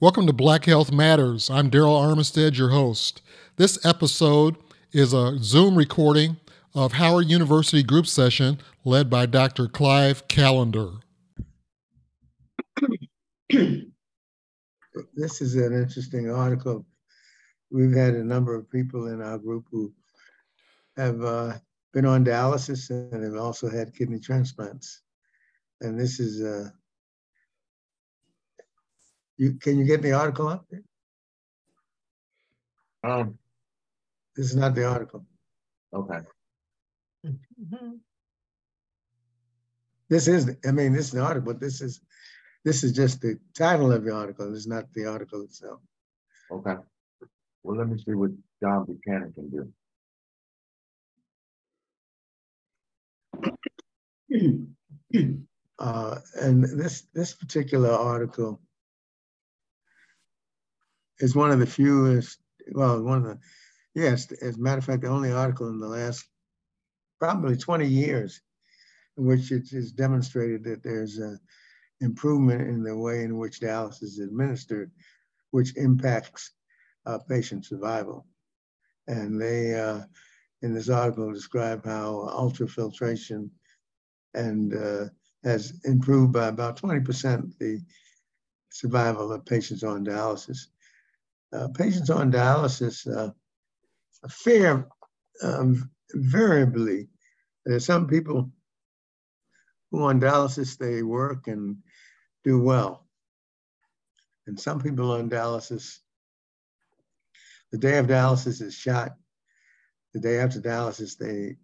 [0.00, 1.50] Welcome to Black Health Matters.
[1.50, 3.20] I'm Darryl Armistead, your host.
[3.56, 4.54] This episode
[4.92, 6.36] is a Zoom recording
[6.72, 9.66] of Howard University group session led by Dr.
[9.66, 10.90] Clive Callender.
[13.50, 13.82] this
[15.40, 16.86] is an interesting article.
[17.72, 19.92] We've had a number of people in our group who
[20.96, 21.54] have uh,
[21.92, 25.02] been on dialysis and have also had kidney transplants.
[25.80, 26.68] And this is uh,
[29.38, 30.82] you can you get the article up there?
[33.04, 33.38] Um,
[34.36, 35.24] This is not the article.
[35.94, 36.20] okay.
[40.10, 42.00] This is, I mean, this is the article, but this is,
[42.64, 44.50] this is just the title of the article.
[44.50, 45.80] This is not the article itself.
[46.50, 46.76] Okay.
[47.62, 48.30] Well, let me see what
[48.62, 49.50] John Buchanan can
[54.30, 54.68] do.
[55.80, 58.60] Uh, and this this particular article
[61.20, 62.38] is one of the fewest,
[62.72, 63.38] well, one of the,
[63.94, 66.24] yes, as a matter of fact, the only article in the last
[67.18, 68.40] probably 20 years
[69.16, 71.38] in which it is demonstrated that there's a
[72.00, 74.90] improvement in the way in which dialysis is administered,
[75.50, 76.52] which impacts
[77.06, 78.26] uh, patient survival.
[79.08, 80.02] And they, uh,
[80.62, 83.50] in this article, describe how ultrafiltration
[84.34, 85.06] and uh,
[85.44, 87.80] has improved by about 20% the
[88.70, 90.66] survival of patients on dialysis.
[91.52, 93.30] Uh, patients on dialysis, uh,
[94.28, 94.86] fair,
[95.42, 97.08] um, variably,
[97.64, 98.50] there's some people
[99.90, 101.76] who on dialysis, they work and
[102.44, 103.06] do well.
[104.46, 105.98] And some people on dialysis,
[107.72, 109.12] the day of dialysis is shot.
[110.14, 111.56] The day after dialysis, they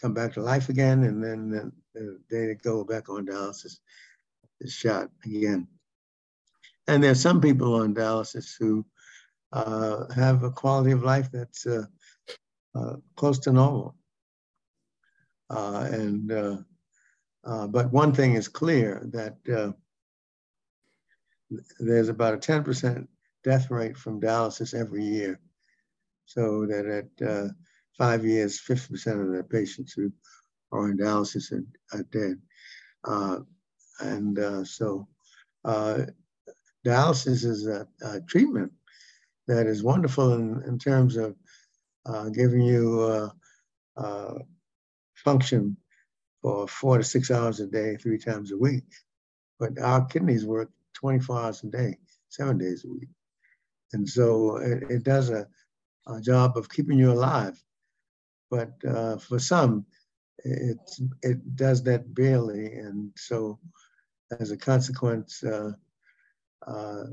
[0.00, 1.02] come back to life again.
[1.04, 3.78] And then the, the day they go back on dialysis
[4.60, 5.66] is shot again.
[6.86, 8.84] And there's some people on dialysis who
[9.52, 11.84] have a quality of life that's uh,
[12.74, 13.96] uh, close to normal.
[15.50, 16.56] Uh, and uh,
[17.44, 19.36] uh, but one thing is clear that
[21.78, 23.06] there's about a 10%
[23.44, 25.38] death rate from dialysis every year.
[26.24, 27.50] So that at
[27.98, 30.10] five years, 50% of the patients who
[30.70, 32.38] are on dialysis are, are dead.
[34.00, 35.08] and so
[36.86, 38.72] dialysis is a, a treatment
[39.48, 41.36] that is wonderful in, in terms of
[42.06, 44.38] uh, giving you uh, uh,
[45.14, 45.76] function
[46.40, 48.84] for four to six hours a day, three times a week.
[49.58, 51.98] But our kidneys work 24 hours a day,
[52.28, 53.08] seven days a week.
[53.92, 55.46] And so it, it does a,
[56.06, 57.62] a, job of keeping you alive.
[58.50, 59.86] But uh, for some,
[60.44, 60.78] it,
[61.22, 62.72] it does that barely.
[62.72, 63.58] And so
[64.40, 65.72] as a consequence, uh,
[66.66, 67.04] uh,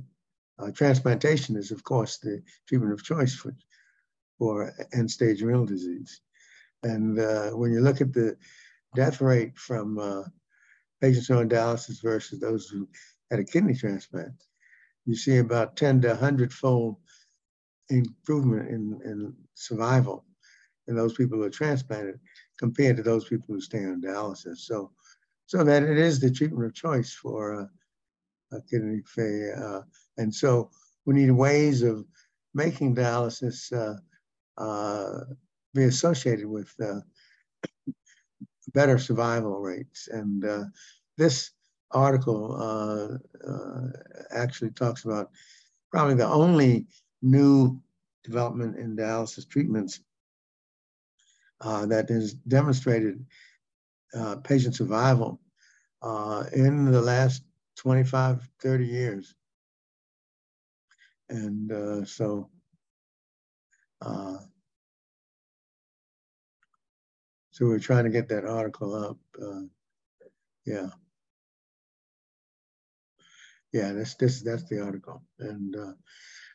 [0.59, 3.55] uh, transplantation is, of course, the treatment of choice for,
[4.37, 6.21] for end-stage renal disease.
[6.83, 8.37] And uh, when you look at the
[8.95, 10.23] death rate from uh,
[11.01, 12.87] patients on dialysis versus those who
[13.31, 14.33] had a kidney transplant,
[15.05, 16.97] you see about 10 to 100 fold
[17.89, 20.25] improvement in, in survival
[20.87, 22.19] in those people who are transplanted
[22.57, 24.57] compared to those people who stay on dialysis.
[24.57, 24.91] So,
[25.45, 27.69] so that it is the treatment of choice for
[28.51, 29.85] uh, kidney failure.
[30.19, 30.69] Uh, and so
[31.05, 32.05] we need ways of
[32.53, 33.97] making dialysis uh,
[34.61, 35.23] uh,
[35.73, 36.99] be associated with uh,
[38.73, 40.07] better survival rates.
[40.11, 40.63] And uh,
[41.17, 41.51] this
[41.91, 43.87] article uh,
[44.31, 45.31] actually talks about
[45.91, 46.85] probably the only
[47.21, 47.79] new
[48.23, 50.01] development in dialysis treatments
[51.61, 53.25] that has demonstrated
[54.43, 55.39] patient survival
[56.53, 57.43] in the last
[57.77, 59.35] 25, 30 years.
[61.29, 62.49] And uh, so,
[64.01, 64.37] uh,
[67.51, 69.17] so we're trying to get that article up.
[69.41, 69.61] Uh,
[70.65, 70.87] yeah.
[73.73, 75.93] Yeah, that's this that's the article, and uh,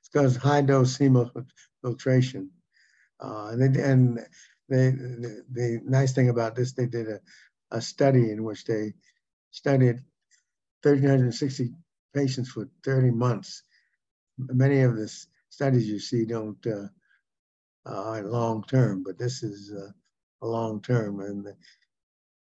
[0.00, 2.48] it's because high dose hemofiltration,
[3.20, 4.18] uh, and they, and
[4.68, 7.20] they the, the nice thing about this they did a,
[7.72, 8.94] a study in which they
[9.50, 9.96] studied
[10.82, 11.72] 1,360
[12.14, 13.62] patients for 30 months.
[14.38, 15.08] Many of the
[15.50, 16.88] studies you see don't uh,
[17.86, 19.90] are long term, but this is uh,
[20.42, 21.20] a long term.
[21.20, 21.56] And the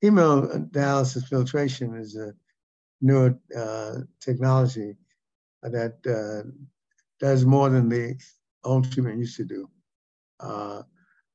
[0.03, 2.35] hemodialysis filtration is a
[3.01, 4.97] new uh, technology
[5.63, 6.49] that uh,
[7.21, 8.17] does more than the
[8.65, 9.69] old treatment used to do.
[10.41, 10.83] Uh,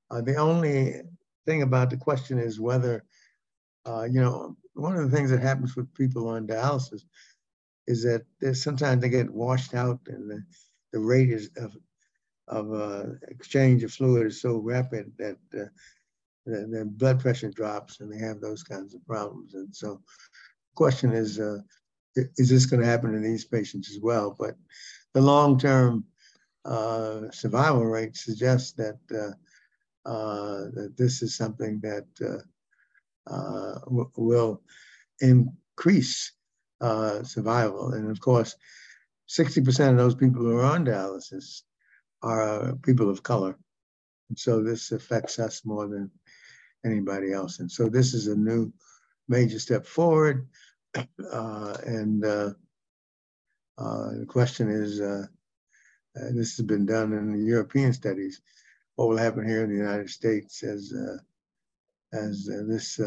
[0.10, 1.02] uh, the only
[1.46, 3.06] thing about the question is whether,
[3.86, 7.04] you know, one of the things that happens with people on dialysis
[7.88, 8.26] is that
[8.56, 10.44] sometimes they get washed out and the,
[10.92, 11.76] the rate is of,
[12.48, 15.66] of uh, exchange of fluid is so rapid that uh,
[16.46, 19.54] their blood pressure drops and they have those kinds of problems.
[19.54, 21.60] And so the question is, uh,
[22.16, 24.36] is this going to happen in these patients as well?
[24.38, 24.56] But
[25.14, 26.06] the long-term
[26.66, 29.32] uh, survival rate suggests that uh,
[30.10, 32.06] uh that this is something that
[34.18, 34.62] will
[35.20, 36.37] increase
[36.82, 37.94] survival.
[37.94, 38.56] And of course,
[39.30, 41.64] 60% of those people who are on dialysis
[42.22, 43.58] are people of color.
[44.30, 46.12] And so this affects us more than
[46.86, 47.60] anybody else.
[47.60, 48.72] And so this is a new
[49.28, 50.48] major step forward.
[51.32, 52.50] Uh, and uh,
[53.78, 55.24] uh, the question is, uh,
[56.16, 58.42] uh, this has been done in the European studies.
[58.96, 61.18] What will happen here in the United States as uh,
[62.18, 63.00] as this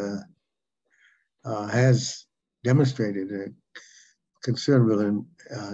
[1.44, 2.26] has
[2.62, 3.54] demonstrated
[4.40, 5.24] a considerable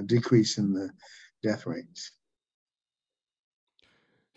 [0.06, 0.90] decrease in the
[1.42, 2.12] death rates.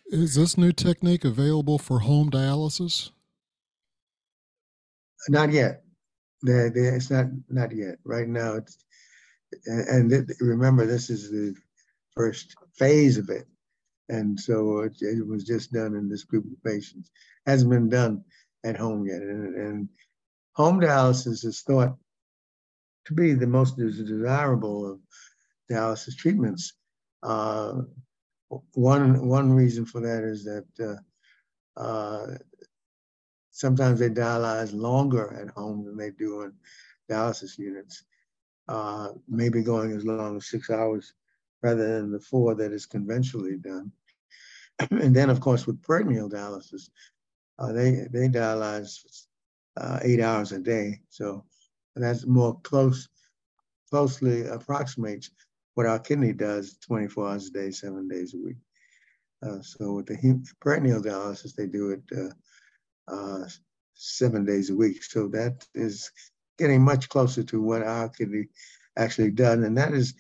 [0.08, 3.12] Is this new technique available for home dialysis?
[5.28, 5.84] Not yet.
[6.44, 7.98] They, they, it's not not yet.
[8.06, 8.78] Right now, it's
[9.66, 11.54] and, and remember this is the
[12.16, 13.46] first phase of it,
[14.08, 17.12] and so it, it, was just done in this group of patients.
[17.46, 18.24] Hasn't been done
[18.64, 19.90] at home yet, and, and
[20.54, 21.96] home dialysis is thought
[23.06, 25.00] to be the most desirable of
[25.72, 26.74] dialysis treatments.
[27.24, 27.82] Uh,
[28.74, 30.66] one one reason for that is that
[31.78, 32.38] uh, uh,
[33.60, 36.54] Sometimes they dialyze longer at home than they do in
[37.12, 38.06] dialysis units,
[38.70, 41.14] uh, maybe going as long as six hours
[41.62, 43.92] rather than the four that is conventionally done.
[44.92, 46.90] and then, of course, with peritoneal dialysis,
[47.58, 49.26] uh, they they dialyze
[49.76, 51.44] uh, eight hours a day, so
[51.96, 53.08] that's more close,
[53.90, 55.32] closely approximates
[55.76, 58.58] what our kidney does 24 hours a day, seven days a week.
[59.42, 63.48] Uh, so with the peritoneal dialysis, they do it uh, uh,
[63.94, 65.04] seven days a week.
[65.04, 66.12] So that is
[66.58, 68.48] getting much closer to what our kidney
[68.98, 69.64] actually done.
[69.64, 70.14] And that is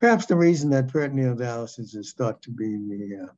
[0.00, 3.32] perhaps the reason that peritoneal dialysis is thought to be the uh,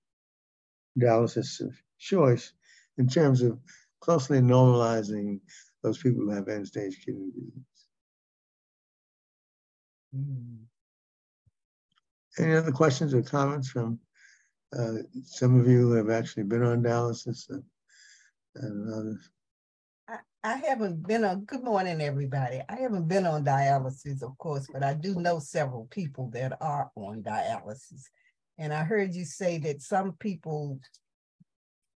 [0.98, 2.52] dialysis of choice
[2.98, 3.58] in terms of
[4.00, 5.40] closely normalizing
[5.84, 7.52] those people who have end-stage kidney disease.
[10.16, 10.64] Mm.
[12.38, 14.00] Any other questions or comments from
[14.76, 14.94] uh,
[15.24, 17.48] some of you who have actually been on dialysis?
[17.48, 17.58] Uh,
[18.56, 19.18] and
[20.08, 22.62] I, I haven't been on, good morning, everybody.
[22.68, 26.90] I haven't been on dialysis, of course, but I do know several people that are
[26.96, 28.04] on dialysis.
[28.58, 30.80] And I heard you say that some people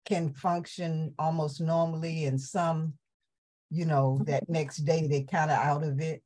[0.07, 2.95] can function almost normally and some,
[3.71, 6.23] you know, that next day they're kind of out of it.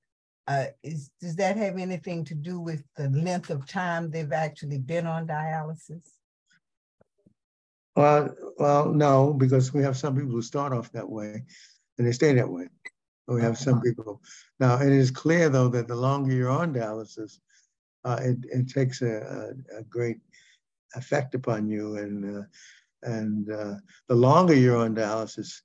[0.46, 4.78] Uh, is, does that have anything to do with the length of time they've actually
[4.78, 6.02] been on dialysis?
[7.94, 11.44] Well, well, no, because we have some people who start off that way
[11.98, 12.68] and they stay that way.
[13.26, 14.22] We have some people.
[14.58, 17.40] Now, it is clear, though, that the longer you're on dialysis,
[18.04, 20.16] uh, it, it takes a, a, a, great
[20.94, 21.96] effect upon you.
[21.96, 22.42] And, uh,
[23.02, 23.74] and uh,
[24.08, 25.60] the longer you're on dialysis,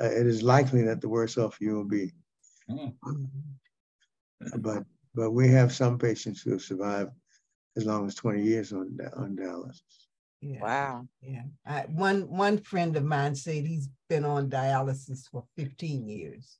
[0.00, 2.12] uh, it is likely that the worse off you will be.
[2.70, 2.94] Mm.
[4.58, 7.12] But, but we have some patients who have survived
[7.76, 10.06] as long as 20 years on, on dialysis.
[10.40, 10.60] Yeah.
[10.60, 11.08] Wow.
[11.22, 11.42] Yeah.
[11.66, 16.58] I, one one friend of mine said he's been on dialysis for 15 years.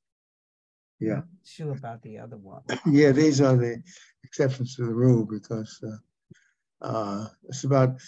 [1.00, 1.22] Yeah.
[1.44, 2.62] sure about the other one.
[2.86, 3.82] Yeah, these are the
[4.22, 8.00] exceptions to the rule because uh, uh, it's about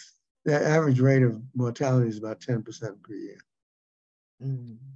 [0.47, 2.65] the average rate of mortality is about 10%
[3.03, 3.39] per year.
[4.43, 4.96] Mm-hmm.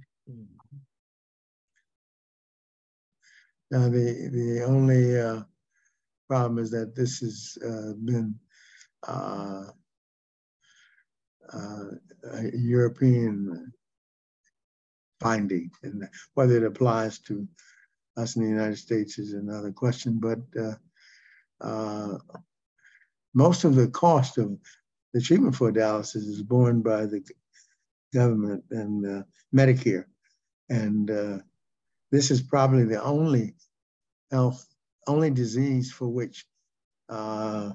[3.71, 5.43] Now, the, the only uh,
[6.27, 8.35] problem is that this has uh, been
[9.07, 9.63] uh,
[11.53, 11.85] uh,
[12.33, 13.71] a European
[15.21, 17.47] finding, and whether it applies to
[18.17, 20.19] us in the United States is another question.
[20.19, 20.75] But uh,
[21.61, 22.17] uh,
[23.33, 24.57] most of the cost of
[25.13, 27.23] the treatment for dialysis is borne by the
[28.13, 29.23] government and
[29.55, 30.05] Medicare,
[30.69, 31.41] and
[32.11, 33.55] this is probably the only
[34.31, 34.65] health,
[35.07, 36.45] only disease for which
[37.09, 37.71] uh,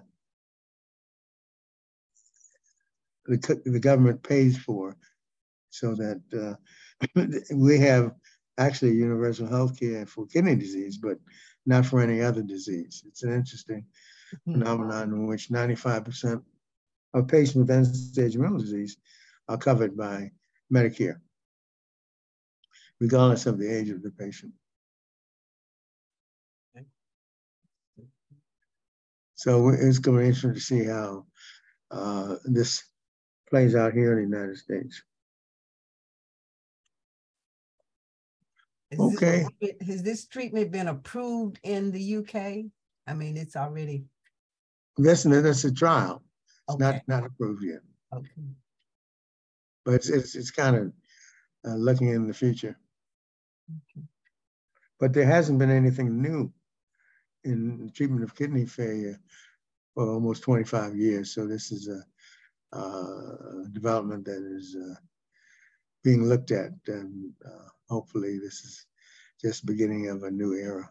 [3.26, 4.96] the, the government pays for
[5.70, 6.56] so that
[7.14, 7.22] uh,
[7.54, 8.12] we have
[8.58, 11.18] actually universal health care for kidney disease, but
[11.66, 13.02] not for any other disease.
[13.06, 13.84] It's an interesting
[14.34, 14.52] mm-hmm.
[14.52, 16.42] phenomenon in which 95%
[17.14, 18.96] of patients with end-stage renal disease
[19.48, 20.30] are covered by
[20.72, 21.20] Medicare,
[23.00, 24.52] regardless of the age of the patient.
[29.34, 31.26] So it's going to be interesting to see how
[31.90, 32.82] uh, this
[33.50, 35.02] plays out here in the United States.
[38.90, 39.46] Is this- Okay.
[39.86, 42.70] Has this treatment been approved in the UK?
[43.06, 44.06] I mean, it's already,
[44.96, 46.22] This that's a trial.
[46.68, 47.80] It's okay, not not approved yet,
[48.12, 48.42] okay.
[49.84, 50.92] but it's it's, it's kind of
[51.64, 52.76] uh, looking in the future.
[55.00, 56.52] But there hasn't been anything new
[57.44, 59.20] in treatment of kidney failure
[59.94, 61.34] for almost 25 years.
[61.34, 62.02] So this is a,
[62.76, 64.94] uh, development that is uh,
[66.04, 68.86] being looked at, and uh, hopefully this is
[69.42, 70.90] just beginning of a new era.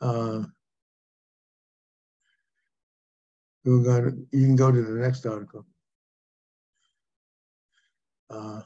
[0.00, 0.44] Uh,
[3.66, 5.66] gonna, you can go to the next article.
[8.30, 8.62] Uh,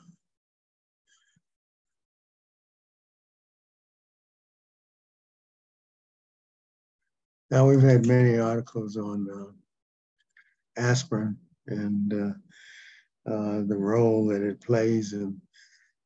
[7.50, 14.60] Now, we've had many articles on uh, aspirin and uh, uh, the role that it
[14.60, 15.40] plays in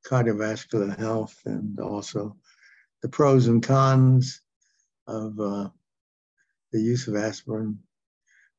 [0.06, 2.36] cardiovascular health and also
[3.02, 4.40] the pros and cons
[5.06, 5.68] of uh,
[6.72, 7.78] the use of aspirin,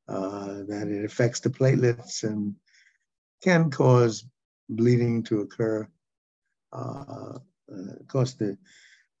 [0.08, 2.54] uh, that it affects the platelets and
[3.42, 4.24] can cause
[4.68, 5.88] bleeding to occur.
[6.72, 7.38] Uh,
[7.72, 8.56] uh, of course, the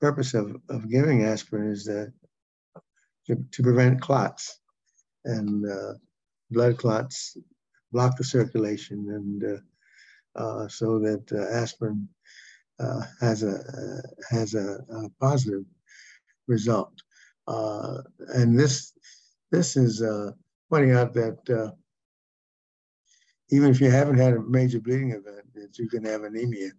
[0.00, 2.12] purpose of, of giving aspirin is that
[3.26, 4.60] to, to prevent clots
[5.24, 5.94] and uh,
[6.50, 7.36] blood clots
[7.92, 9.60] block the circulation and
[10.36, 12.08] uh, so that uh, aspirin
[12.78, 13.58] uh, has a
[14.30, 15.64] has a, a positive
[16.46, 16.92] result.
[17.48, 18.92] and this
[19.50, 20.02] this is
[20.70, 21.74] pointing out that
[23.50, 26.70] even if you haven't had a major bleeding event, that you can have anemia,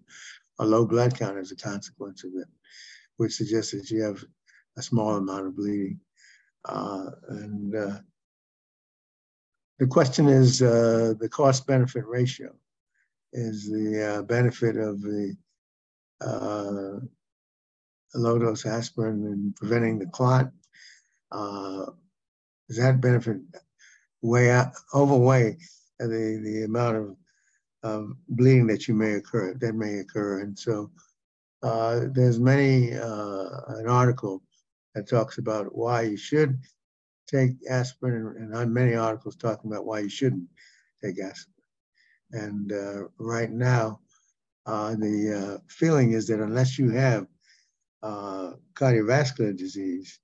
[0.60, 2.48] a low blood count as a consequence of it,
[3.18, 4.24] which suggests that you have
[4.78, 6.00] a small amount of bleeding.
[6.66, 8.00] Uh, and uh,
[9.80, 12.54] the question is uh, the cost benefit ratio.
[13.34, 15.36] Is the uh, benefit of the
[16.22, 17.00] uh,
[18.16, 20.50] low dose aspirin in preventing the clot?
[21.32, 21.86] Uh,
[22.68, 23.38] does that benefit
[24.22, 25.58] way out, overweigh
[26.00, 27.16] the, the amount of,
[27.84, 30.42] of bleeding that you may occur, that may occur?
[30.42, 30.92] And so
[31.62, 34.44] there's many, an article
[34.96, 36.60] that talks about why you should
[37.28, 40.48] take aspirin and on many articles talking about why you shouldn't
[41.04, 41.54] take aspirin.
[42.32, 44.00] And uh, right now,
[44.66, 47.28] uh, the uh, feeling is that unless you have
[48.04, 50.20] uh, cardiovascular disease,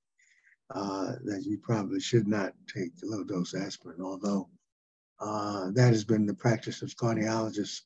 [0.74, 4.50] uh, that you probably should not take low dose aspirin, although
[5.20, 7.82] uh, that has been the practice of cardiologists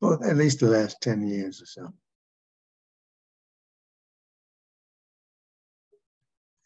[0.00, 1.92] for at least the last 10 years or so.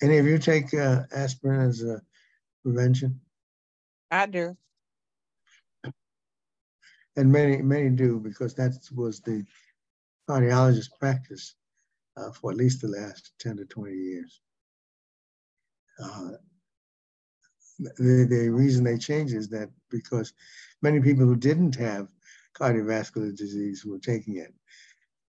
[0.02, 2.02] Any of you take uh, aspirin as a
[2.64, 3.21] prevention?
[4.11, 4.57] I do.
[7.16, 9.45] And many, many do because that was the
[10.28, 11.54] cardiologist practice
[12.16, 14.40] uh, for at least the last 10 to 20 years.
[16.02, 16.30] Uh,
[17.78, 20.32] the, the reason they changed is that because
[20.82, 22.09] many people who didn't have
[22.59, 24.54] cardiovascular disease were taking it.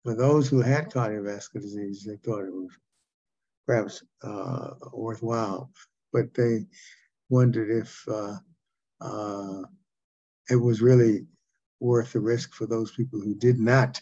[0.04, 2.70] For those who had cardiovascular disease, they thought it was
[3.66, 5.72] perhaps uh, worthwhile,
[6.14, 6.66] but they
[7.30, 8.38] wondered if uh,
[9.02, 9.62] uh,
[10.50, 11.26] it was really
[11.80, 14.00] worth the risk for those people who did not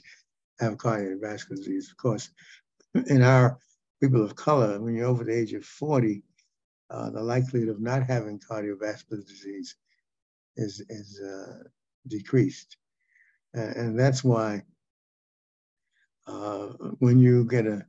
[0.59, 1.89] have cardiovascular disease.
[1.89, 2.29] Of course,
[3.07, 3.57] in our
[4.01, 6.21] people of color, when you're over the age of 40,
[6.93, 9.75] uh, the likelihood of not having cardiovascular disease
[10.55, 11.63] is, is uh,
[12.07, 12.77] decreased.
[13.53, 14.61] and that's why
[16.27, 16.67] uh,
[16.99, 17.85] when you get a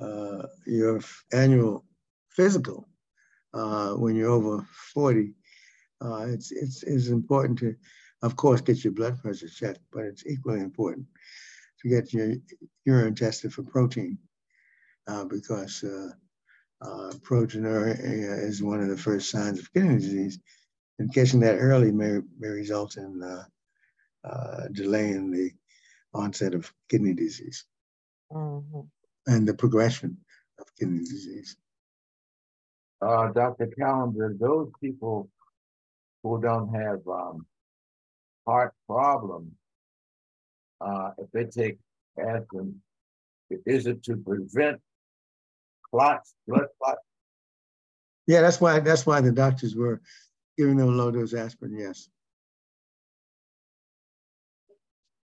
[0.00, 1.00] uh, your
[1.32, 1.84] annual
[2.28, 2.88] physical
[3.52, 4.64] uh, when you're over
[4.94, 5.34] 40,
[6.00, 7.74] uh, it's, it's, it's important to,
[8.22, 11.06] of course, get your blood pressure checked, but it's equally important
[11.82, 12.34] to get your
[12.84, 14.18] urine tested for protein
[15.28, 15.84] because
[16.82, 17.98] uh, uh, proteinuria
[18.42, 20.38] is one of the first signs of kidney disease.
[20.98, 23.20] And catching that early may, may result in
[24.72, 25.50] delaying the
[26.12, 27.64] onset of kidney disease.
[28.32, 28.88] Mm -hmm
[29.28, 30.16] and the progression
[30.58, 31.56] of kidney disease.
[33.00, 33.68] Uh, Dr.
[33.78, 35.28] Callender, those people
[36.22, 37.46] who don't have um,
[38.46, 39.52] heart problems,
[40.80, 41.78] uh, if they take
[42.18, 42.74] aspirin,
[43.66, 44.80] is it to prevent
[45.90, 47.02] clots, blood clots?
[48.26, 50.00] Yeah, that's why that's why the doctors were
[50.56, 51.78] giving them low dose aspirin.
[51.78, 52.08] Yes,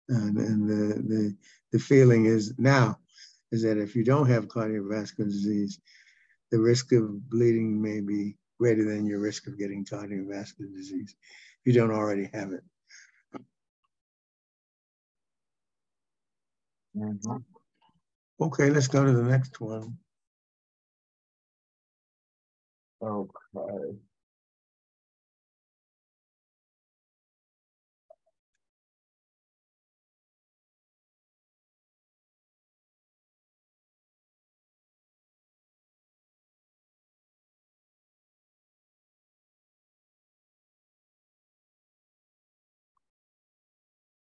[0.08, 1.36] and, and the the
[1.72, 2.98] the feeling is now
[3.52, 5.80] is that if you don't have cardiovascular disease,
[6.50, 11.14] the risk of bleeding may be greater than your risk of getting cardiovascular disease
[11.64, 12.64] if you don't already have it.
[16.96, 17.44] Mhm.
[18.40, 19.98] Okay, let's go to the next one.
[23.02, 23.96] Okay.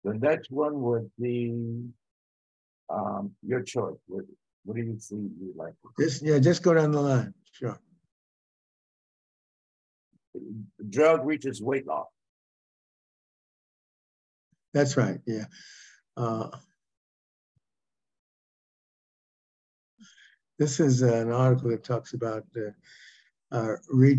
[0.05, 1.85] The next one would be
[2.91, 3.97] um, your choice.
[4.07, 4.25] What,
[4.65, 5.75] what do you see you like?
[5.99, 7.79] Just, yeah, just go down the line, sure.
[10.91, 12.07] Drug reaches weight loss.
[14.73, 15.47] That's right, yeah.
[16.17, 16.51] Uh,
[20.59, 22.71] This is an article that talks about uh,
[23.55, 24.17] uh, re,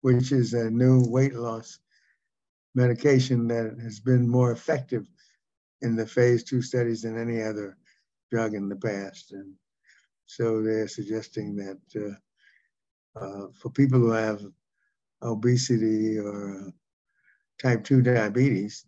[0.00, 1.78] which is a new weight loss
[2.74, 5.06] medication that has been more effective
[5.82, 7.76] in the phase two studies than any other
[8.30, 9.32] drug in the past.
[9.32, 9.52] And
[10.26, 14.44] so they're suggesting that uh, uh, for people who have
[15.22, 16.70] obesity or uh,
[17.62, 18.84] type 2 diabetes,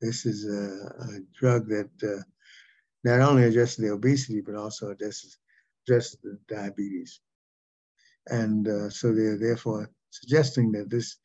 [0.00, 2.22] this is a, a drug that uh,
[3.04, 5.38] not only addresses the obesity, but also addresses,
[5.86, 7.20] addresses the diabetes.
[8.26, 11.16] And uh, so they're therefore suggesting that this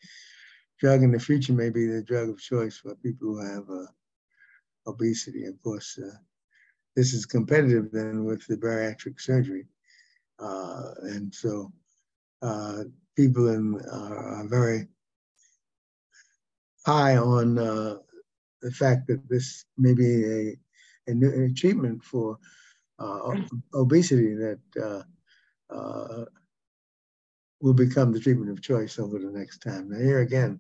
[0.80, 3.88] drug in the future may be the drug of choice for people who have uh,
[4.88, 5.46] obesity.
[5.46, 6.16] Of course, uh,
[6.96, 9.66] this is competitive then with the bariatric surgery.
[10.40, 11.72] Uh, and so
[12.42, 12.84] uh,
[13.16, 14.88] people in, are, are very
[16.86, 17.98] high on uh,
[18.62, 20.58] the fact that this may be a,
[21.08, 22.38] a, new, a treatment for
[23.00, 23.36] uh,
[23.74, 26.26] obesity that uh, uh,
[27.62, 29.90] will become the treatment of choice over the next time.
[29.90, 30.60] Now here again,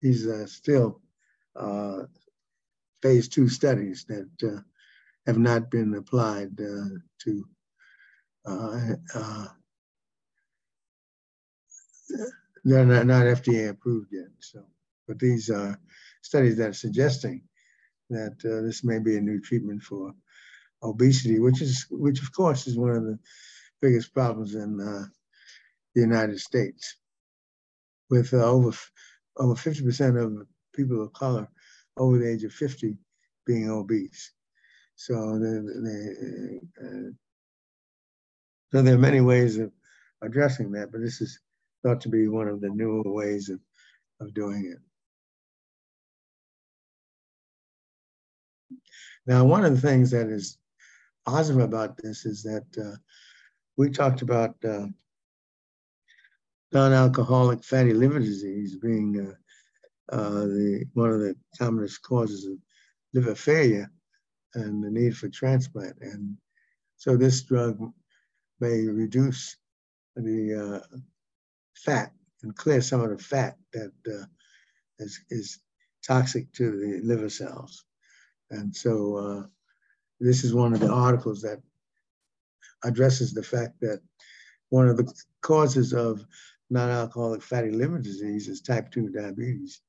[0.00, 1.00] these are still
[1.54, 2.04] uh,
[3.02, 4.60] phase two studies that uh,
[5.26, 7.44] have not been applied uh, to
[12.64, 14.28] they're not, not FDA approved yet.
[14.40, 14.64] So,
[15.06, 15.78] but these are
[16.22, 17.42] studies that are suggesting
[18.10, 20.12] that uh, this may be a new treatment for
[20.82, 23.18] obesity, which is, which of course is one of the
[23.80, 25.04] biggest problems in uh,
[25.94, 26.96] the United States,
[28.10, 28.76] with uh, over
[29.38, 31.48] over 50% of people of color
[31.96, 32.96] over the age of 50
[33.46, 34.32] being obese.
[35.04, 37.10] So, the, uh,
[38.70, 39.72] so there are many ways of
[40.22, 41.40] addressing that, but this is
[41.82, 43.58] thought to be one of the newer ways of,
[44.20, 44.78] of doing it.
[49.26, 50.56] Now, one of the things that is
[51.26, 52.96] awesome about this is that uh,
[53.76, 54.86] we talked about uh,
[56.70, 59.34] non-alcoholic fatty liver disease being
[60.12, 62.52] uh, uh, the one of the commonest causes of
[63.12, 63.90] liver failure
[64.54, 65.96] and the need for transplant.
[66.00, 66.36] And
[66.96, 67.78] so this drug
[68.60, 69.56] may reduce
[70.16, 70.96] the uh,
[71.76, 72.12] fat
[72.42, 74.26] and clear some of the fat that uh,
[74.98, 75.58] is is
[76.06, 77.84] toxic to the liver cells.
[78.50, 79.46] And so uh,
[80.20, 81.60] this is one of the articles that
[82.84, 84.00] addresses the fact that
[84.68, 86.24] one of the causes of
[86.70, 89.80] non-alcoholic fatty liver disease is type 2 diabetes.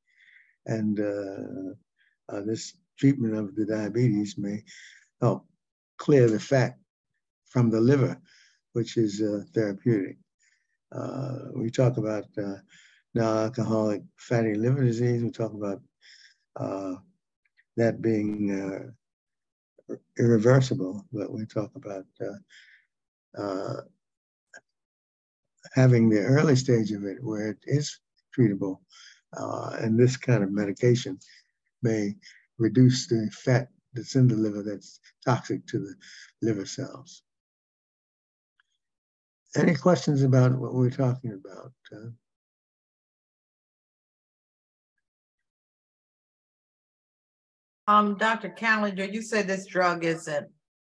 [0.65, 4.63] And uh, uh, this treatment of the diabetes may
[5.21, 5.45] help
[5.97, 6.77] clear the fat
[7.45, 8.19] from the liver,
[8.73, 10.17] which is uh, therapeutic.
[10.93, 12.55] Uh, we talk about uh,
[13.13, 15.23] non-alcoholic fatty liver disease.
[15.23, 15.81] We talk about
[16.55, 16.95] uh,
[17.77, 23.81] that being uh, irreversible, but we talk about uh, uh,
[25.73, 27.99] having the early stage of it where it is
[28.37, 28.79] treatable.
[29.81, 31.17] and this kind of medication
[31.81, 32.15] may
[32.59, 35.95] reduce the fat that's in the liver that's toxic to the
[36.41, 37.21] liver cells.
[39.55, 41.71] Any questions about what we're talking about?
[41.91, 42.09] Uh,
[47.85, 48.49] Um, Dr.
[48.49, 50.47] Callender, you said this drug isn't,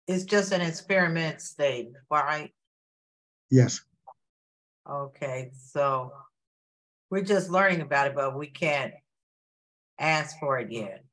[0.07, 2.53] it's just an experiment stage, right?
[3.51, 3.81] yes,
[4.89, 6.13] Okay, so
[7.11, 8.93] we're just learning about it, but we can't
[9.99, 11.04] ask for it yet.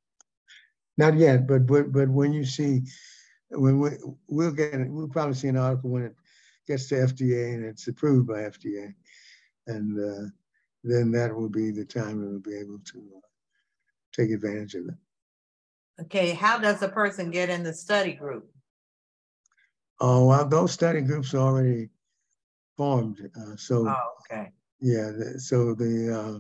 [1.01, 2.83] Not yet, but but but when you see,
[3.49, 3.89] when we
[4.27, 6.15] we'll get it, we'll probably see an article when it
[6.67, 8.93] gets to FDA and it's approved by FDA,
[9.65, 10.29] and uh,
[10.83, 13.27] then that will be the time we'll be able to uh,
[14.13, 14.95] take advantage of it.
[16.01, 18.49] Okay, how does a person get in the study group?
[19.99, 21.89] Oh, well, those study groups are already
[22.77, 23.29] formed.
[23.39, 24.51] Uh, so, Oh, okay.
[24.79, 26.39] yeah, the- so the, uh,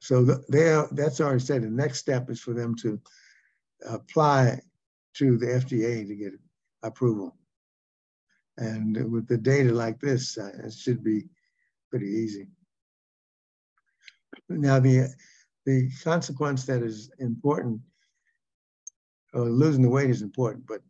[0.00, 1.62] so the- they are, that's already said.
[1.62, 3.00] The next step is for them to
[3.86, 4.60] apply
[5.14, 6.32] to the FDA to get
[6.82, 7.36] approval.
[8.56, 11.26] And with the data like this, uh, it should be
[11.90, 12.48] pretty easy.
[14.48, 15.08] Now, the,
[15.64, 17.80] the consequence that is important,
[19.34, 20.80] uh, losing the weight is important, but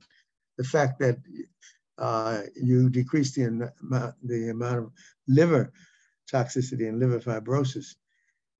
[0.57, 1.19] the fact that
[1.99, 3.73] uh, you decrease the,
[4.23, 4.93] the amount of
[5.27, 5.73] liver
[6.33, 7.97] toxicity and liver fibrosis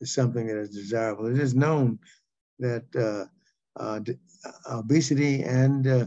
[0.01, 1.27] is something that is desirable.
[1.27, 1.99] It is known
[2.59, 4.19] that uh, uh, d-
[4.71, 6.07] obesity and uh,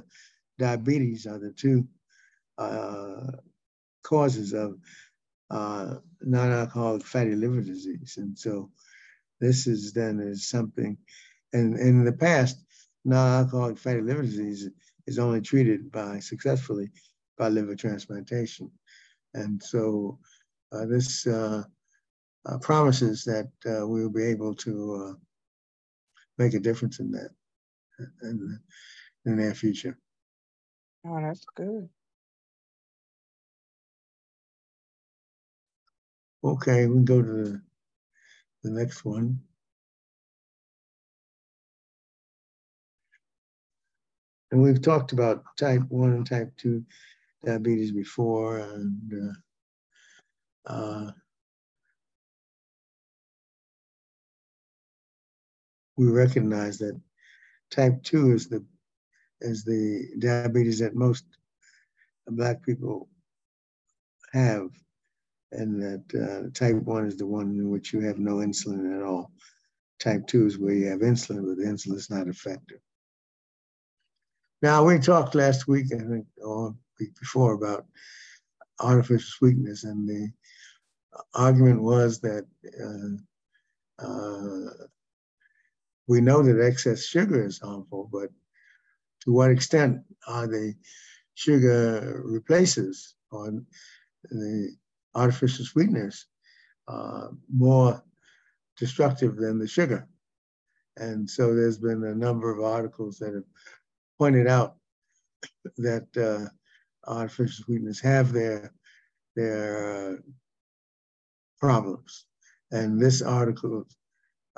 [0.59, 1.87] diabetes are the two
[2.57, 3.31] uh,
[4.03, 4.77] causes of
[5.49, 8.15] uh, non-alcoholic fatty liver disease.
[8.17, 8.71] And so
[9.39, 10.97] this is then is something,
[11.53, 12.57] and, and in the past,
[13.05, 14.69] non-alcoholic fatty liver disease
[15.07, 16.89] is only treated by successfully
[17.37, 18.71] by liver transplantation.
[19.33, 20.19] And so
[20.71, 21.63] uh, this uh,
[22.45, 25.13] uh, promises that uh, we will be able to uh,
[26.37, 27.29] make a difference in that
[28.23, 28.59] in the,
[29.25, 29.97] in the near future.
[31.05, 31.89] Oh, that's good.
[36.43, 37.61] Okay, we can go to the,
[38.63, 39.39] the next one.
[44.51, 46.83] And we've talked about type one and type two
[47.45, 49.35] diabetes before and
[50.67, 51.11] uh, uh,
[55.97, 56.99] we recognize that
[57.69, 58.63] type two is the
[59.41, 61.25] is the diabetes that most
[62.27, 63.09] black people
[64.33, 64.69] have
[65.51, 69.03] and that uh, type 1 is the one in which you have no insulin at
[69.03, 69.31] all.
[69.99, 72.79] Type 2 is where you have insulin, but the insulin is not effective.
[74.61, 77.85] Now, we talked last week, I think, or week before, about
[78.79, 80.31] artificial sweetness, and the
[81.33, 82.45] argument was that
[82.81, 84.69] uh, uh,
[86.07, 88.29] we know that excess sugar is harmful, but
[89.21, 90.73] to what extent are the
[91.35, 93.51] sugar replaces or
[94.29, 94.75] the
[95.15, 96.27] artificial sweeteners
[96.87, 98.03] uh, more
[98.77, 100.07] destructive than the sugar.
[100.97, 103.43] And so there's been a number of articles that have
[104.19, 104.75] pointed out
[105.77, 106.49] that uh,
[107.09, 108.73] artificial sweeteners have their
[109.35, 110.15] their uh,
[111.59, 112.25] problems.
[112.71, 113.85] And this article,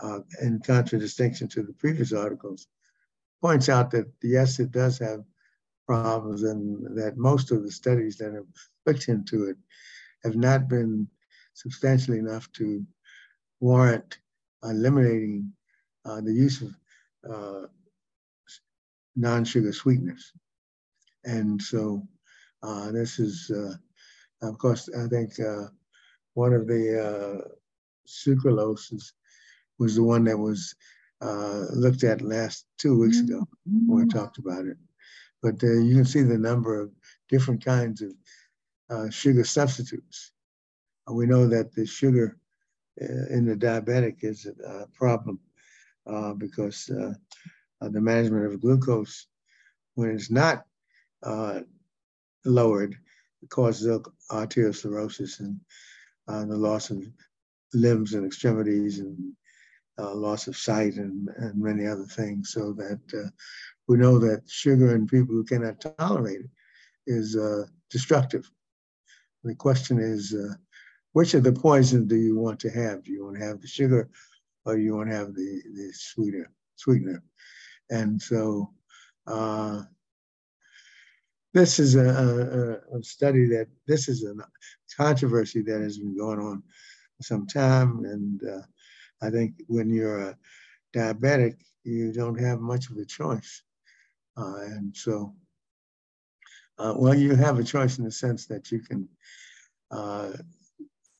[0.01, 2.67] uh, in contradistinction to the previous articles,
[3.41, 5.23] points out that yes, it does have
[5.85, 8.45] problems, and that most of the studies that have
[8.85, 9.57] looked into it
[10.23, 11.07] have not been
[11.53, 12.85] substantial enough to
[13.59, 14.17] warrant
[14.63, 15.51] eliminating
[16.05, 16.75] uh, the use of
[17.29, 17.67] uh,
[19.15, 20.31] non-sugar sweeteners.
[21.25, 22.07] And so
[22.61, 23.75] uh, this is, uh,
[24.41, 25.67] of course, I think uh,
[26.33, 27.47] one of the uh,
[28.07, 29.11] sucraloses
[29.83, 30.75] was the one that was
[31.21, 33.47] uh, looked at last two weeks ago
[33.87, 34.77] when we talked about it.
[35.41, 36.91] But uh, you can see the number of
[37.29, 38.11] different kinds of
[38.89, 40.31] uh, sugar substitutes.
[41.07, 42.37] Uh, we know that the sugar
[43.01, 45.39] uh, in the diabetic is a problem
[46.07, 47.13] uh, because uh,
[47.81, 49.27] uh, the management of glucose,
[49.95, 50.65] when it's not
[51.23, 51.59] uh,
[52.45, 52.95] lowered,
[53.49, 53.99] causes
[54.31, 55.59] arteriosclerosis and
[56.27, 57.03] uh, the loss of
[57.73, 59.17] limbs and extremities and
[59.99, 62.51] uh, loss of sight and, and many other things.
[62.51, 63.29] So that uh,
[63.87, 66.49] we know that sugar in people who cannot tolerate it
[67.07, 68.49] is uh, destructive.
[69.43, 70.55] The question is, uh,
[71.11, 73.03] which of the poisons do you want to have?
[73.03, 74.09] Do you want to have the sugar
[74.65, 77.21] or you want to have the, the sweeter, sweetener?
[77.89, 78.71] And so
[79.27, 79.81] uh,
[81.53, 84.33] this is a, a, a study that, this is a
[84.95, 86.63] controversy that has been going on
[87.21, 88.05] some time.
[88.05, 88.61] And uh,
[89.23, 90.37] I think when you're a
[90.95, 93.63] diabetic, you don't have much of a choice.
[94.37, 95.33] Uh, and so,
[96.79, 99.07] uh, well, you have a choice in the sense that you can
[99.91, 100.31] uh,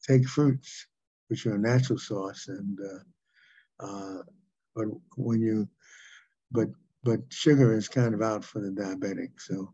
[0.07, 0.87] take fruits,
[1.27, 4.23] which are a natural source, and uh, uh,
[4.75, 4.85] but
[5.17, 5.67] when you,
[6.51, 6.69] but
[7.03, 9.31] but sugar is kind of out for the diabetic.
[9.39, 9.71] So,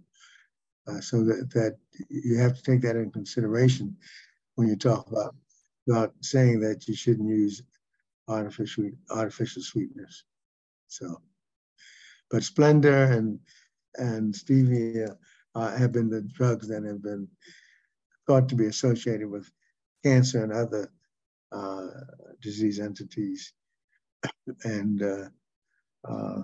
[0.87, 1.77] uh, so that that
[2.09, 3.95] you have to take that in consideration
[4.55, 5.35] when you talk about
[5.87, 7.63] about saying that you shouldn't use
[8.29, 10.23] artificial artificial sweeteners.
[10.87, 11.21] So,
[12.29, 13.39] but Splenda and
[13.95, 15.15] and stevia
[15.55, 17.27] uh, have been the drugs that have been
[18.27, 19.49] thought to be associated with
[20.03, 20.91] cancer and other
[21.51, 21.87] uh,
[22.41, 23.53] disease entities.
[24.63, 25.29] And uh,
[26.07, 26.41] uh,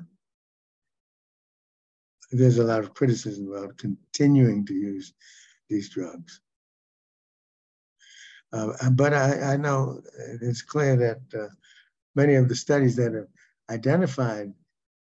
[2.31, 5.13] there's a lot of criticism about continuing to use
[5.69, 6.41] these drugs.
[8.53, 10.01] Uh, but I, I, know
[10.41, 11.49] it's clear that uh,
[12.15, 13.28] many of the studies that have
[13.69, 14.54] identified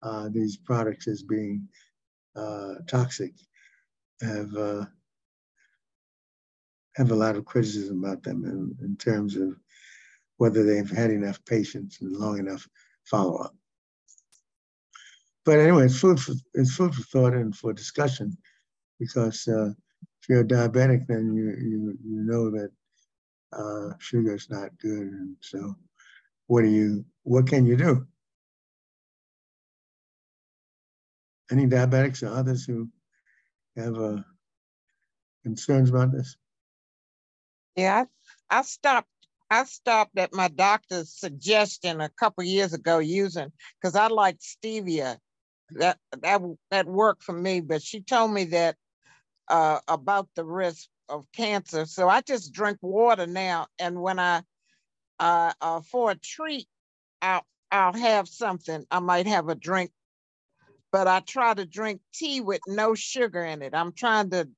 [0.03, 1.69] uh, these products as being
[2.37, 3.33] uh, toxic
[4.21, 4.85] have uh,
[6.97, 9.57] have a lot of criticism about them in, in terms of
[10.37, 12.69] whether they've had enough patience and long enough
[13.05, 13.55] follow up.
[15.45, 18.37] But anyway, it's food for it's food for thought and for discussion,
[19.01, 22.71] because uh, if you're diabetic, then you you you know that
[23.53, 25.75] uh, sugar is not good, and so
[26.47, 28.07] what do you what can you do?
[31.51, 32.89] Any diabetics or others who
[33.77, 34.23] have uh,
[35.43, 36.37] concerns about this?
[37.77, 38.05] Yeah,
[38.51, 39.09] I, stopped.
[39.51, 45.19] I stopped at my doctor's suggestion a couple years ago using because I liked stevia.
[45.77, 48.77] That that that worked for me, but she told me that
[49.49, 51.87] uh, about the risk of cancer.
[51.87, 54.43] So I just drink water now, and when I
[55.19, 56.67] uh, uh, for a treat,
[57.21, 58.85] I'll I'll have something.
[58.91, 59.91] I might have a drink,
[60.91, 63.75] but I try to drink tea with no sugar in it.
[63.75, 64.49] I'm trying to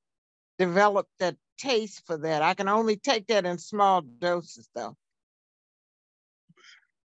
[0.59, 2.41] develop that taste for that.
[2.41, 4.97] I can only take that in small doses, though.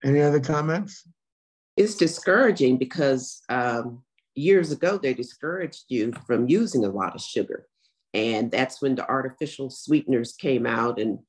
[0.04, 1.08] Any other comments?
[1.78, 4.04] It's discouraging because um,
[4.36, 7.68] years ago they discouraged you from using a lot of sugar.
[8.14, 11.20] And that's when the artificial sweeteners came out and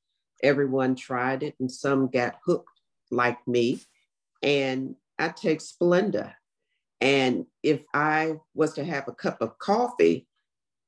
[0.43, 2.69] everyone tried it and some got hooked
[3.11, 3.81] like me.
[4.43, 6.33] And I take Splenda.
[7.01, 10.27] And if I was to have a cup of coffee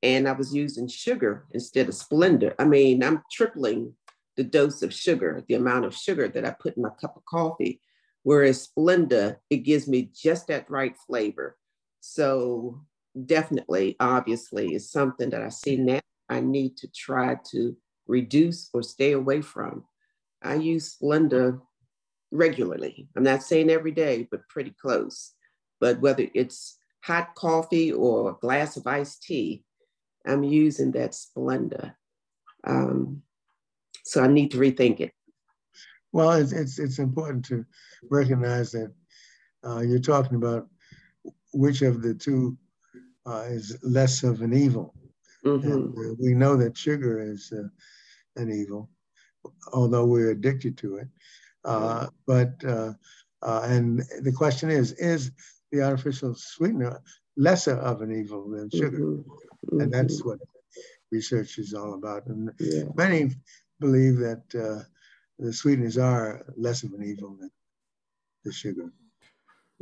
[0.01, 3.93] and I was using sugar instead of Splenda, I mean, I'm tripling
[4.37, 7.25] the dose of sugar, the amount of sugar that I put in my cup of
[7.25, 7.81] coffee.
[8.23, 11.57] Whereas Splenda, it gives me just that right flavor.
[11.99, 12.81] So
[13.25, 17.75] definitely, obviously, is something that I see now I need to try to
[18.09, 19.85] reduce or stay away from.
[20.41, 21.61] I use Splenda
[22.31, 23.07] regularly.
[23.15, 25.33] I'm not saying every day, but pretty close.
[25.79, 29.63] But whether it's hot coffee or a glass of iced tea,
[30.25, 31.93] I'm using that Splenda.
[32.65, 33.21] Um,
[34.03, 35.13] so I need to rethink it.
[36.11, 37.65] Well, it's, it's, it's important to
[38.09, 38.91] recognize that
[39.65, 40.67] uh, you're talking about
[41.53, 42.57] which of the two
[43.25, 44.95] uh, is less of an evil.
[45.45, 45.71] Mm-hmm.
[45.71, 47.67] And, uh, we know that sugar is uh,
[48.35, 48.89] an evil,
[49.73, 51.07] although we're addicted to it.
[51.65, 52.93] Uh, but uh,
[53.41, 55.31] uh, and the question is: Is
[55.71, 57.01] the artificial sweetener
[57.37, 58.99] lesser of an evil than sugar?
[58.99, 59.81] Mm-hmm.
[59.81, 60.29] And that's mm-hmm.
[60.29, 60.39] what
[61.11, 62.27] research is all about.
[62.27, 62.83] And yeah.
[62.95, 63.31] many
[63.79, 64.83] believe that uh,
[65.37, 67.51] the sweeteners are less of an evil than
[68.43, 68.91] the sugar.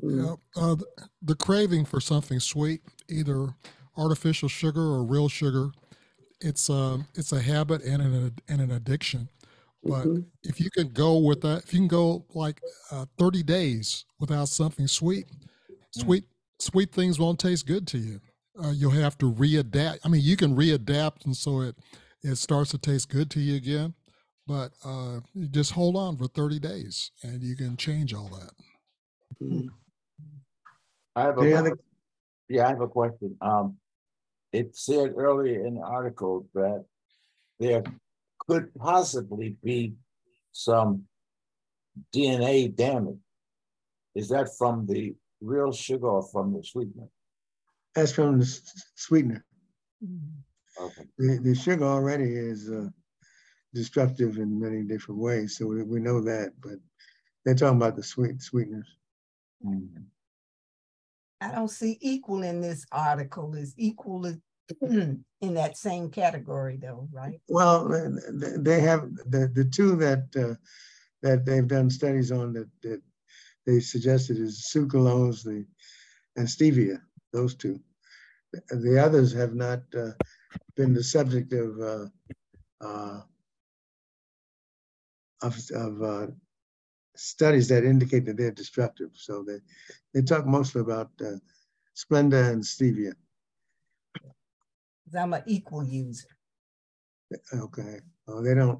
[0.01, 0.86] Yeah, uh, the,
[1.23, 3.55] the craving for something sweet, either
[3.97, 5.71] artificial sugar or real sugar,
[6.41, 9.30] it's a um, it's a habit and an and an addiction.
[9.84, 10.21] But mm-hmm.
[10.43, 12.60] if you can go with that, if you can go like
[12.91, 15.76] uh, 30 days without something sweet, mm.
[15.91, 16.26] sweet
[16.60, 18.19] sweet things won't taste good to you.
[18.62, 20.00] Uh, you'll have to readapt.
[20.04, 21.76] I mean, you can readapt, and so it
[22.23, 23.93] it starts to taste good to you again.
[24.47, 28.52] But uh, you just hold on for 30 days, and you can change all that.
[29.43, 29.67] Mm-hmm.
[31.15, 31.71] I have a
[32.50, 33.36] yeah, I have a question.
[33.41, 33.78] Um,
[34.51, 36.86] it said earlier in the article that
[37.60, 37.83] there
[38.47, 39.93] could possibly be
[40.51, 41.03] some
[42.13, 43.19] DNA damage.
[44.15, 47.07] Is that from the real sugar or from the sweetener?
[47.93, 48.62] That's from the
[48.95, 49.45] sweetener.
[50.03, 50.86] Mm-hmm.
[50.86, 51.07] Okay.
[51.17, 52.89] The, the sugar already is uh,
[53.73, 56.53] destructive in many different ways, so we, we know that.
[56.62, 56.79] But
[57.43, 58.88] they're talking about the sweet sweeteners.
[59.65, 60.03] Mm-hmm.
[61.41, 64.26] I don't see equal in this article is equal
[64.82, 67.39] in that same category though, right?
[67.47, 70.56] Well, they have the, the two that uh,
[71.21, 73.02] that they've done studies on that, that
[73.65, 75.65] they suggested is sucralose the,
[76.36, 77.02] and stevia,
[77.34, 77.80] those two.
[78.69, 80.12] The others have not uh,
[80.76, 82.06] been the subject of uh,
[82.82, 83.21] uh
[85.43, 86.28] of, of uh,
[87.19, 89.12] studies that indicate that they're destructive.
[89.13, 89.60] So they,
[90.13, 91.38] they talk mostly about uh,
[91.95, 93.13] Splenda and Stevia.
[95.17, 96.27] I'm an equal user.
[97.53, 97.99] Okay.
[98.27, 98.80] Oh, they don't,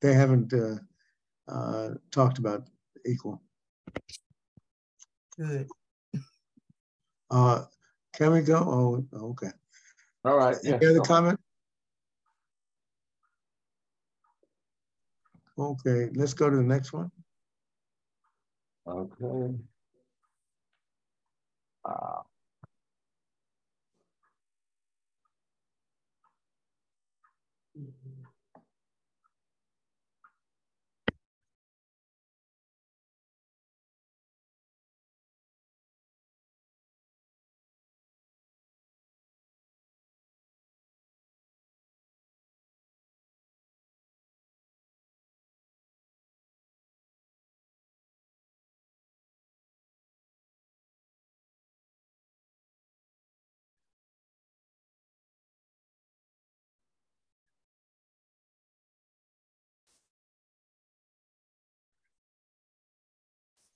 [0.00, 0.76] they haven't uh,
[1.48, 2.68] uh, talked about
[3.04, 3.42] equal.
[5.36, 5.68] Good.
[7.30, 7.64] Uh,
[8.14, 8.56] can we go?
[8.56, 9.50] Oh, okay.
[10.24, 10.56] All right.
[10.64, 11.38] Any yeah, other comment?
[15.58, 17.10] Okay, let's go to the next one.
[18.86, 19.56] Okay.
[21.84, 22.26] Wow.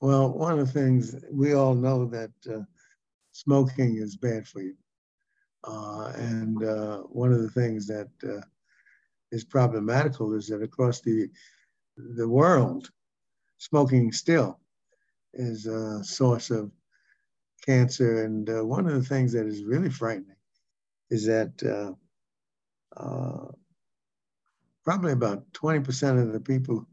[0.01, 2.63] Well, one of the things we all know that uh,
[3.33, 4.75] smoking is bad for you.
[5.63, 8.41] Uh, and uh, one of the things that uh,
[9.31, 11.29] is problematical is that across the,
[11.99, 12.91] the world,
[13.59, 14.59] smoking still
[15.35, 16.71] is a source of
[17.63, 18.25] cancer.
[18.25, 20.37] And uh, one of the things that is really frightening
[21.11, 21.97] is that
[22.97, 23.53] uh,
[24.83, 26.87] probably about 20% of the people,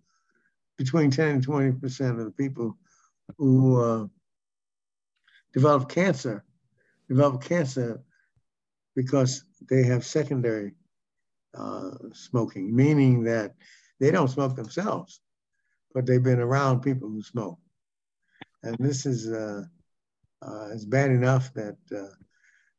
[0.77, 2.77] between 10 and 20% of the people
[3.37, 4.07] who uh,
[5.53, 6.43] develop cancer
[7.07, 8.01] develop cancer
[8.95, 10.73] because they have secondary
[11.57, 13.53] uh, smoking, meaning that
[13.99, 15.21] they don't smoke themselves,
[15.93, 17.59] but they've been around people who smoke.
[18.63, 19.63] And this is uh,
[20.41, 22.13] uh, it's bad enough that uh,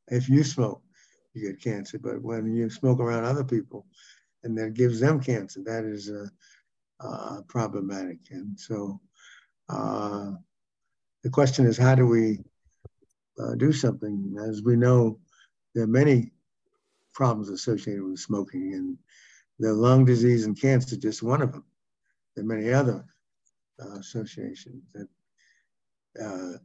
[0.08, 0.82] if you smoke,
[1.34, 3.86] you get cancer, but when you smoke around other people
[4.44, 6.26] and that gives them cancer, that is uh,
[7.00, 8.18] uh, problematic.
[8.30, 9.00] And so
[9.68, 10.32] uh,
[11.22, 12.38] the question is, how do we
[13.38, 14.36] uh, do something?
[14.48, 15.18] As we know,
[15.74, 16.32] there are many
[17.12, 18.98] problems associated with smoking, and
[19.58, 21.64] the lung disease and cancer just one of them.
[22.34, 23.04] There are many other
[23.82, 25.08] uh, associations that
[26.22, 26.58] uh,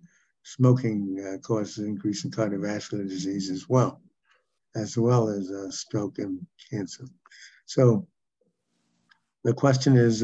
[0.43, 4.01] smoking uh, causes increase in cardiovascular disease as well,
[4.75, 7.05] as well as uh, stroke and cancer.
[7.65, 8.07] So
[9.43, 10.23] the question is,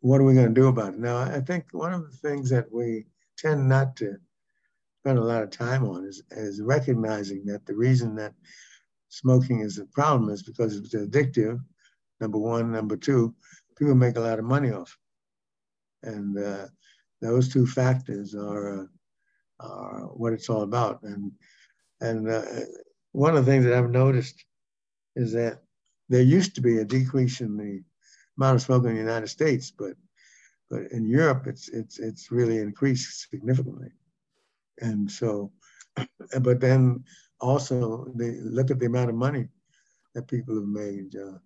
[0.00, 1.00] what are we going to do about it?
[1.00, 3.06] Now, I think one of the things that we
[3.38, 4.16] tend not to
[5.02, 8.34] spend a lot of time on is, is recognizing that the reason that
[9.08, 11.60] smoking is a problem is because it's addictive,
[12.20, 12.72] number one.
[12.72, 13.34] Number two,
[13.78, 14.98] people make a lot of money off
[16.02, 16.66] And uh,
[17.20, 18.86] those two factors are, uh,
[19.60, 21.02] are what it's all about.
[21.02, 21.32] And,
[22.00, 22.42] and uh,
[23.12, 24.44] one of the things that I've noticed
[25.16, 25.60] is that
[26.08, 27.82] there used to be a decrease in the
[28.38, 29.94] amount of smoking in the United States, but
[30.70, 33.90] but in Europe, it's it's it's really increased significantly.
[34.80, 35.52] And so,
[36.40, 37.04] but then
[37.40, 39.48] also they look at the amount of money
[40.14, 41.14] that people have made.
[41.16, 41.38] Uh,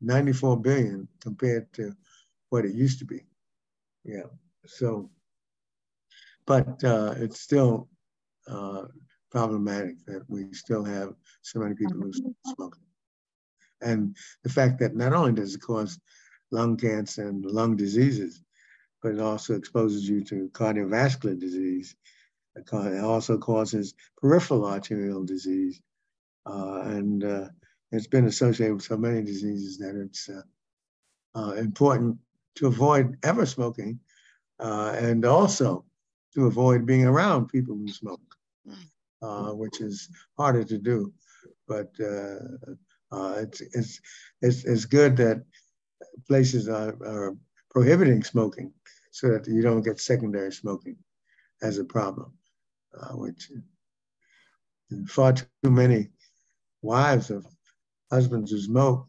[0.00, 1.92] 94 billion compared to
[2.50, 3.24] what it used to be.
[4.04, 4.28] Yeah.
[4.66, 5.10] So,
[6.46, 7.88] but uh, it's still
[8.46, 8.84] uh,
[9.30, 12.12] problematic that we still have so many people who
[12.54, 12.78] smoke.
[13.80, 15.98] And the fact that not only does it cause
[16.50, 18.42] lung cancer and lung diseases,
[19.02, 21.94] but it also exposes you to cardiovascular disease.
[22.56, 25.80] It also causes peripheral arterial disease.
[26.44, 27.48] Uh, and uh,
[27.92, 30.42] it's been associated with so many diseases that it's uh,
[31.34, 32.16] uh important
[32.56, 34.00] to avoid ever smoking
[34.58, 35.84] uh, and also
[36.34, 38.34] to avoid being around people who smoke,
[39.22, 41.12] uh, which is harder to do.
[41.66, 41.92] But
[43.12, 44.00] uh, it's, it's,
[44.42, 45.42] it's, it's good that
[46.26, 47.36] places are, are
[47.70, 48.72] prohibiting smoking
[49.10, 50.96] so that you don't get secondary smoking
[51.62, 52.32] as a problem,
[53.00, 53.50] uh, which
[55.06, 56.08] far too many
[56.82, 57.46] wives of
[58.10, 59.06] husbands who smoke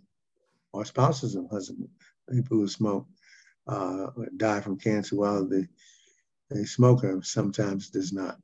[0.73, 1.89] or spouses of husbands,
[2.31, 3.07] people who smoke,
[3.67, 4.07] uh,
[4.37, 5.67] die from cancer while the,
[6.49, 8.37] the smoker sometimes does not.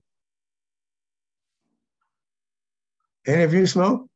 [3.28, 4.08] Any of you smoke?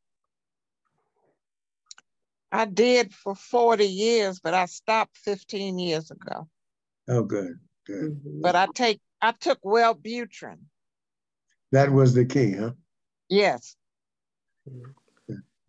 [2.51, 6.47] I did for 40 years, but I stopped 15 years ago.
[7.07, 8.15] Oh, good, good.
[8.15, 8.41] Mm-hmm.
[8.41, 10.59] But I take I took Wellbutrin.
[11.71, 12.71] That was the key, huh?
[13.29, 13.75] Yes.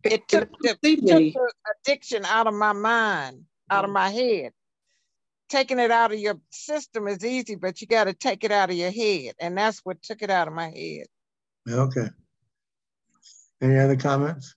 [0.02, 1.52] It took, the, took the
[1.84, 4.52] addiction out of my mind, out of my head.
[5.50, 8.70] Taking it out of your system is easy, but you got to take it out
[8.70, 9.34] of your head.
[9.40, 11.06] And that's what took it out of my head.
[11.68, 12.08] Okay.
[13.60, 14.54] Any other comments?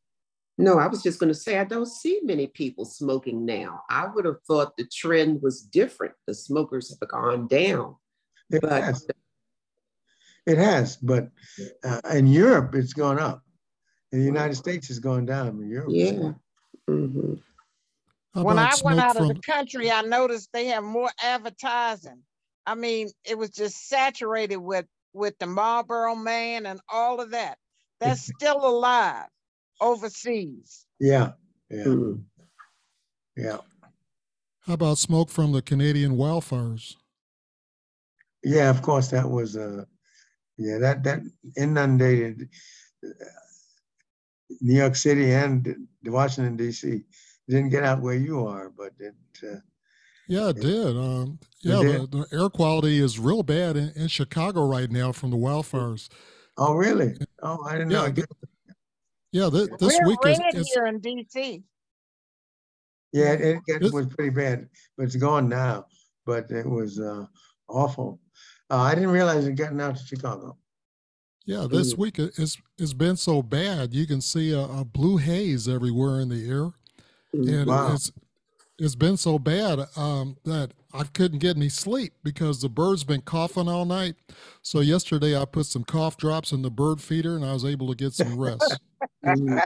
[0.57, 3.81] No, I was just going to say, I don't see many people smoking now.
[3.89, 6.13] I would have thought the trend was different.
[6.27, 7.95] The smokers have gone down.
[8.51, 9.07] It but has.
[10.45, 11.29] It has, but
[11.85, 13.41] uh, in Europe, it's gone up.
[14.11, 15.47] In the United States, it's gone down.
[15.61, 16.31] In Europe, yeah.
[16.89, 17.35] Mm-hmm.
[18.43, 19.29] When I went out from...
[19.29, 22.23] of the country, I noticed they have more advertising.
[22.65, 27.57] I mean, it was just saturated with with the Marlboro Man and all of that.
[28.01, 29.27] That's still alive
[29.81, 30.85] overseas.
[30.99, 31.31] Yeah,
[31.69, 32.23] yeah, mm.
[33.35, 33.57] yeah.
[34.65, 36.95] How about smoke from the Canadian wildfires?
[38.43, 39.85] Yeah, of course, that was uh,
[40.57, 41.19] yeah, that that
[41.57, 42.49] inundated
[43.05, 43.09] uh,
[44.61, 46.87] New York City and Washington D.C.
[46.87, 47.03] It
[47.47, 49.15] didn't get out where you are, but it.
[49.41, 49.57] Uh,
[50.27, 50.97] yeah, it, it did.
[50.97, 52.11] Um, yeah, it did.
[52.11, 56.07] The, the, air quality is real bad in, in, Chicago right now from the wildfires.
[56.57, 57.17] Oh, really?
[57.41, 58.23] Oh, I didn't yeah, know.
[59.33, 61.63] Yeah, this We're week is, is here in D.C.
[63.11, 65.85] Yeah, it, it, was pretty bad, but it's gone now.
[66.25, 67.25] But it was uh,
[67.67, 68.19] awful.
[68.69, 70.57] Uh, I didn't realize it gotten out to Chicago.
[71.45, 73.93] Yeah, this week it's it's been so bad.
[73.93, 76.71] You can see a, a blue haze everywhere in the air,
[77.35, 77.93] mm, and wow.
[77.93, 78.11] it's
[78.79, 83.21] it's been so bad um, that I couldn't get any sleep because the bird's been
[83.21, 84.15] coughing all night.
[84.61, 87.87] So yesterday I put some cough drops in the bird feeder, and I was able
[87.87, 88.79] to get some rest.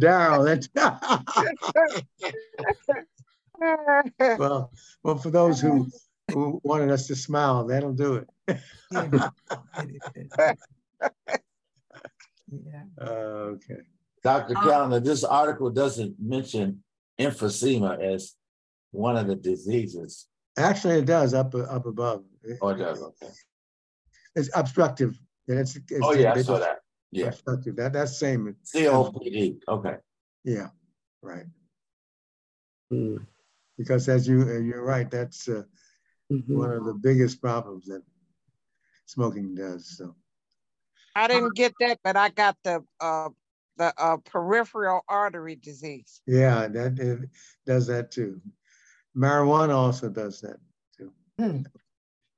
[0.00, 0.68] Darryl, that's
[4.38, 4.72] well,
[5.02, 5.88] well for those who
[6.32, 8.28] who wanted us to smile, that'll do it.
[8.90, 9.30] yeah.
[13.00, 13.76] Uh, okay.
[14.22, 14.54] Dr.
[14.54, 16.82] Callender, this article doesn't mention
[17.18, 18.34] emphysema as
[18.90, 20.26] one of the diseases.
[20.58, 22.24] Actually, it does up up above.
[22.60, 23.00] Oh, it does.
[23.00, 23.32] Okay.
[24.34, 25.18] It's obstructive.
[25.46, 26.80] It's, it's oh yeah, I saw that.
[27.12, 27.76] Yeah, obstructive.
[27.76, 28.54] That that's same.
[28.74, 29.60] COPD.
[29.68, 29.96] Okay.
[30.44, 30.68] Yeah,
[31.22, 31.46] right.
[32.92, 33.24] Mm.
[33.78, 35.62] Because as you you're right, that's uh,
[36.30, 36.58] mm-hmm.
[36.58, 38.02] one of the biggest problems that
[39.06, 39.96] smoking does.
[39.96, 40.14] So.
[41.16, 43.30] I didn't get that, but I got the uh,
[43.76, 46.20] the uh, peripheral artery disease.
[46.26, 47.28] Yeah, that it
[47.66, 48.40] does that too.
[49.16, 50.58] Marijuana also does that
[50.96, 51.12] too.
[51.38, 51.62] Hmm.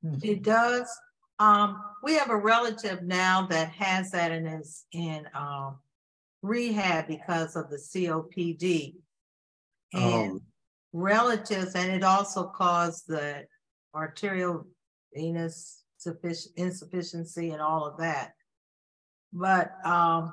[0.03, 0.19] Hmm.
[0.23, 0.89] It does.
[1.39, 5.79] Um, we have a relative now that has that and is in um,
[6.43, 8.95] rehab because of the COPD.
[9.95, 10.41] And oh.
[10.93, 13.45] relatives, and it also caused the
[13.95, 14.67] arterial
[15.15, 15.83] venous
[16.57, 18.33] insufficiency and all of that.
[19.33, 20.33] But um,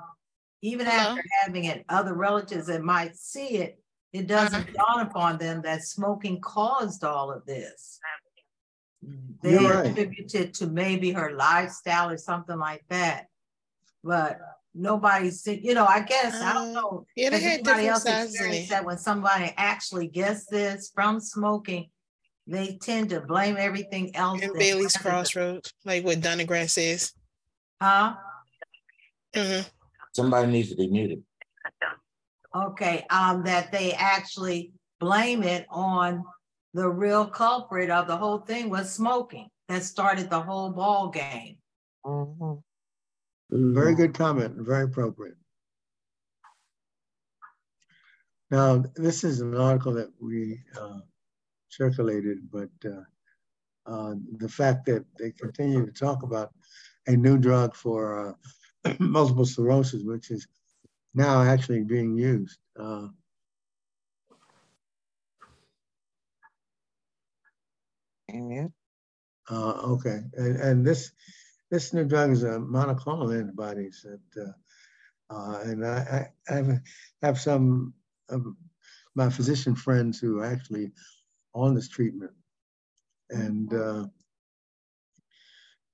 [0.62, 1.12] even Hello?
[1.12, 3.80] after having it, other relatives that might see it,
[4.12, 4.96] it doesn't uh-huh.
[4.96, 8.00] dawn upon them that smoking caused all of this.
[9.42, 10.54] They You're attributed right.
[10.56, 13.28] to maybe her lifestyle or something like that.
[14.04, 14.40] But
[14.74, 17.06] nobody's, you know, I guess, I don't um, know.
[17.16, 21.90] Yeah, they had different else experienced that when somebody actually gets this from smoking,
[22.48, 24.42] they tend to blame everything else.
[24.42, 27.14] In Bailey's Crossroads, like what Donna Grass says.
[27.82, 28.16] Huh?
[29.36, 29.68] Mm-hmm.
[30.16, 31.24] Somebody needs to be muted.
[32.56, 36.24] Okay, um, that they actually blame it on
[36.74, 41.58] the real culprit of the whole thing was smoking that started the whole ball game.
[42.06, 42.54] Mm-hmm.
[43.74, 45.36] Very good comment, very appropriate.
[48.52, 51.00] Now, this is an article that we uh,
[51.70, 53.04] circulated, but uh,
[53.86, 56.52] uh, the fact that they continue to talk about
[57.08, 58.34] a new drug for uh,
[59.00, 60.48] multiple sclerosis, which is
[61.14, 62.60] now actually being used.
[62.80, 63.08] Uh,
[69.50, 71.12] Uh, okay, and, and this
[71.72, 76.80] this new drug is a monoclonal antibodies that, uh, uh, and I, I have,
[77.22, 77.94] have some
[78.30, 78.46] of
[79.16, 80.92] my physician friends who are actually
[81.54, 82.32] on this treatment,
[83.30, 84.06] and uh,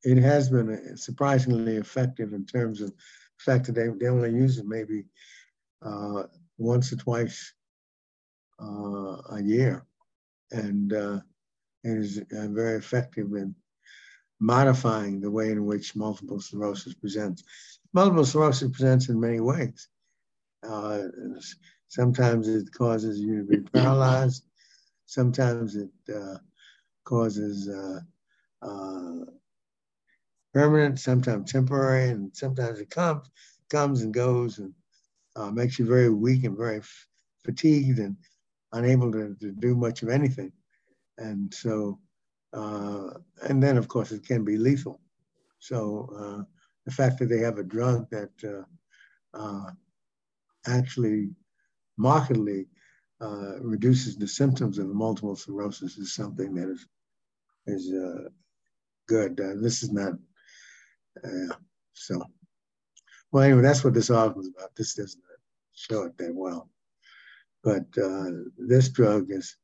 [0.06, 2.96] it has been surprisingly effective in terms of the
[3.40, 5.06] fact that they, they only use it maybe
[5.82, 6.24] uh,
[6.58, 7.54] once or twice
[8.62, 9.86] uh, a year,
[10.52, 11.20] and uh,
[11.84, 13.54] it is uh, very effective in
[14.40, 17.44] modifying the way in which multiple sclerosis presents.
[17.94, 19.88] Multiple sclerosis presents in many ways.
[20.68, 21.04] Uh,
[21.88, 24.46] sometimes it causes you to be paralyzed.
[25.08, 26.38] Sometimes it uh,
[27.04, 28.00] causes uh,
[28.62, 29.26] uh
[30.56, 33.30] permanent, sometimes temporary, and sometimes it comes,
[33.70, 34.74] comes and goes and
[35.36, 36.82] uh, makes you very weak and very
[37.44, 38.16] fatigued and
[38.72, 40.54] unable to, to do much of anything.
[41.18, 42.00] And so
[42.54, 43.10] uh,
[43.44, 45.02] and then, of course, it can be lethal.
[45.60, 46.44] So uh,
[46.86, 48.64] the fact that they have a drug that uh,
[49.38, 49.72] uh
[50.68, 51.32] actually
[51.98, 52.66] markedly
[53.20, 56.88] uh, reduces the symptoms of multiple sclerosis is something that is
[57.68, 57.92] is
[59.08, 59.36] good.
[59.38, 60.14] this is not
[61.94, 62.22] so.
[63.32, 64.76] Well, anyway, that's what this article is about.
[64.76, 65.24] This doesn't
[65.74, 66.70] show it that well,
[67.64, 69.58] but uh, this drug is,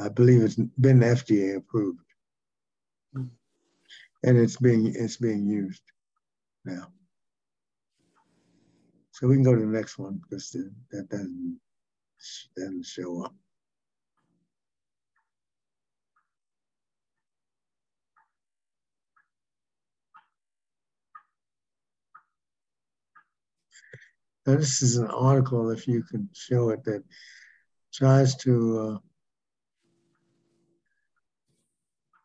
[0.00, 2.00] I believe, it's been FDA approved.
[3.14, 3.26] Hmm.
[4.22, 5.82] and it's being it's being used
[6.64, 6.88] now.
[9.12, 10.50] So we can go to the next one because
[10.90, 11.60] that doesn't
[12.56, 13.34] doesn't show up.
[24.46, 27.04] Now, this is an article, if you can show it, that
[27.94, 28.98] tries to, uh,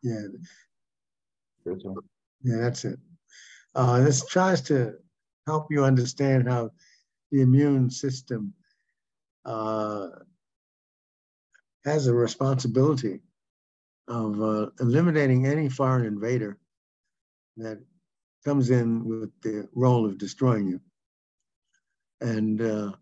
[0.02, 0.26] yeah,
[2.42, 2.98] yeah, that's it.
[3.74, 4.94] Uh, this tries to
[5.46, 6.70] help you understand how
[7.30, 8.52] the immune system
[9.44, 10.08] uh,
[11.84, 13.20] has a responsibility
[14.08, 16.58] of uh, eliminating any foreign invader
[17.56, 17.78] that
[18.44, 20.80] comes in with the role of destroying you.
[22.20, 22.92] And uh,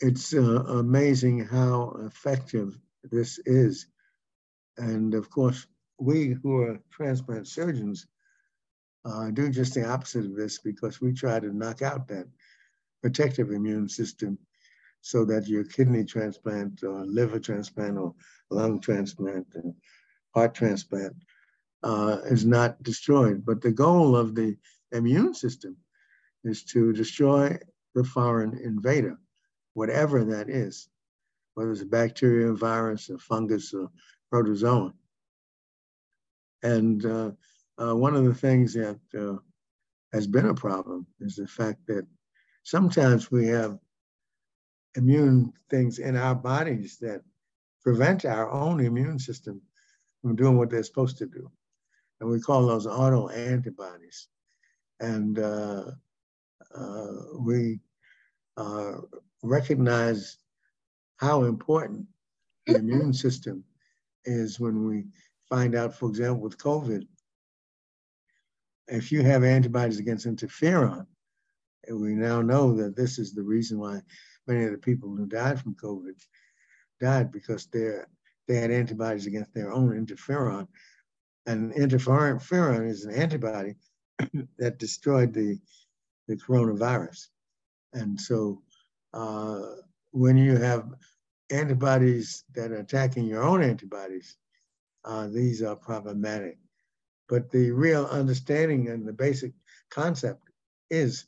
[0.00, 3.86] it's uh, amazing how effective this is.
[4.76, 5.66] And of course,
[5.98, 8.06] we who are transplant surgeons
[9.04, 12.26] uh, do just the opposite of this because we try to knock out that
[13.02, 14.38] protective immune system
[15.02, 18.14] so that your kidney transplant or liver transplant or
[18.50, 19.74] lung transplant and
[20.34, 21.14] heart transplant
[21.82, 23.44] uh, is not destroyed.
[23.44, 24.56] But the goal of the
[24.92, 25.76] immune system
[26.44, 27.58] is to destroy
[27.94, 29.16] the foreign invader,
[29.74, 30.88] whatever that is,
[31.54, 33.90] whether it's a bacteria, virus, a fungus, or
[34.32, 34.92] protozoan.
[36.62, 37.30] And uh,
[37.78, 39.36] uh, one of the things that uh,
[40.12, 42.06] has been a problem is the fact that
[42.62, 43.78] sometimes we have
[44.96, 47.22] immune things in our bodies that
[47.82, 49.60] prevent our own immune system
[50.22, 51.50] from doing what they're supposed to do.
[52.20, 54.28] And we call those auto antibodies.
[55.00, 55.90] And uh,
[57.38, 57.80] we
[58.56, 58.94] uh,
[59.42, 60.38] recognize
[61.18, 62.06] how important
[62.66, 63.64] the immune system
[64.24, 65.04] is when we
[65.48, 67.06] find out, for example, with COVID,
[68.88, 71.06] if you have antibodies against interferon,
[71.86, 74.00] and we now know that this is the reason why
[74.46, 76.14] many of the people who died from COVID
[77.00, 77.98] died because they
[78.46, 80.68] they had antibodies against their own interferon.
[81.46, 83.74] And interferon is an antibody
[84.58, 85.58] that destroyed the
[86.26, 87.28] the coronavirus.
[87.92, 88.62] And so
[89.12, 89.62] uh,
[90.10, 90.88] when you have
[91.50, 94.36] antibodies that are attacking your own antibodies,
[95.04, 96.58] uh, these are problematic.
[97.28, 99.52] But the real understanding and the basic
[99.90, 100.42] concept
[100.90, 101.26] is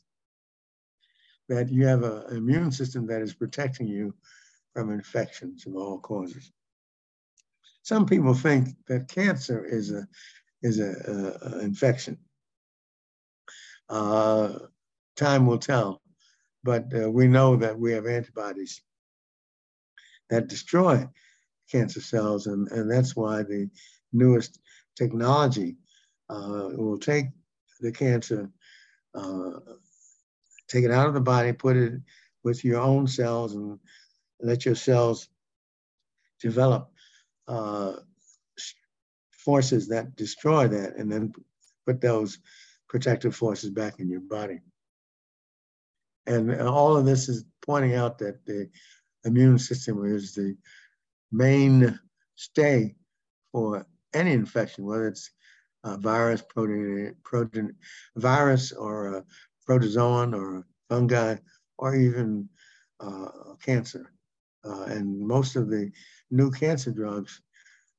[1.49, 4.13] that you have an immune system that is protecting you
[4.73, 6.51] from infections of all causes.
[7.83, 10.07] Some people think that cancer is a
[10.61, 10.91] is a,
[11.43, 12.17] a, a infection.
[13.89, 14.59] Uh,
[15.17, 16.01] time will tell.
[16.63, 18.81] But uh, we know that we have antibodies
[20.29, 21.07] that destroy
[21.71, 23.69] cancer cells, and, and that's why the
[24.13, 24.59] newest
[24.95, 25.77] technology
[26.29, 27.25] uh, will take
[27.79, 28.49] the cancer,
[29.15, 29.51] uh,
[30.67, 31.93] take it out of the body, put it
[32.43, 33.79] with your own cells, and
[34.41, 35.29] let your cells
[36.41, 36.91] develop
[37.47, 37.93] uh,
[39.31, 41.31] forces that destroy that, and then
[41.85, 42.39] put those
[42.89, 44.59] protective forces back in your body.
[46.27, 48.69] And all of this is pointing out that the
[49.23, 50.55] immune system is the
[51.31, 51.97] main
[52.35, 52.95] stay
[53.51, 55.31] for any infection, whether it's
[55.83, 57.75] a virus, protein, protein
[58.17, 59.25] virus, or a
[59.67, 61.35] protozoan, or fungi,
[61.77, 62.49] or even
[62.99, 63.29] uh,
[63.63, 64.11] cancer.
[64.65, 65.91] Uh, and most of the
[66.29, 67.41] new cancer drugs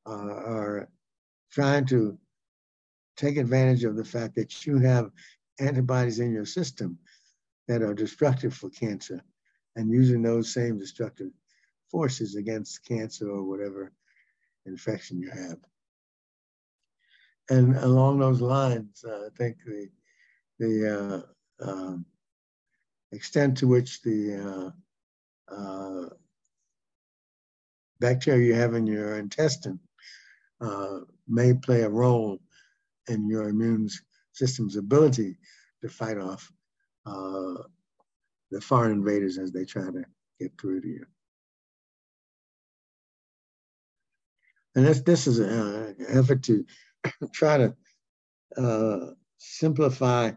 [0.06, 0.88] uh, are
[1.50, 2.18] trying to
[3.16, 5.10] take advantage of the fact that you have
[5.60, 6.98] antibodies in your system
[7.68, 9.22] that are destructive for cancer
[9.76, 11.30] and using those same destructive
[11.90, 13.92] forces against cancer or whatever
[14.66, 15.58] infection you have.
[17.50, 19.88] And along those lines, uh, I think the,
[20.58, 21.24] the
[21.62, 21.96] uh, uh,
[23.12, 24.72] extent to which the
[25.50, 26.08] uh, uh,
[28.00, 29.78] bacteria you have in your intestine
[30.60, 32.38] uh, may play a role
[33.08, 33.88] in your immune
[34.32, 35.36] system's ability
[35.82, 36.52] to fight off
[37.08, 37.62] uh,
[38.50, 40.04] the foreign invaders as they try to
[40.40, 41.06] get through to you.
[44.74, 46.64] And this, this is an effort to
[47.32, 47.74] try to
[48.56, 50.32] uh, simplify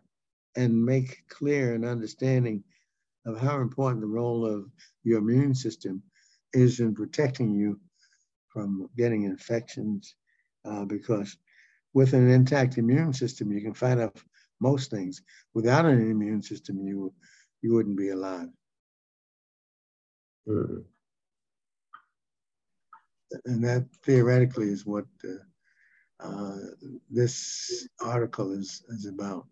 [0.55, 2.63] and make clear an understanding
[3.25, 4.65] of how important the role of
[5.03, 6.01] your immune system
[6.53, 7.79] is in protecting you
[8.49, 10.15] from getting infections
[10.65, 11.37] uh, because
[11.93, 14.25] with an intact immune system, you can fight off
[14.61, 15.21] most things.
[15.53, 17.13] Without an immune system, you
[17.61, 18.47] you wouldn't be alive.
[20.47, 20.83] Mm.
[23.45, 26.57] And that theoretically is what uh, uh,
[27.09, 29.47] this article is, is about.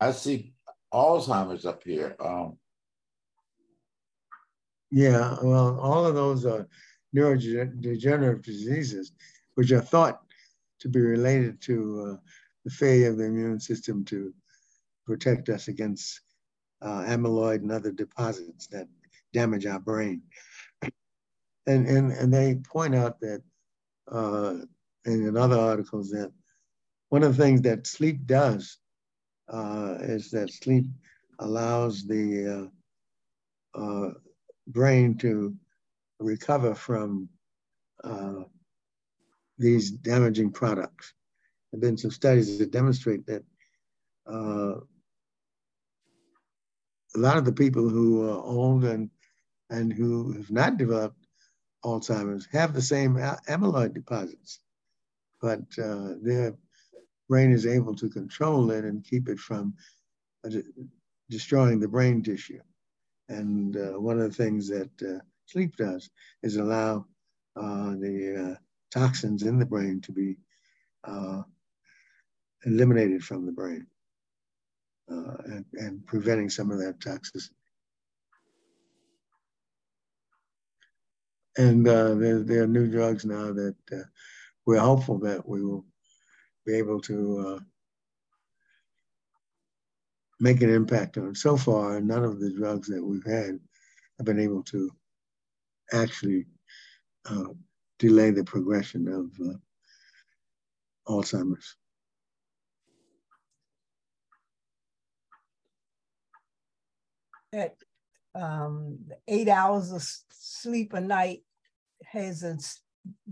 [0.00, 0.52] I see
[0.92, 2.16] Alzheimer's up here.
[2.20, 2.58] Um,
[4.90, 6.68] yeah, well, all of those are
[7.16, 9.12] neurodegenerative diseases,
[9.54, 10.20] which are thought
[10.80, 12.16] to be related to uh,
[12.64, 14.32] the failure of the immune system to
[15.06, 16.20] protect us against
[16.80, 18.88] uh, amyloid and other deposits that
[19.32, 20.22] damage our brain.
[21.66, 23.42] And, and, and they point out that,
[24.10, 24.56] uh,
[25.04, 26.32] and in other articles, that
[27.08, 28.78] one of the things that sleep does
[29.48, 30.86] uh, is that sleep
[31.38, 32.70] allows the
[33.76, 34.10] uh, uh,
[34.68, 35.54] brain to
[36.18, 37.28] recover from
[38.04, 38.42] uh,
[39.58, 41.12] these damaging products.
[41.72, 43.44] There have been some studies that demonstrate that
[44.26, 44.80] uh,
[47.16, 49.10] a lot of the people who are old and,
[49.70, 51.26] and who have not developed
[51.84, 53.16] Alzheimer's have the same
[53.48, 54.60] amyloid deposits,
[55.40, 56.54] but uh, their
[57.28, 59.74] brain is able to control it and keep it from
[60.44, 60.50] uh,
[61.30, 62.60] destroying the brain tissue.
[63.28, 66.10] And uh, one of the things that uh, sleep does
[66.42, 67.06] is allow
[67.56, 68.54] uh, the uh,
[68.90, 70.36] toxins in the brain to be
[72.64, 73.86] eliminated from the brain
[75.08, 77.50] and, and preventing some of that toxicity.
[81.58, 84.04] And uh, there, there, are new drugs now that uh,
[84.64, 85.84] we're hopeful that we will
[86.64, 87.60] be able to uh,
[90.40, 91.34] make an impact on.
[91.34, 93.60] So far, none of the drugs that we've had
[94.18, 94.90] have been able to
[95.92, 96.46] actually
[97.28, 97.48] uh,
[97.98, 99.58] delay the progression of uh,
[101.12, 101.76] Alzheimer's.
[107.52, 107.76] At
[108.34, 108.98] um,
[109.28, 111.42] eight hours of sleep a night
[112.06, 112.56] has a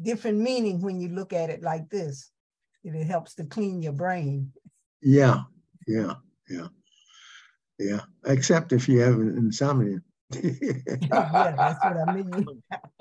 [0.02, 2.30] different meaning when you look at it like this.
[2.84, 4.52] It helps to clean your brain.
[5.00, 5.42] Yeah,
[5.86, 6.14] yeah,
[6.50, 6.68] yeah,
[7.78, 8.00] yeah.
[8.26, 10.00] Except if you have insomnia.
[10.32, 12.62] yeah, that's what I mean.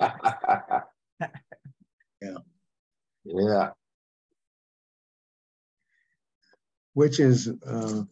[2.22, 2.38] yeah.
[3.24, 3.70] Yeah.
[6.94, 8.02] Which is uh,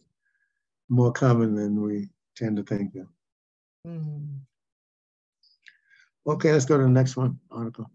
[0.89, 3.07] more common than we tend to think of.
[3.85, 4.39] Mm.
[6.25, 7.89] Okay, let's go to the next one article.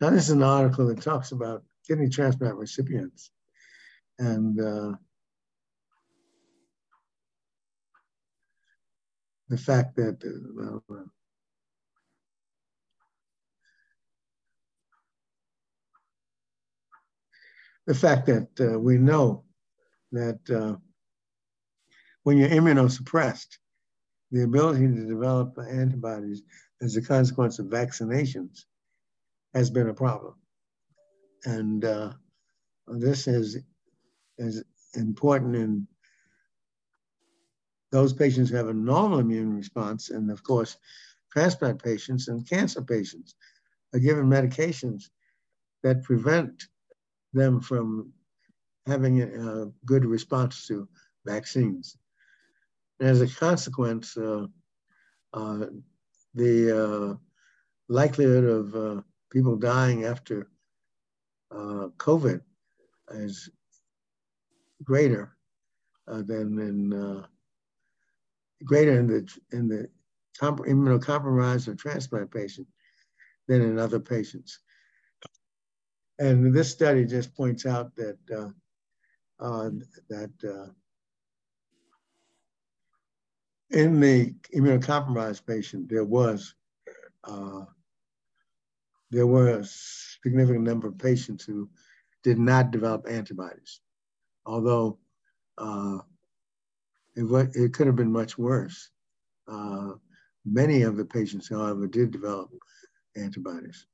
[0.00, 3.30] Now, this is an article that talks about kidney transplant recipients
[4.18, 4.92] and uh,
[9.48, 10.94] the fact that, uh,
[17.86, 19.44] the fact that uh, we know
[20.12, 20.76] that uh,
[22.22, 23.58] when you're immunosuppressed,
[24.30, 26.42] the ability to develop antibodies
[26.80, 28.64] as a consequence of vaccinations
[29.54, 30.34] has been a problem.
[31.44, 32.12] And uh,
[32.88, 33.58] this is,
[34.38, 34.64] is
[34.94, 35.86] important in
[37.92, 40.76] those patients who have a normal immune response, and of course,
[41.30, 43.34] transplant patients and cancer patients
[43.92, 45.10] are given medications
[45.82, 46.64] that prevent
[47.34, 48.12] them from
[48.86, 50.88] having a, good response to
[51.26, 51.96] vaccines.
[53.00, 54.46] And as a consequence, uh,
[55.32, 55.66] uh,
[56.34, 57.14] the uh,
[57.88, 60.48] likelihood of uh, people dying after
[61.50, 62.40] uh, COVID
[63.10, 63.50] is
[64.82, 65.36] greater
[66.08, 67.24] uh, than in
[68.64, 69.88] greater in the in the
[70.40, 72.66] immunocompromised or transplant patient
[73.46, 74.60] than in other patients.
[76.18, 78.50] And this study just points out that uh,
[79.40, 79.70] uh,
[80.08, 80.70] that uh,
[83.70, 86.54] in the immunocompromised patient, there was
[87.24, 87.64] uh,
[89.10, 91.68] there were a significant number of patients who
[92.22, 93.80] did not develop antibodies,
[94.46, 94.98] although
[95.58, 95.98] uh,
[97.16, 98.90] it, it could have been much worse.
[99.46, 99.92] Uh,
[100.44, 102.50] many of the patients, however, did develop
[103.16, 103.86] antibodies.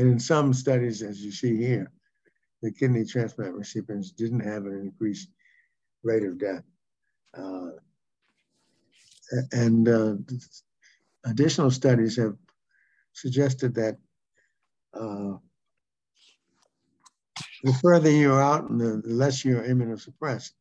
[0.00, 1.92] And in some studies, as you see here,
[2.62, 5.28] the kidney transplant recipients didn't have an increased
[6.02, 6.62] rate of death.
[7.36, 7.72] Uh,
[9.52, 10.14] and uh,
[11.26, 12.34] additional studies have
[13.12, 13.98] suggested that
[14.94, 15.36] uh,
[17.62, 20.52] the further you're out and the, the, less you're immunosuppressed,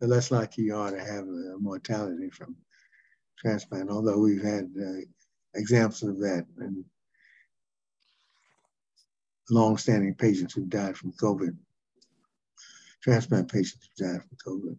[0.00, 2.56] the less likely you are to have a mortality from
[3.38, 5.00] transplant, although we've had uh,
[5.54, 6.82] examples of that in
[9.50, 11.56] long-standing patients who died from COVID,
[13.02, 14.76] transplant patients who died from COVID.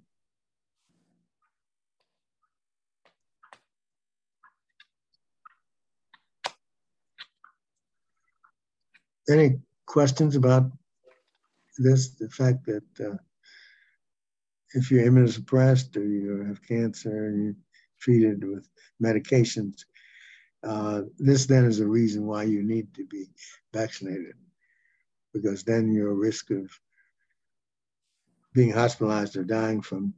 [9.27, 10.71] Any questions about
[11.79, 12.09] this?
[12.09, 13.17] The fact that uh,
[14.75, 17.55] if you're immunosuppressed or you have cancer and you're
[17.99, 18.67] treated with
[19.03, 19.85] medications,
[20.63, 23.25] uh, this then is a reason why you need to be
[23.73, 24.35] vaccinated
[25.35, 26.71] because then your risk of
[28.53, 30.13] being hospitalized or dying from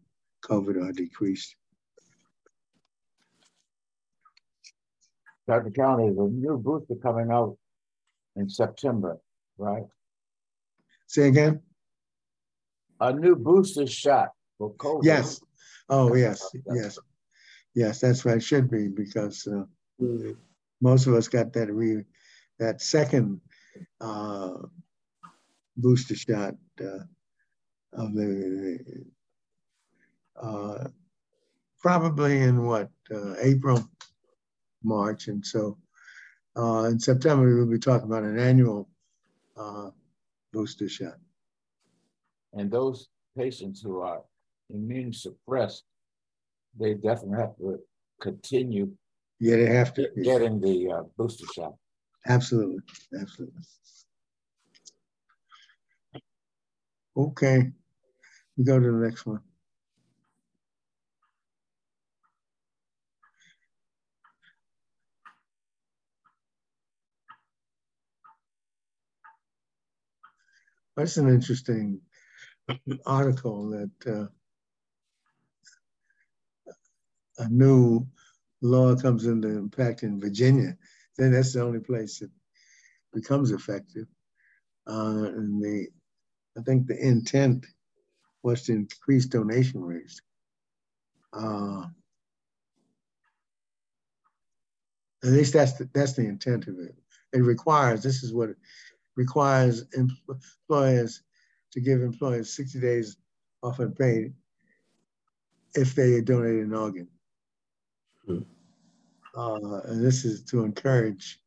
[0.46, 1.56] COVID are decreased.
[5.48, 5.72] Dr.
[5.72, 7.58] County, the new booster coming out
[8.36, 9.18] in September,
[9.58, 9.88] right?
[11.08, 11.62] Say again?
[13.00, 15.04] A new booster shot for COVID.
[15.04, 15.42] Yes.
[15.90, 17.00] Oh, yes, yes.
[17.74, 19.64] Yes, that's what it Should be because uh,
[20.02, 20.36] mm.
[20.82, 22.04] most of us got that re
[22.60, 23.40] that second
[24.02, 24.58] uh,
[25.78, 27.04] booster shot uh,
[27.94, 29.06] of the
[30.42, 30.88] uh,
[31.80, 33.88] probably in what uh, April,
[34.84, 35.78] March, and so
[36.58, 38.90] uh, in September we'll be talking about an annual
[39.56, 39.90] uh,
[40.52, 41.18] booster shot.
[42.54, 43.08] And those
[43.38, 44.22] patients who are
[44.70, 45.84] immune suppressed,
[46.80, 47.80] they definitely have to
[48.22, 48.92] continue.
[49.40, 51.76] Yeah, they have to getting the uh, booster shot.
[52.28, 52.82] Absolutely,
[53.20, 53.62] absolutely.
[57.18, 57.72] Okay,
[58.58, 59.42] we go to the next one.
[70.96, 72.02] That's an interesting
[73.06, 74.28] article that uh,
[77.44, 78.08] a new
[78.62, 80.78] law comes into impact in Virginia.
[81.18, 82.32] Then that's the only place it
[83.14, 84.08] becomes effective.
[84.88, 85.88] Uh, and the
[86.58, 87.66] I think the intent
[88.44, 90.22] was to increase donation rates.
[91.34, 91.86] Uh,
[95.24, 96.96] at least that's the, that's the intent of it.
[97.34, 98.58] It requires, this is what it
[99.16, 101.22] requires employers
[101.72, 103.18] to give employees 60 days
[103.62, 104.34] off unpaid
[105.76, 107.08] if they donate an organ.
[108.26, 108.40] Hmm.
[109.36, 111.40] Uh, and this is to encourage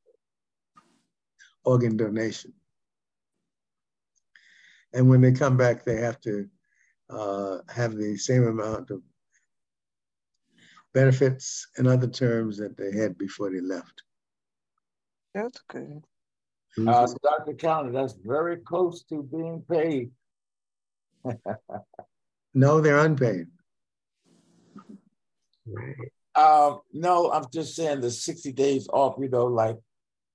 [1.64, 2.52] organ donation.
[4.92, 6.48] And when they come back, they have to
[7.08, 9.02] uh, have the same amount of
[10.92, 14.02] benefits and other terms that they had before they left.
[15.34, 16.02] That's good.
[16.78, 17.54] Uh, Dr.
[17.54, 20.10] County, that's very close to being paid.
[22.54, 23.46] no, they're unpaid.
[25.66, 26.12] Right.
[26.34, 29.76] Um, no, I'm just saying the 60 days off, you know, like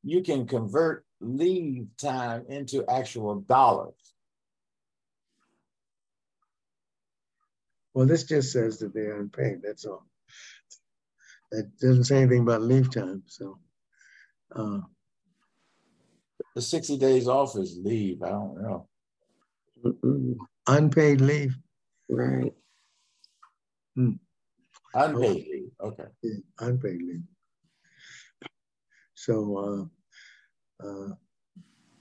[0.03, 4.05] you can convert leave time into actual dollars.
[7.95, 9.61] Well, this just says that they're unpaid.
[9.63, 10.05] That's all.
[11.53, 13.23] It doesn't say anything about leave time.
[13.27, 13.57] So,
[14.53, 14.79] uh,
[16.55, 18.21] the 60 days off is leave.
[18.21, 18.89] I don't know.
[19.85, 20.35] Mm-mm.
[20.67, 21.55] Unpaid leave.
[22.09, 22.53] Right.
[23.95, 24.11] Hmm.
[24.93, 25.71] Unpaid leave.
[25.79, 26.03] Okay.
[26.21, 27.23] Yeah, unpaid leave.
[29.13, 29.89] So,
[30.83, 31.13] uh, uh,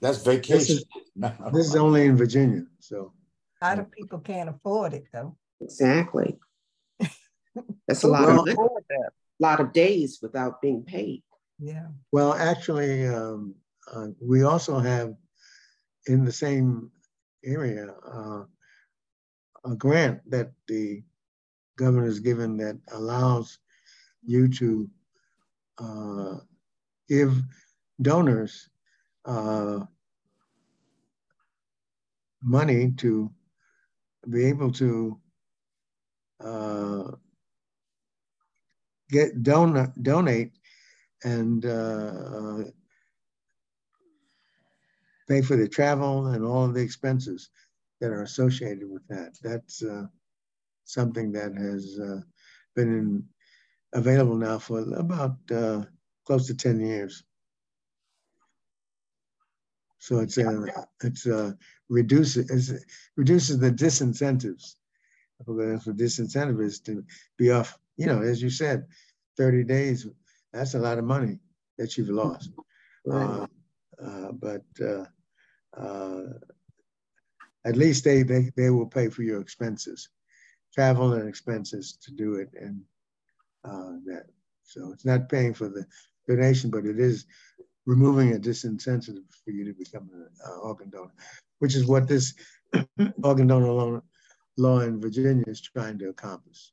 [0.01, 0.57] that's vacation.
[0.57, 0.85] This is,
[1.53, 2.63] this is only in Virginia.
[2.79, 3.13] So,
[3.61, 5.37] a lot of people can't afford it though.
[5.61, 6.37] Exactly.
[7.87, 11.23] That's a lot well, of a lot of days without being paid.
[11.59, 11.87] Yeah.
[12.11, 13.55] Well, actually, um,
[13.91, 15.13] uh, we also have
[16.07, 16.91] in the same
[17.43, 18.43] area uh,
[19.65, 21.03] a grant that the
[21.77, 23.59] governor has given that allows
[24.23, 24.89] you to
[25.77, 26.37] uh,
[27.07, 27.41] give
[28.01, 28.69] donors
[29.25, 29.79] uh,
[32.41, 33.31] money to
[34.29, 35.19] be able to
[36.43, 37.11] uh,
[39.09, 40.51] get don donate
[41.23, 42.63] and uh,
[45.27, 47.49] pay for the travel and all of the expenses
[47.99, 49.37] that are associated with that.
[49.41, 50.05] That's uh,
[50.83, 52.21] something that has uh,
[52.75, 53.23] been in,
[53.93, 55.83] available now for about uh,
[56.25, 57.23] close to 10 years.
[59.97, 60.65] So it's uh,
[61.03, 61.53] it's uh,
[61.89, 64.75] reduces it's, reduces the disincentives
[65.43, 67.03] for disincentive is to
[67.37, 68.85] be off, you know, as you said,
[69.37, 70.07] 30 days,
[70.53, 71.39] that's a lot of money
[71.77, 72.51] that you've lost.
[73.05, 73.23] Right.
[73.23, 73.47] Uh,
[74.03, 75.05] uh, but uh,
[75.77, 76.23] uh,
[77.65, 80.09] at least they, they, they will pay for your expenses,
[80.73, 82.49] travel and expenses to do it.
[82.59, 82.81] And
[83.63, 84.25] uh, that,
[84.63, 85.85] so it's not paying for the
[86.27, 87.25] donation, but it is
[87.85, 91.11] removing a disincentive for you to become an uh, organ donor,
[91.59, 92.33] which is what this
[93.23, 94.01] organ donor law,
[94.57, 96.71] law in Virginia is trying to accomplish.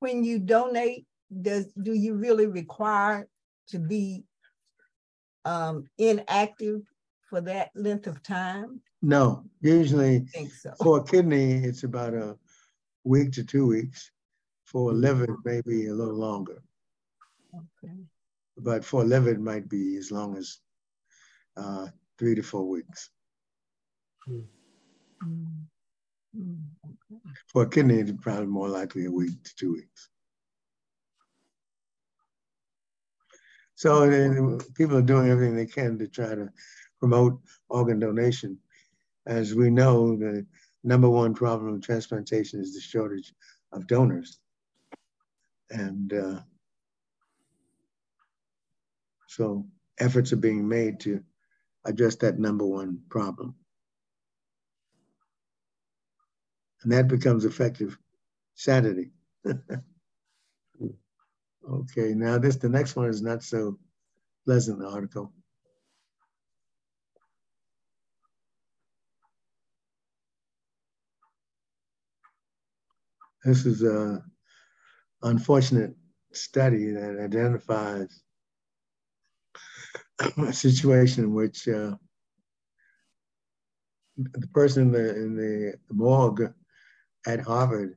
[0.00, 1.06] When you donate,
[1.42, 3.28] does do you really require
[3.68, 4.24] to be
[5.44, 6.82] um, inactive
[7.28, 8.80] for that length of time?
[9.02, 10.74] No, usually Think so.
[10.82, 12.36] for a kidney, it's about a
[13.04, 14.10] week to two weeks.
[14.64, 16.60] For a liver, maybe a little longer.
[17.54, 17.94] Okay.
[18.58, 20.58] But for a liver, it might be as long as
[21.56, 21.86] uh,
[22.18, 23.10] three to four weeks.
[24.28, 24.44] Mm.
[25.24, 25.66] Mm.
[26.84, 27.20] Okay.
[27.46, 30.10] For a kidney, it's probably more likely a week to two weeks.
[33.74, 36.48] So people are doing everything they can to try to
[36.98, 38.58] promote organ donation.
[39.26, 40.46] As we know, the
[40.82, 43.34] number one problem of transplantation is the shortage
[43.72, 44.38] of donors.
[45.70, 46.40] And uh,
[49.26, 49.66] so
[49.98, 51.22] efforts are being made to
[51.84, 53.54] address that number one problem.
[56.86, 57.98] And that becomes effective
[58.54, 59.10] Saturday.
[61.68, 63.76] Okay, now this the next one is not so
[64.44, 65.32] pleasant article.
[73.44, 74.22] This is a
[75.22, 75.96] unfortunate
[76.32, 78.22] study that identifies
[80.38, 81.96] a situation in which uh,
[84.16, 86.54] the person in the, in the morgue
[87.26, 87.96] at Harvard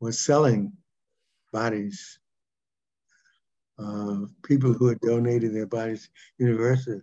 [0.00, 0.72] was selling
[1.52, 2.18] bodies
[3.78, 7.00] uh, people who had donated their bodies to university.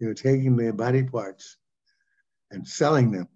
[0.00, 1.56] They were taking their body parts
[2.50, 3.28] and selling them.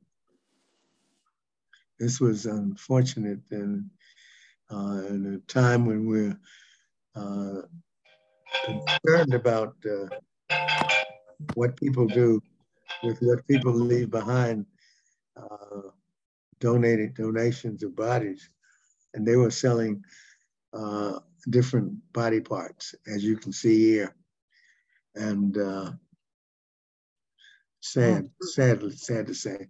[1.98, 3.86] This was unfortunate and
[4.70, 6.38] uh, in a time when we're
[7.14, 7.62] uh,
[8.64, 10.56] concerned about uh,
[11.54, 12.40] what people do
[13.02, 14.64] with what people leave behind,
[15.36, 15.90] uh,
[16.62, 18.48] donated donations of bodies,
[19.12, 20.02] and they were selling
[20.72, 21.18] uh,
[21.50, 24.14] different body parts, as you can see here.
[25.16, 25.90] And uh,
[27.80, 28.46] sad, oh.
[28.46, 29.66] sad, sad to say.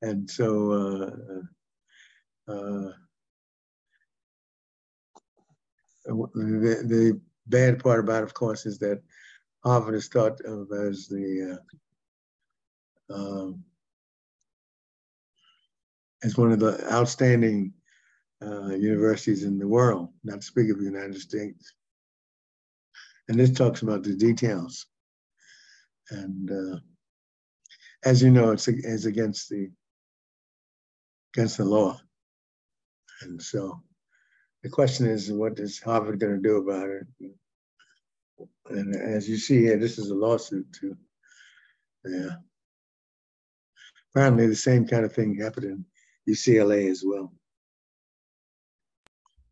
[0.00, 2.92] And so uh, uh,
[6.06, 9.02] the, the bad part about it, of course, is that
[9.64, 11.58] Harvard is thought of as the
[13.10, 13.64] uh, um,
[16.22, 17.72] as one of the outstanding
[18.42, 21.72] uh, universities in the world, not to speak of the United States.
[23.28, 24.86] And this talks about the details.
[26.10, 26.78] And uh,
[28.04, 29.70] as you know, it's, it's against the
[31.34, 32.00] against the law.
[33.22, 33.82] And so
[34.62, 37.06] the question is, what is Harvard going to do about it?
[38.70, 40.96] And as you see here, this is a lawsuit too.
[42.04, 42.36] Yeah.
[44.10, 45.84] Apparently the same kind of thing happened in
[46.28, 47.32] UCLA as well.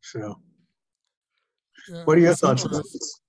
[0.01, 0.41] So,
[1.89, 3.21] yeah, what are your thoughts about this?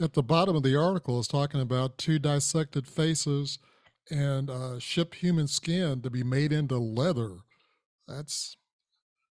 [0.00, 3.58] At the bottom of the article is talking about two dissected faces
[4.10, 7.36] and uh, ship human skin to be made into leather.
[8.08, 8.56] That's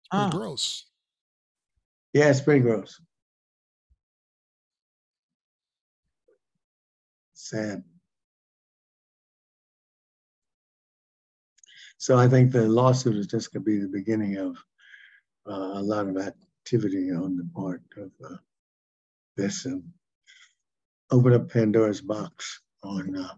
[0.10, 0.30] pretty ah.
[0.30, 0.86] gross.
[2.14, 3.00] Yeah, it's pretty gross.
[7.34, 7.84] Sad.
[12.04, 14.58] So I think the lawsuit is just going to be the beginning of
[15.50, 18.36] uh, a lot of activity on the part of uh,
[19.38, 19.82] this and
[21.12, 23.34] open up Pandora's box on uh,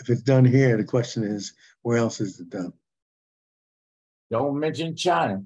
[0.00, 2.72] if it's done here, the question is, where else is it done?
[4.30, 5.44] Don't mention China.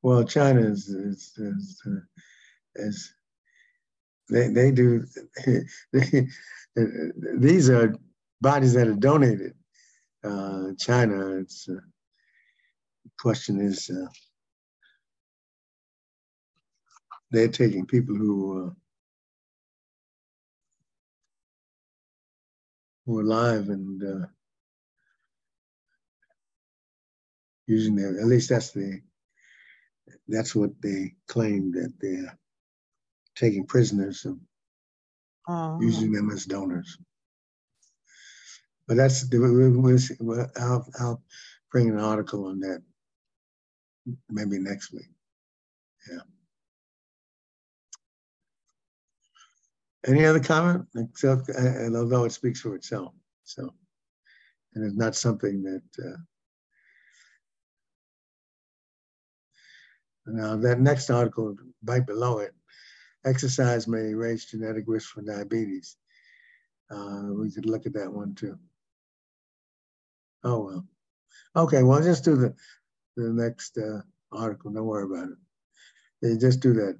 [0.00, 2.00] Well, China is, is, is, uh,
[2.76, 3.12] is
[4.28, 5.04] they, they do,
[5.92, 6.28] they,
[7.38, 7.94] these are
[8.42, 9.52] bodies that are donated
[10.24, 14.06] uh, China, it's uh, the question is uh,
[17.30, 18.70] they're taking people who uh,
[23.06, 24.26] who are alive and uh,
[27.66, 29.00] using their at least that's the
[30.28, 32.38] that's what they claim that they're
[33.36, 34.40] taking prisoners and
[35.46, 35.78] uh-huh.
[35.80, 36.98] using them as donors.
[38.88, 39.28] But that's
[40.60, 41.22] I'll, I'll
[41.72, 42.82] bring an article on that
[44.30, 45.10] maybe next week.
[46.10, 46.20] Yeah.
[50.06, 50.86] Any other comment?
[50.94, 53.74] Except, and although it speaks for itself, so,
[54.74, 56.16] and it's not something that Uh,
[60.26, 62.52] Now, that next article, right below it,
[63.26, 65.96] exercise may raise genetic risk for diabetes.
[66.90, 68.56] Uh, we could look at that one too.
[70.44, 70.86] Oh, well.
[71.56, 72.54] Okay, well, just do the,
[73.16, 74.00] the next uh,
[74.32, 74.70] article.
[74.70, 75.38] Don't worry about it.
[76.22, 76.98] They just do that.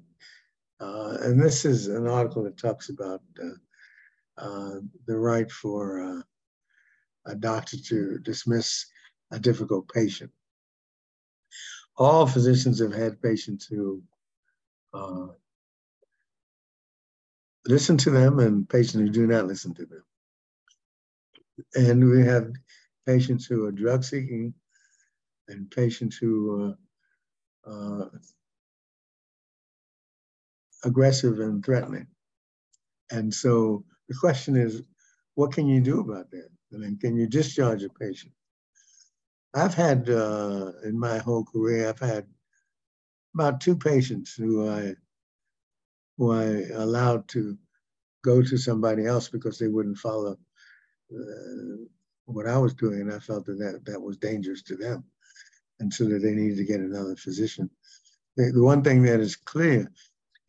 [0.79, 3.57] Uh, and this is an article that talks about uh,
[4.39, 6.21] uh the right for uh,
[7.31, 8.85] a doctor to dismiss
[9.31, 10.31] a difficult patient.
[11.97, 14.03] All physicians have had patients who
[17.67, 20.03] listen to them and patients who do not listen to them.
[21.75, 22.51] And we have
[23.05, 24.53] patients who are drug seeking
[25.47, 26.75] and patients who
[27.67, 28.05] are uh,
[30.83, 32.07] aggressive and threatening.
[33.11, 34.83] And so the question is,
[35.35, 36.49] what can you do about that?
[36.73, 38.33] I mean, can you discharge a patient?
[39.53, 42.25] I've had, uh, in my whole career, I've had
[43.33, 44.95] about two patients who I
[46.17, 47.57] who I allowed to
[48.23, 50.37] go to somebody else because they wouldn't follow
[51.13, 51.77] uh,
[52.25, 55.05] what I was doing, and I felt that, that that was dangerous to them,
[55.79, 57.69] and so that they needed to get another physician.
[58.35, 59.91] The, the one thing that is clear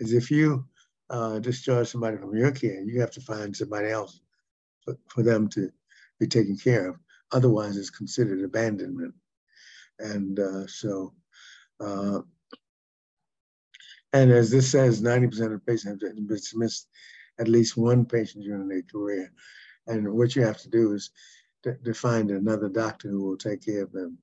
[0.00, 0.66] is if you
[1.10, 4.20] uh, discharge somebody from your care, you have to find somebody else
[4.84, 5.70] for, for them to
[6.18, 6.96] be taken care of.
[7.32, 9.14] Otherwise, it's considered abandonment.
[9.98, 11.14] And uh, so,
[11.80, 12.20] uh,
[14.12, 16.88] and as this says, 90% of patients have dismissed
[17.38, 19.30] at least one patient during their career.
[19.86, 21.10] And what you have to do is
[21.62, 24.18] to, to find another doctor who will take care of them.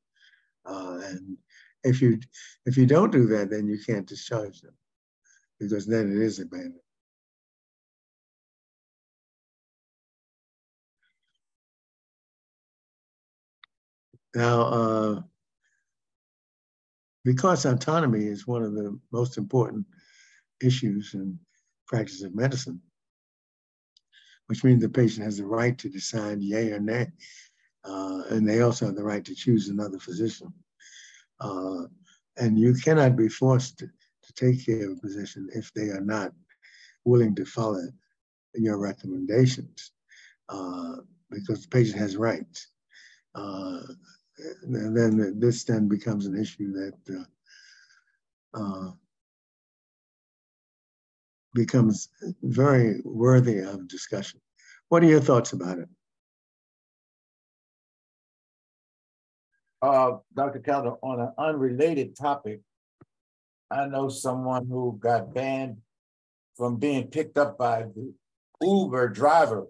[0.65, 1.37] Uh, and
[1.83, 2.19] if you
[2.65, 4.73] if you don't do that, then you can't discharge them
[5.59, 6.79] because then it is abandoned.
[14.33, 15.21] Now, uh,
[17.25, 19.85] because autonomy is one of the most important
[20.61, 21.37] issues in
[21.87, 22.79] practice of medicine,
[24.45, 27.07] which means the patient has the right to decide yay or nay,
[27.83, 30.53] uh, and they also have the right to choose another physician.
[31.39, 31.83] Uh,
[32.37, 36.01] and you cannot be forced to, to take care of a physician if they are
[36.01, 36.31] not
[37.05, 37.81] willing to follow
[38.53, 39.91] your recommendations,
[40.49, 40.97] uh,
[41.31, 42.67] because the patient has rights.
[44.37, 47.25] And then this then becomes an issue that
[48.53, 48.91] uh, uh,
[51.53, 52.09] becomes
[52.43, 54.41] very worthy of discussion.
[54.89, 55.89] What are your thoughts about it?
[59.81, 60.59] Uh, Dr.
[60.59, 62.61] Callender, on an unrelated topic,
[63.71, 65.77] I know someone who got banned
[66.57, 68.13] from being picked up by the
[68.61, 69.67] Uber Driver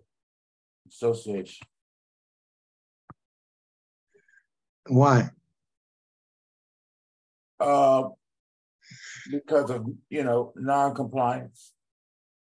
[0.90, 1.68] Association.
[4.88, 5.30] Why?
[7.60, 8.10] Uh,
[9.32, 11.74] because of, you know, non-compliance.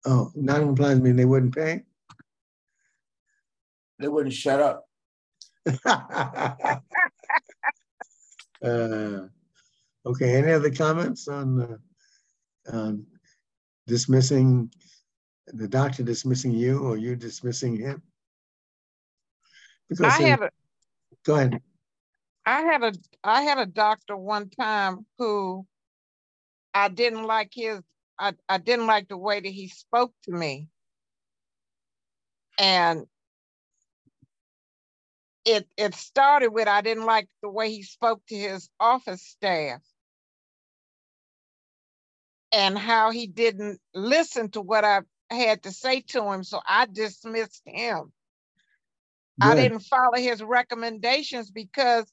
[0.05, 1.83] Oh, non-compliance mean they wouldn't pay?
[3.99, 4.87] They wouldn't shut up.
[5.85, 6.81] uh,
[10.05, 11.79] okay, any other comments on
[12.71, 12.91] uh,
[13.87, 14.69] dismissing,
[15.47, 18.03] the doctor dismissing you or you dismissing him?
[19.89, 20.51] Because I have a,
[21.25, 21.61] go ahead.
[22.45, 22.93] I had a
[23.23, 25.65] I had a doctor one time who
[26.73, 27.81] I didn't like his
[28.19, 30.69] I, I didn't like the way that he spoke to me.
[32.59, 33.05] And
[35.45, 39.81] it it started with I didn't like the way he spoke to his office staff
[42.51, 46.43] and how he didn't listen to what I had to say to him.
[46.43, 48.13] So I dismissed him.
[49.39, 49.49] Good.
[49.49, 52.05] I didn't follow his recommendations because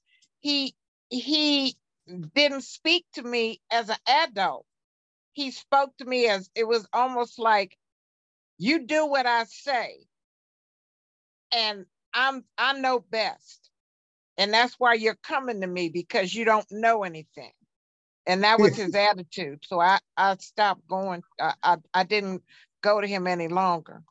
[0.42, 0.74] he
[1.08, 1.76] he
[2.34, 4.66] didn't speak to me as an adult.
[5.32, 7.76] He spoke to me as it was almost like
[8.58, 10.04] you do what I say.
[11.52, 13.70] And I'm I know best.
[14.36, 17.52] And that's why you're coming to me because you don't know anything.
[18.26, 19.64] And that was his attitude.
[19.66, 21.22] So I, I stopped going.
[21.40, 22.42] I, I, I didn't
[22.82, 24.02] go to him any longer.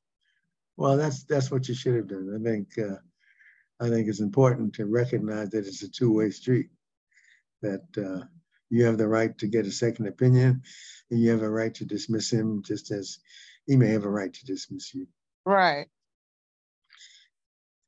[0.77, 2.37] Well, that's that's what you should have done.
[2.39, 2.97] I think uh,
[3.81, 6.69] I think it's important to recognize that it's a two-way street,
[7.63, 8.25] that uh,
[8.69, 10.61] you have the right to get a second opinion
[11.09, 13.17] and you have a right to dismiss him just as
[13.65, 15.07] he may have a right to dismiss you.
[15.45, 15.87] Right.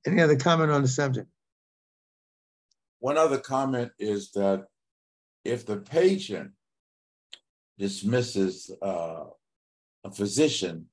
[0.06, 1.30] Any other comment on the subject?
[3.00, 4.66] One other comment is that
[5.46, 6.52] if the patient
[7.78, 9.26] dismisses uh,
[10.04, 10.88] a physician,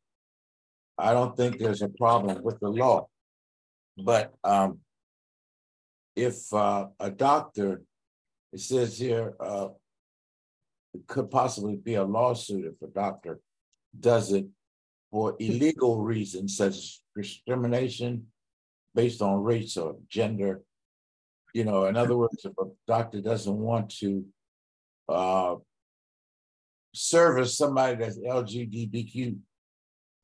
[0.99, 3.09] I don't think there's a problem with the law.
[3.97, 4.79] But um,
[6.21, 7.83] if uh, a doctor,
[8.53, 9.69] it says here, uh,
[11.07, 13.41] could possibly be a lawsuit if a doctor
[13.99, 14.47] does it
[15.11, 18.27] for illegal reasons such as discrimination
[18.95, 20.63] based on race or gender.
[21.55, 24.25] You know, in other words, if a doctor doesn't want to
[25.09, 25.57] uh,
[26.93, 29.39] service somebody that's LGBTQ,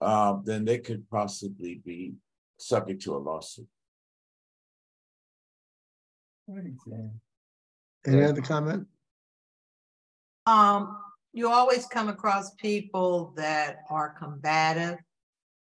[0.01, 2.13] uh, then they could possibly be
[2.59, 3.67] subject to a lawsuit.
[8.07, 8.87] Any other comment?
[10.47, 10.97] Um,
[11.33, 14.99] you always come across people that are combative,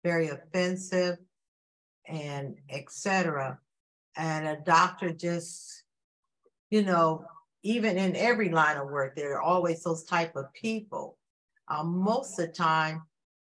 [0.03, 1.17] very offensive,
[2.07, 3.59] and etc.
[4.17, 5.85] And a doctor just,
[6.71, 7.25] you know,
[7.63, 11.19] even in every line of work, there are always those type of people.
[11.69, 13.03] Um, most of the time,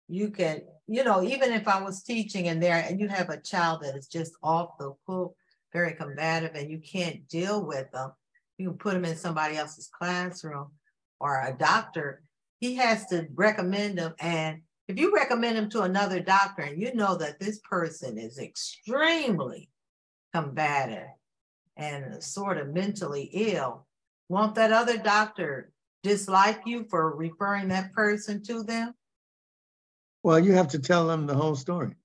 [0.08, 3.42] you can, you know, even if I was teaching in there and you have a
[3.42, 5.36] child that is just off the hook,
[5.74, 8.12] very combative, and you can't deal with them,
[8.58, 10.68] you can put them in somebody else's classroom
[11.20, 12.22] or a doctor,
[12.60, 14.14] he has to recommend them.
[14.20, 18.38] And if you recommend them to another doctor and you know that this person is
[18.38, 19.70] extremely
[20.34, 21.08] combative
[21.78, 23.86] and sort of mentally ill,
[24.30, 25.72] won't that other doctor
[26.04, 28.94] dislike you for referring that person to them?
[30.22, 31.96] Well, you have to tell them the whole story.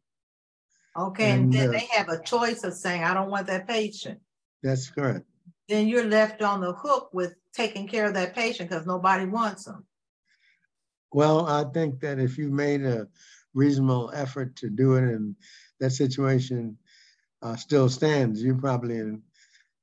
[0.99, 3.69] Okay, and, and then uh, they have a choice of saying, I don't want that
[3.69, 4.19] patient.
[4.63, 5.25] That's correct.
[5.69, 9.65] Then you're left on the hook with taking care of that patient because nobody wants
[9.65, 9.85] them.
[11.13, 13.07] Well, I think that if you made a
[13.55, 15.37] reasonable effort to do it and
[15.79, 16.77] that situation
[17.43, 19.23] uh, still stands, you're probably in,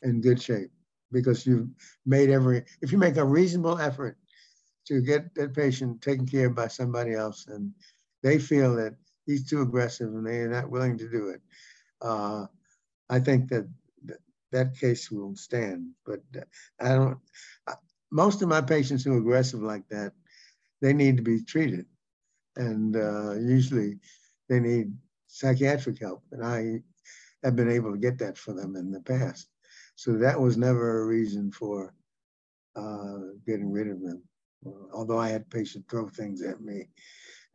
[0.03, 0.71] in good shape
[1.11, 1.69] because you've
[2.05, 4.17] made every, if you make a reasonable effort
[4.87, 7.71] to get that patient taken care of by somebody else and
[8.21, 8.95] they feel that
[9.25, 11.41] he's too aggressive and they're not willing to do it,
[12.01, 12.45] uh,
[13.09, 13.67] I think that
[14.51, 15.91] that case will stand.
[16.05, 16.21] But
[16.79, 17.17] I don't,
[18.11, 20.13] most of my patients who are aggressive like that,
[20.81, 21.85] they need to be treated.
[22.55, 23.99] And uh, usually
[24.49, 24.93] they need
[25.27, 26.23] psychiatric help.
[26.31, 26.81] And I
[27.43, 29.49] have been able to get that for them in the past.
[29.95, 31.93] So that was never a reason for
[32.75, 34.23] uh, getting rid of them.
[34.93, 36.89] Although I had patients throw things at me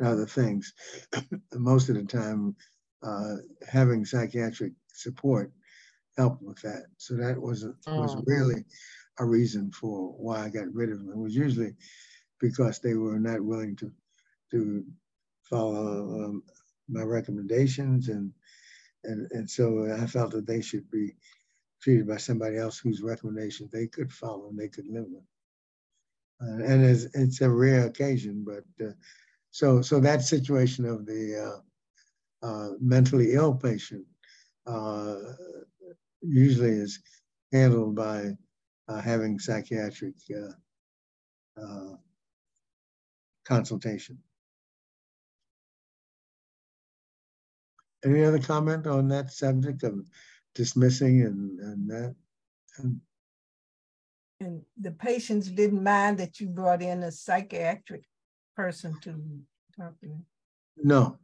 [0.00, 0.72] and other things,
[1.54, 2.56] most of the time
[3.02, 3.36] uh,
[3.70, 5.52] having psychiatric support
[6.16, 6.86] helped with that.
[6.96, 8.22] So that was was oh.
[8.26, 8.64] really
[9.18, 11.10] a reason for why I got rid of them.
[11.10, 11.74] It was usually
[12.40, 13.92] because they were not willing to
[14.50, 14.84] to
[15.42, 16.42] follow um,
[16.88, 18.32] my recommendations and
[19.04, 21.14] and and so I felt that they should be
[21.80, 25.24] treated by somebody else whose recommendations they could follow and they could live with.
[26.42, 28.92] Uh, and it's, it's, a rare occasion, but uh,
[29.50, 31.62] so so that situation of the
[32.42, 34.04] uh, uh mentally ill patient
[34.66, 35.16] uh,
[36.22, 37.00] usually is
[37.52, 38.30] handled by
[38.88, 40.14] uh, having psychiatric
[43.44, 44.16] consultation.
[48.04, 50.08] Any other comment on that subject of
[50.54, 52.14] dismissing and, and that.
[52.78, 53.00] And,
[54.40, 58.04] and the patients didn't mind that you brought in a psychiatric
[58.56, 59.14] person to
[59.76, 60.18] talk to?
[60.76, 61.18] No.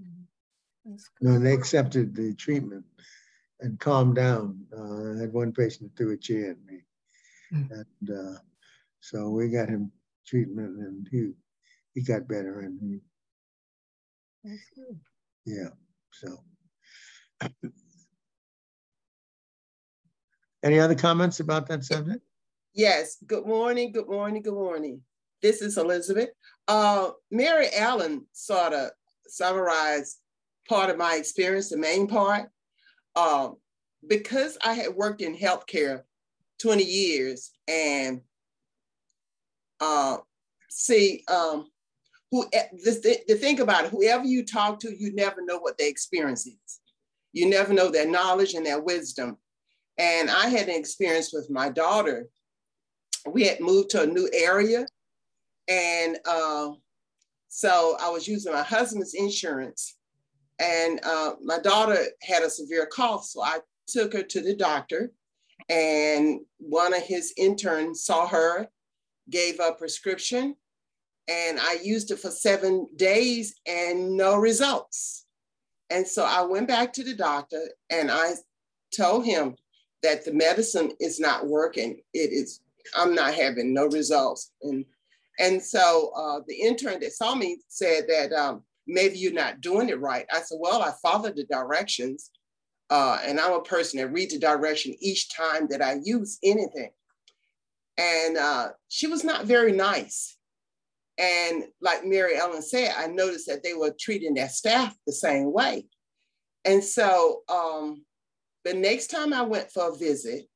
[0.00, 0.94] Mm-hmm.
[1.20, 2.84] No, they accepted the treatment
[3.60, 4.66] and calmed down.
[4.76, 6.80] Uh, I had one patient threw a chair at me.
[7.52, 7.70] Mm.
[7.70, 8.38] And uh,
[9.00, 9.92] so we got him
[10.26, 11.32] treatment and he
[11.94, 13.00] he got better and he
[14.42, 14.98] That's good.
[15.44, 15.68] yeah,
[16.10, 16.38] so
[20.64, 22.22] Any other comments about that subject?
[22.72, 23.18] Yes.
[23.26, 23.92] Good morning.
[23.92, 24.42] Good morning.
[24.42, 25.02] Good morning.
[25.42, 26.30] This is Elizabeth.
[26.68, 28.90] Uh, Mary Ellen sort of
[29.26, 30.18] summarized
[30.68, 32.48] part of my experience, the main part.
[33.16, 33.56] Um,
[34.08, 36.02] because I had worked in healthcare
[36.60, 38.20] 20 years and
[39.80, 40.18] uh,
[40.70, 41.68] see, um,
[42.30, 45.88] who the, the thing about it, whoever you talk to, you never know what their
[45.88, 46.80] experience is.
[47.32, 49.36] You never know their knowledge and their wisdom.
[49.98, 52.28] And I had an experience with my daughter.
[53.26, 54.86] We had moved to a new area.
[55.68, 56.72] And uh,
[57.48, 59.96] so I was using my husband's insurance.
[60.58, 63.24] And uh, my daughter had a severe cough.
[63.24, 65.12] So I took her to the doctor.
[65.68, 68.68] And one of his interns saw her,
[69.30, 70.56] gave a prescription.
[71.28, 75.26] And I used it for seven days and no results.
[75.90, 77.60] And so I went back to the doctor
[77.90, 78.32] and I
[78.94, 79.56] told him,
[80.02, 82.00] that the medicine is not working.
[82.12, 82.60] It is,
[82.96, 84.50] I'm not having no results.
[84.62, 84.84] And,
[85.38, 89.88] and so uh, the intern that saw me said that um, maybe you're not doing
[89.88, 90.26] it right.
[90.32, 92.30] I said, well, I followed the directions.
[92.90, 96.90] Uh, and I'm a person that reads the direction each time that I use anything.
[97.96, 100.36] And uh, she was not very nice.
[101.18, 105.52] And like Mary Ellen said, I noticed that they were treating their staff the same
[105.52, 105.86] way.
[106.64, 108.04] And so um,
[108.64, 110.46] the next time I went for a visit,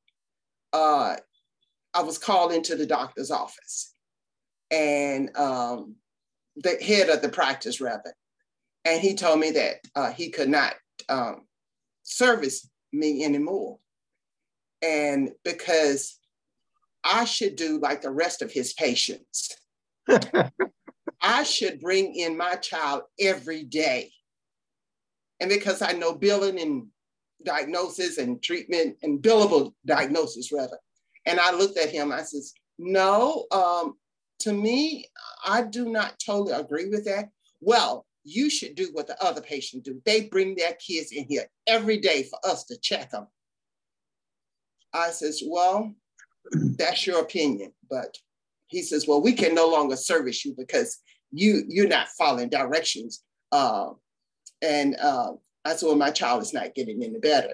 [0.73, 1.15] uh,
[1.93, 3.95] I was called into the doctor's office
[4.71, 5.95] and um,
[6.55, 8.13] the head of the practice rather.
[8.85, 10.75] And he told me that uh, he could not
[11.09, 11.45] um,
[12.03, 13.79] service me anymore.
[14.81, 16.19] And because
[17.03, 19.55] I should do like the rest of his patients,
[21.21, 24.11] I should bring in my child every day.
[25.39, 26.87] And because I know billing and
[27.43, 30.77] diagnosis and treatment and billable diagnosis rather.
[31.25, 33.95] And I looked at him, I says, no, um,
[34.39, 35.05] to me,
[35.45, 37.29] I do not totally agree with that.
[37.61, 40.01] Well, you should do what the other patient do.
[40.05, 43.27] They bring their kids in here every day for us to check them.
[44.93, 45.93] I says, well,
[46.51, 47.71] that's your opinion.
[47.89, 48.17] But
[48.67, 50.99] he says, well, we can no longer service you because
[51.31, 53.23] you, you're not following directions.
[53.51, 53.91] Uh,
[54.61, 55.31] and uh,
[55.63, 57.53] I said, well, my child is not getting any better.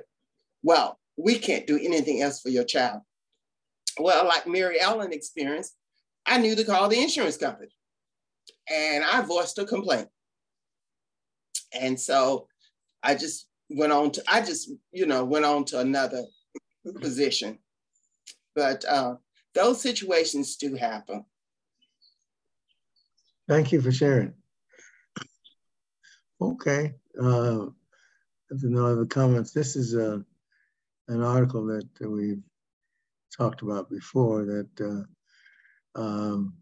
[0.63, 3.01] Well, we can't do anything else for your child.
[3.99, 5.75] Well, like Mary Ellen experienced,
[6.25, 7.71] I knew to call the insurance company
[8.71, 10.07] and I voiced a complaint.
[11.79, 12.47] And so
[13.01, 16.23] I just went on to, I just, you know, went on to another
[17.01, 17.59] position.
[18.55, 19.15] But uh,
[19.53, 21.25] those situations do happen.
[23.47, 24.33] Thank you for sharing.
[26.39, 26.93] Okay.
[27.19, 27.67] Uh,
[28.61, 30.19] no other comments, this is a, uh,
[31.09, 32.41] an article that we've
[33.35, 35.03] talked about before that uh,
[35.95, 36.53] um,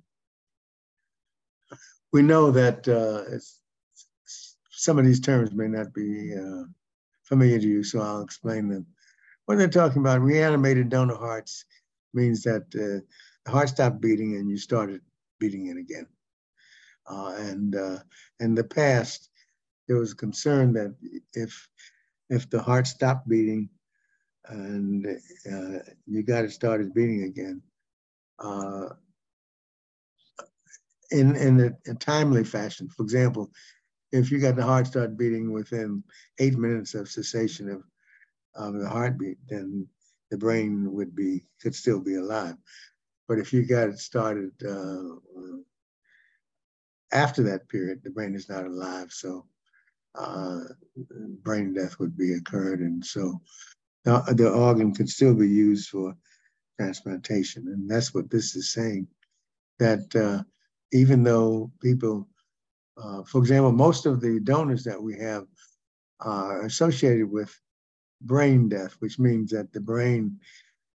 [2.14, 3.24] we know that uh,
[4.72, 6.64] some of these terms may not be uh,
[7.24, 8.88] familiar to you, so I'll explain them.
[9.46, 11.66] What they're talking about, reanimated donor hearts,
[12.14, 13.06] means that uh,
[13.46, 15.02] the heart stopped beating and you started
[15.40, 16.08] beating it again.
[17.10, 18.00] Uh, and uh,
[18.40, 19.30] in the past,
[19.88, 20.96] there was concern that
[21.34, 21.68] if
[22.30, 23.70] if the heart stopped beating
[24.48, 25.08] and
[25.52, 27.62] uh, you got it started beating again,
[31.12, 32.90] in in a, a, timely fashion.
[32.90, 33.52] For example,
[34.12, 36.04] if you got the heart start beating within
[36.40, 37.84] eight minutes of cessation of,
[38.56, 39.88] of the heartbeat, then
[40.30, 42.56] the brain would be could still be alive.
[43.28, 45.16] But if you got it started uh,
[47.12, 49.12] after that period, the brain is not alive.
[49.12, 49.46] So
[50.16, 50.60] uh,
[51.44, 52.82] brain death would be occurred.
[52.82, 53.42] And so
[54.04, 56.16] the, the organ could still be used for
[56.80, 57.68] transplantation.
[57.68, 59.08] And that's what this is saying,
[59.80, 60.44] that uh,
[60.92, 62.28] even though people,
[63.02, 65.46] uh, for example, most of the donors that we have
[66.20, 67.54] are associated with
[68.22, 70.38] brain death, which means that the brain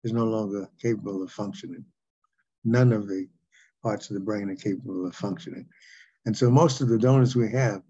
[0.02, 1.84] is no longer capable of functioning.
[2.64, 3.28] None of the
[3.82, 5.66] parts of the brain are capable of functioning.
[6.26, 7.82] And so most of the donors we have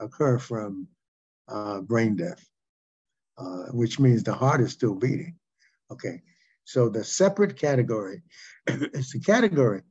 [0.00, 0.86] occur from
[1.48, 2.44] uh, brain death,
[3.38, 5.36] uh, which means the heart is still beating.
[5.90, 6.22] Okay,
[6.64, 8.22] so the separate category
[8.66, 9.82] is the category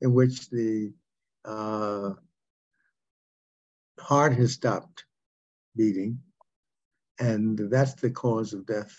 [0.00, 0.92] in which the
[1.44, 2.10] uh,
[3.98, 5.04] heart has stopped
[5.76, 6.18] beating,
[7.18, 8.94] and that's the cause of death.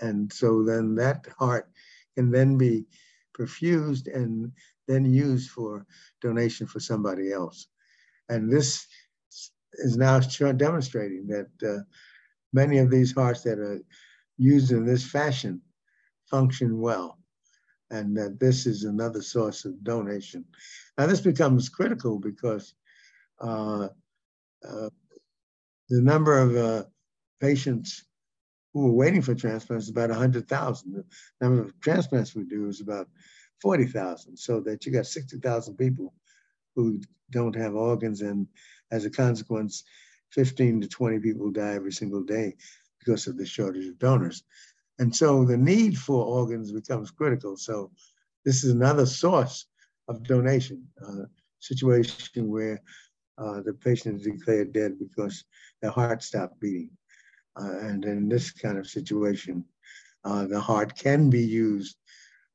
[0.00, 1.70] And so then that heart
[2.14, 2.86] can then be
[3.36, 4.52] perfused and
[4.86, 5.86] then used for
[6.20, 7.68] donation for somebody else.
[8.28, 8.86] And this
[9.74, 11.82] is now demonstrating that uh,
[12.52, 13.80] many of these hearts that are
[14.36, 15.60] used in this fashion
[16.30, 17.17] function well,
[17.90, 20.44] and that this is another source of donation.
[20.96, 22.74] Now, this becomes critical because
[23.40, 23.88] uh,
[24.68, 24.90] uh,
[25.88, 26.84] the number of uh,
[27.40, 28.04] patients
[28.74, 30.92] who are waiting for transplants is about 100,000.
[30.92, 31.04] The
[31.40, 33.08] number of transplants we do is about
[33.62, 36.14] 40,000, so that you got 60,000 people
[36.76, 37.00] who
[37.30, 38.46] don't have organs and
[38.90, 39.84] as a consequence,
[40.32, 42.56] 15 to 20 people die every single day
[42.98, 44.42] because of the shortage of donors.
[44.98, 47.56] And so the need for organs becomes critical.
[47.56, 47.90] So
[48.44, 49.66] this is another source
[50.08, 51.24] of donation, uh,
[51.60, 52.80] situation where
[53.36, 55.44] uh, the patient is declared dead because
[55.82, 56.90] the heart stopped beating.
[57.60, 59.64] Uh, and in this kind of situation,
[60.24, 61.96] uh, the heart can be used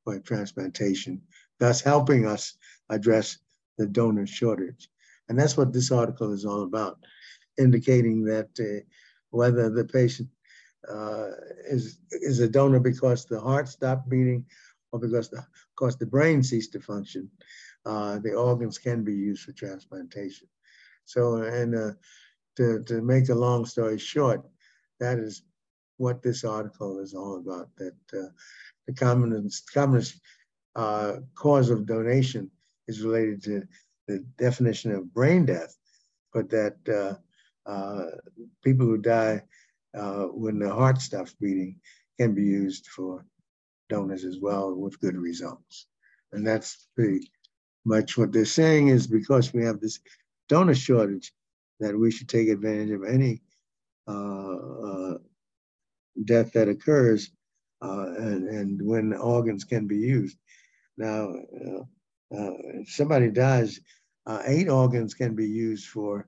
[0.03, 1.21] for transplantation,
[1.59, 2.57] thus helping us
[2.89, 3.37] address
[3.77, 4.89] the donor shortage.
[5.29, 6.99] And that's what this article is all about,
[7.57, 8.83] indicating that uh,
[9.29, 10.29] whether the patient
[10.89, 11.29] uh,
[11.69, 14.45] is, is a donor because the heart stopped beating
[14.91, 15.43] or because the,
[15.75, 17.29] because the brain ceased to function,
[17.85, 20.47] uh, the organs can be used for transplantation.
[21.05, 21.91] So, and uh,
[22.57, 24.43] to, to make a long story short,
[24.99, 25.43] that is
[25.97, 28.29] what this article is all about, that uh,
[28.87, 30.19] the communist, communist
[30.75, 32.49] uh, cause of donation
[32.87, 33.63] is related to
[34.07, 35.75] the definition of brain death,
[36.33, 36.77] but that
[37.65, 38.05] uh,
[38.63, 39.41] people who die
[39.97, 41.79] uh, when the heart stops beating
[42.19, 43.25] can be used for
[43.89, 45.87] donors as well with good results.
[46.31, 47.31] And that's pretty
[47.85, 49.99] much what they're saying is because we have this
[50.49, 51.31] donor shortage
[51.79, 53.41] that we should take advantage of any
[54.07, 55.17] uh, uh,
[56.25, 57.31] death that occurs
[57.81, 60.37] uh, and, and when organs can be used.
[60.97, 61.83] Now, uh,
[62.31, 63.79] if somebody dies,
[64.25, 66.27] uh, eight organs can be used for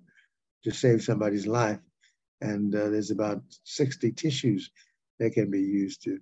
[0.64, 1.80] to save somebody's life.
[2.42, 4.72] And uh, there's about 60 tissues
[5.20, 6.20] that can be used to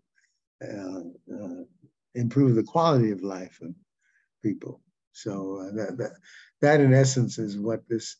[2.16, 3.74] improve the quality of life of
[4.44, 4.82] people.
[5.12, 6.12] So that, that,
[6.62, 8.18] that in essence is what this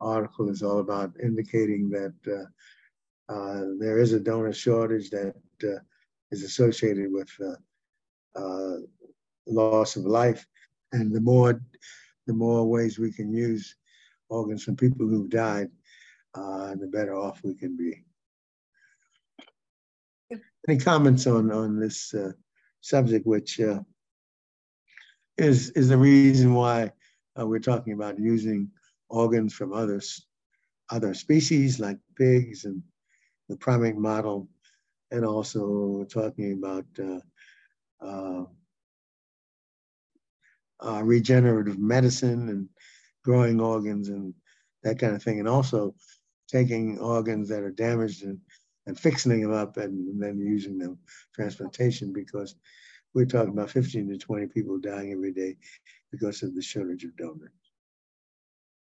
[0.00, 5.34] article is all about, indicating that uh, uh, there is a donor shortage that
[5.64, 5.80] uh,
[6.30, 7.28] is associated with
[9.46, 10.46] loss of life.
[10.92, 11.60] And the more,
[12.26, 13.74] the more ways we can use
[14.28, 15.70] organs from people who've died,
[16.34, 18.04] uh, the better off we can be.
[20.68, 22.32] Any comments on on this uh,
[22.80, 23.80] subject, which uh,
[25.38, 26.92] is is the reason why
[27.38, 28.70] uh, we're talking about using
[29.08, 30.26] organs from others,
[30.90, 32.82] other species like pigs and
[33.48, 34.48] the primate model,
[35.10, 38.44] and also talking about uh, uh,
[40.80, 42.68] uh, regenerative medicine and
[43.24, 44.34] growing organs and
[44.82, 45.94] that kind of thing, and also
[46.50, 48.38] taking organs that are damaged and,
[48.86, 50.98] and fixing them up and, then using them
[51.34, 52.56] transplantation because
[53.14, 55.56] we're talking about 15 to 20 people dying every day
[56.10, 57.50] because of the shortage of donors.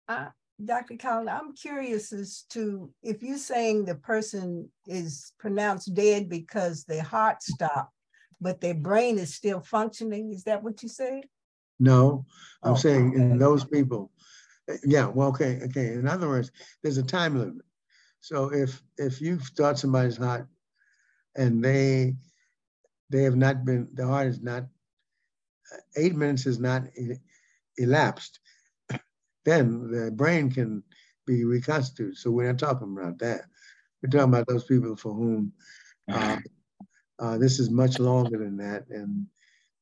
[0.07, 0.27] Uh,
[0.63, 0.95] Dr.
[0.95, 7.03] Collins, I'm curious as to if you're saying the person is pronounced dead because their
[7.03, 7.91] heart stopped,
[8.39, 10.31] but their brain is still functioning.
[10.31, 11.23] Is that what you say?
[11.79, 12.25] No,
[12.63, 13.21] I'm oh, saying okay.
[13.21, 14.11] in those people.
[14.83, 15.93] Yeah, well, okay, okay.
[15.93, 16.51] In other words,
[16.81, 17.65] there's a time limit.
[18.21, 20.47] So if if you start somebody's heart
[21.35, 22.15] and they
[23.09, 24.65] they have not been the heart is not
[25.97, 26.83] eight minutes is not
[27.77, 28.39] elapsed,
[29.45, 30.83] then the brain can
[31.25, 32.17] be reconstituted.
[32.17, 33.41] So we're not talking about that.
[34.01, 35.53] We're talking about those people for whom
[36.11, 36.37] uh,
[37.19, 39.27] uh, this is much longer than that, and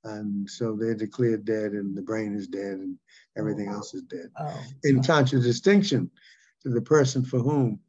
[0.04, 2.98] and so they're declared dead and the brain is dead and
[3.38, 4.30] everything oh, else is dead.
[4.40, 4.64] Oh.
[4.84, 6.10] In contradistinction
[6.64, 7.80] to the person for whom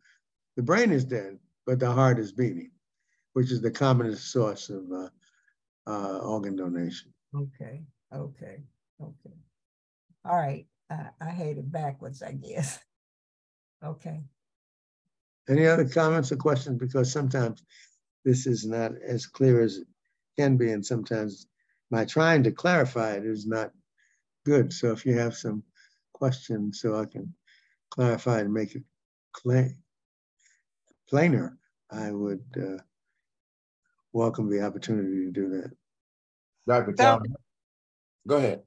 [0.57, 2.71] the brain is dead, but the heart is beating,
[3.33, 5.09] which is the commonest source of uh,
[5.87, 7.13] uh, organ donation.
[7.35, 7.83] Okay,
[8.15, 8.63] okay,
[9.01, 9.37] okay.
[10.25, 12.79] All right, I, I had it backwards, I guess.
[13.85, 14.23] Okay.
[15.47, 16.79] Any other comments or questions?
[16.79, 17.63] Because sometimes
[18.25, 19.87] this is not as clear as it
[20.39, 21.49] can be, and sometimes
[21.95, 23.71] my trying to clarify it is not
[24.45, 24.73] good.
[24.73, 25.63] So if you have some
[26.13, 27.33] questions so I can
[27.93, 28.83] clarify and make it
[29.33, 29.73] clear,
[31.09, 31.57] plainer,
[31.93, 32.83] I would uh,
[34.13, 35.71] welcome the opportunity to do that.
[36.67, 36.95] Dr.
[36.95, 37.29] Callender,
[38.27, 38.63] go ahead.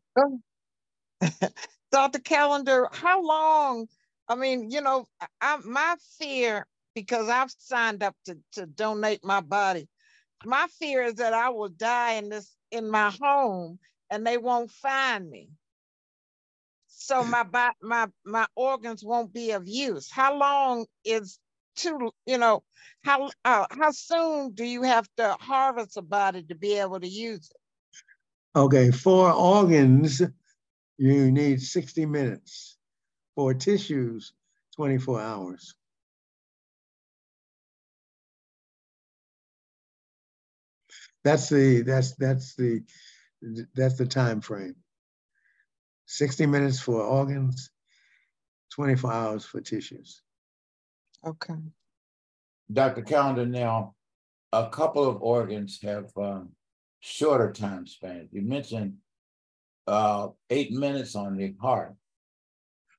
[1.92, 2.20] Dr.
[2.20, 3.88] Callender, how long?
[4.30, 5.06] I mean, you know,
[5.42, 9.90] I, my fear, because I've signed up to, to donate my body,
[10.46, 13.80] my fear is that I will die in this in my home
[14.10, 15.50] and they won't find me.
[16.88, 17.46] So my
[17.82, 20.10] my my organs won't be of use.
[20.12, 21.40] How long is
[21.76, 22.64] too, you know,
[23.04, 27.08] how uh, how soon do you have to harvest a body to be able to
[27.08, 28.60] use it?
[28.60, 30.22] Okay, for organs,
[30.98, 32.78] you need 60 minutes.
[33.36, 34.34] For tissues,
[34.76, 35.76] 24 hours.
[41.28, 42.84] That's the that's that's the
[43.76, 44.78] that's the time frame.
[46.06, 47.70] 60 minutes for organs,
[48.72, 50.22] 24 hours for tissues.
[51.26, 51.56] Okay.
[52.72, 53.02] Dr.
[53.02, 53.96] Callender, now
[54.54, 56.54] a couple of organs have um,
[57.02, 58.30] shorter time spans.
[58.32, 58.94] You mentioned
[59.86, 61.94] uh, eight minutes on the heart.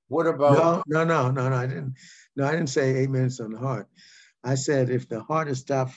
[0.08, 0.84] What about?
[0.86, 1.56] No, no, no, no, no.
[1.56, 1.94] I didn't.
[2.36, 3.88] No, I didn't say eight minutes on the heart.
[4.44, 5.94] I said if the heart is stopped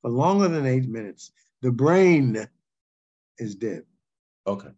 [0.00, 2.48] for longer than eight minutes, the brain
[3.38, 3.84] is dead.
[4.46, 4.70] Okay.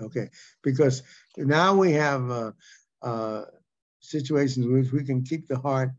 [0.00, 0.28] Okay,
[0.62, 1.02] because
[1.38, 2.52] now we have uh,
[3.00, 3.44] uh,
[4.00, 5.90] situations where we can keep the heart,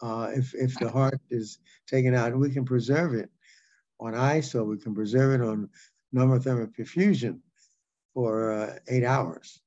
[0.00, 3.28] uh, if, if the heart is taken out, we can preserve it
[4.00, 5.68] on ice or we can preserve it on
[6.14, 7.40] normothermic perfusion
[8.14, 9.60] for uh, eight hours.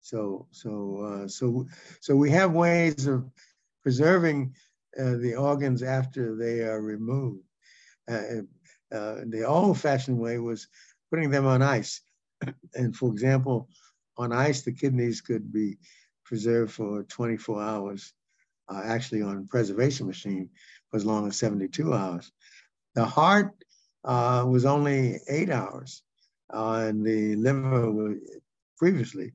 [0.00, 1.66] So, so, uh, so,
[2.00, 3.24] so we have ways of
[3.82, 4.54] preserving
[4.98, 7.42] uh, the organs after they are removed.
[8.12, 10.68] Uh, uh, the old fashioned way was
[11.10, 12.00] putting them on ice.
[12.74, 13.68] and for example,
[14.18, 15.78] on ice, the kidneys could be
[16.24, 18.12] preserved for 24 hours,
[18.68, 20.50] uh, actually on preservation machine
[20.90, 22.30] for as long as 72 hours.
[22.94, 23.52] The heart
[24.04, 26.02] uh, was only eight hours,
[26.52, 28.16] uh, and the liver was,
[28.76, 29.32] previously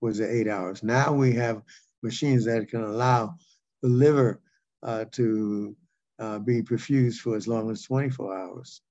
[0.00, 0.82] was eight hours.
[0.82, 1.62] Now we have
[2.02, 3.34] machines that can allow
[3.82, 4.40] the liver
[4.82, 5.76] uh, to
[6.18, 8.82] uh, be perfused for as long as 24 hours,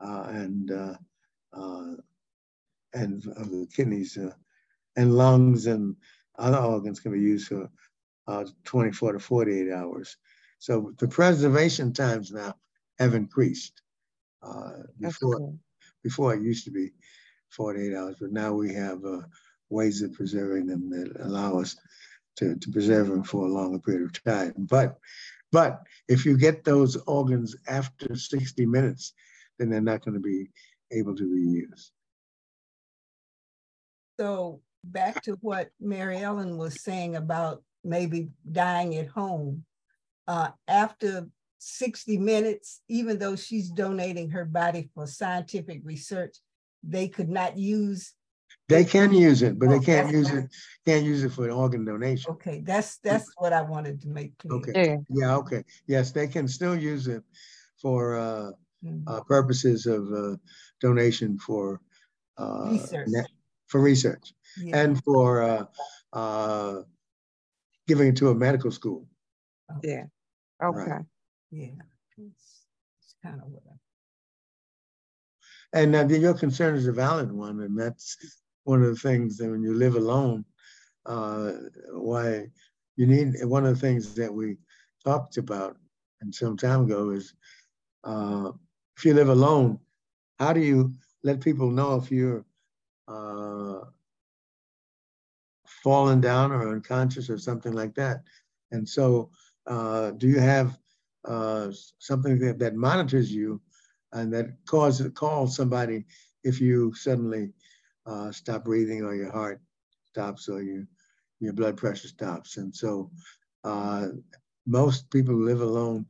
[0.00, 0.70] uh, and
[2.94, 4.16] and the kidneys
[4.96, 5.96] and lungs and
[6.38, 7.68] other organs can be used for
[8.64, 10.16] 24 to 48 hours.
[10.58, 12.54] So the preservation times now
[12.98, 13.82] have increased.
[14.42, 15.58] Uh, before, cool.
[16.02, 16.92] before it used to be
[17.50, 19.20] 48 hours, but now we have uh,
[19.70, 21.76] ways of preserving them that allow us
[22.36, 24.52] to, to preserve them for a longer period of time.
[24.58, 24.98] But,
[25.54, 29.12] but if you get those organs after 60 minutes,
[29.56, 30.50] then they're not going to be
[30.90, 31.92] able to be used.
[34.18, 39.64] So back to what Mary Ellen was saying about maybe dying at home.
[40.26, 41.28] Uh, after
[41.58, 46.34] 60 minutes, even though she's donating her body for scientific research,
[46.82, 48.12] they could not use.
[48.68, 50.48] They can use it, but oh, they can't use it.
[50.86, 52.32] Can't use it for an organ donation.
[52.32, 54.54] Okay, that's that's what I wanted to make clear.
[54.54, 54.72] Okay.
[54.74, 54.96] Yeah.
[55.10, 55.64] yeah okay.
[55.86, 57.22] Yes, they can still use it
[57.80, 58.50] for uh,
[58.82, 59.06] mm-hmm.
[59.06, 60.36] uh, purposes of uh,
[60.80, 61.80] donation for
[62.38, 63.08] uh, research.
[63.66, 64.78] for research yeah.
[64.78, 65.64] and for uh,
[66.12, 66.82] uh,
[67.86, 69.06] giving it to a medical school.
[69.82, 70.04] Yeah.
[70.62, 70.78] Okay.
[70.78, 71.04] Right.
[71.50, 71.66] Yeah,
[72.18, 72.66] it's,
[73.02, 73.62] it's kind of what
[75.74, 75.80] I.
[75.80, 78.16] And uh, your concern is a valid one, and that's
[78.64, 80.44] one of the things that when you live alone,
[81.06, 81.52] uh,
[81.92, 82.46] why
[82.96, 84.56] you need one of the things that we
[85.04, 85.76] talked about
[86.20, 87.34] and some time ago is
[88.04, 88.50] uh,
[88.96, 89.78] if you live alone,
[90.38, 90.92] how do you
[91.22, 92.44] let people know if you're
[93.08, 93.80] uh,
[95.66, 98.22] fallen down or unconscious or something like that?
[98.72, 99.30] And so,
[99.66, 100.78] uh, do you have
[101.24, 103.60] uh, something that, that monitors you
[104.12, 106.04] and that causes calls somebody
[106.44, 107.50] if you suddenly
[108.06, 109.60] uh, stop breathing or your heart
[110.04, 110.86] stops or you,
[111.40, 112.56] your blood pressure stops.
[112.56, 113.10] And so
[113.64, 114.08] uh,
[114.66, 116.06] most people who live alone,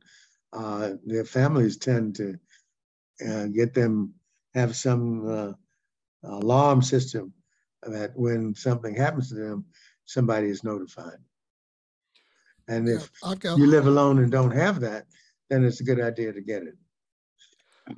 [0.53, 2.37] uh, their families tend to
[3.27, 4.13] uh, get them
[4.53, 5.51] have some uh,
[6.23, 7.33] alarm system
[7.83, 9.65] that when something happens to them,
[10.05, 11.17] somebody is notified.
[12.67, 15.05] And if got, you live alone and don't have that,
[15.49, 16.75] then it's a good idea to get it.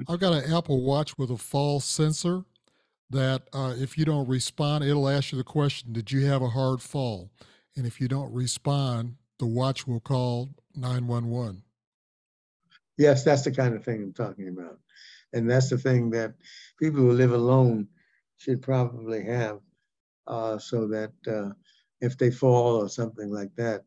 [0.09, 2.43] I've got an Apple Watch with a fall sensor
[3.09, 6.49] that uh, if you don't respond, it'll ask you the question, Did you have a
[6.49, 7.29] hard fall?
[7.75, 11.63] And if you don't respond, the watch will call 911.
[12.97, 14.79] Yes, that's the kind of thing I'm talking about.
[15.33, 16.33] And that's the thing that
[16.79, 17.87] people who live alone
[18.37, 19.59] should probably have
[20.25, 21.53] uh, so that uh,
[22.01, 23.83] if they fall or something like that,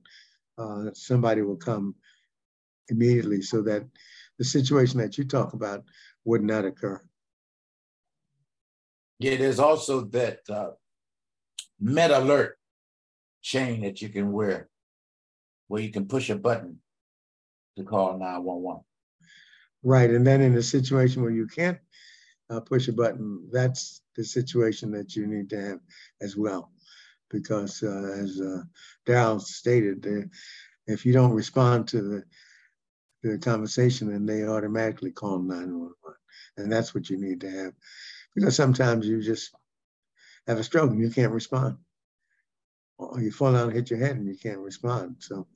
[0.59, 1.95] uh, somebody will come
[2.89, 3.85] immediately so that
[4.39, 5.85] the situation that you talk about
[6.25, 7.01] would not occur.
[9.21, 10.71] Yeah, there's also that uh,
[11.79, 12.59] med alert
[13.43, 14.69] chain that you can wear
[15.69, 16.79] where you can push a button
[17.77, 18.83] to call 911.
[19.83, 20.11] Right.
[20.11, 21.79] And then in a situation where you can't
[22.49, 25.79] uh, push a button, that's the situation that you need to have
[26.21, 26.73] as well
[27.31, 28.63] because uh, as uh,
[29.07, 30.31] Darryl stated,
[30.87, 32.25] if you don't respond to the,
[33.23, 35.95] the conversation, then they automatically call 911.
[36.57, 37.73] And that's what you need to have.
[38.35, 39.55] Because sometimes you just
[40.47, 41.77] have a stroke and you can't respond.
[42.99, 45.17] Or you fall down and hit your head and you can't respond.
[45.21, 45.47] So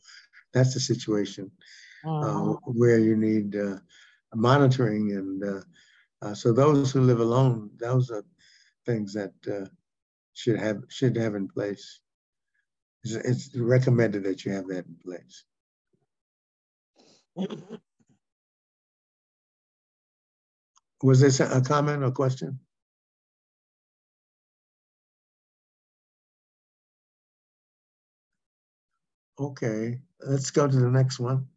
[0.52, 1.50] that's the situation
[2.06, 3.76] uh, where you need uh,
[4.34, 5.12] monitoring.
[5.12, 5.60] And uh,
[6.22, 8.24] uh, so those who live alone, those are
[8.86, 9.32] things that
[10.34, 12.00] should have should have in place.
[13.04, 15.44] It's, it's recommended that you have that in place.
[21.02, 22.58] Was this a comment or question?
[29.38, 31.48] Okay, let's go to the next one.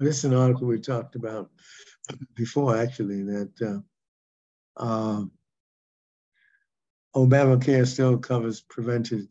[0.00, 1.50] This is an article we talked about
[2.34, 3.84] before, actually, that
[4.76, 5.24] uh, uh,
[7.14, 9.26] Obamacare still covers preventive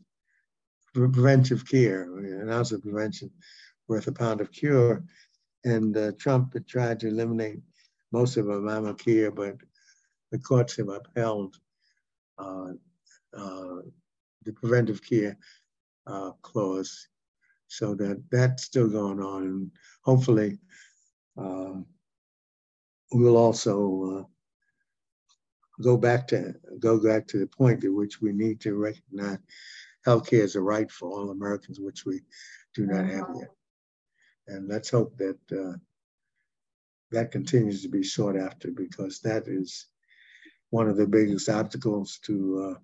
[0.94, 3.30] preventive care, an ounce prevention
[3.90, 5.02] worth a pound of cure.
[5.64, 7.58] And uh, Trump had tried to eliminate
[8.12, 9.56] most of Obamacare, but
[10.30, 11.56] the courts have upheld
[12.38, 12.72] uh,
[13.36, 13.80] uh,
[14.44, 15.36] the preventive care
[16.06, 17.08] uh, clause.
[17.66, 19.70] So that that's still going on, and
[20.02, 20.58] hopefully
[21.40, 21.74] uh,
[23.12, 23.76] we'll also
[24.12, 24.24] uh,
[25.80, 29.38] go back to go back to the point at which we need to recognize
[30.04, 32.22] healthcare as a right for all Americans, which we
[32.74, 33.50] do not have yet.
[34.50, 35.76] And let's hope that uh,
[37.12, 39.86] that continues to be sought after because that is
[40.70, 42.78] one of the biggest obstacles to uh,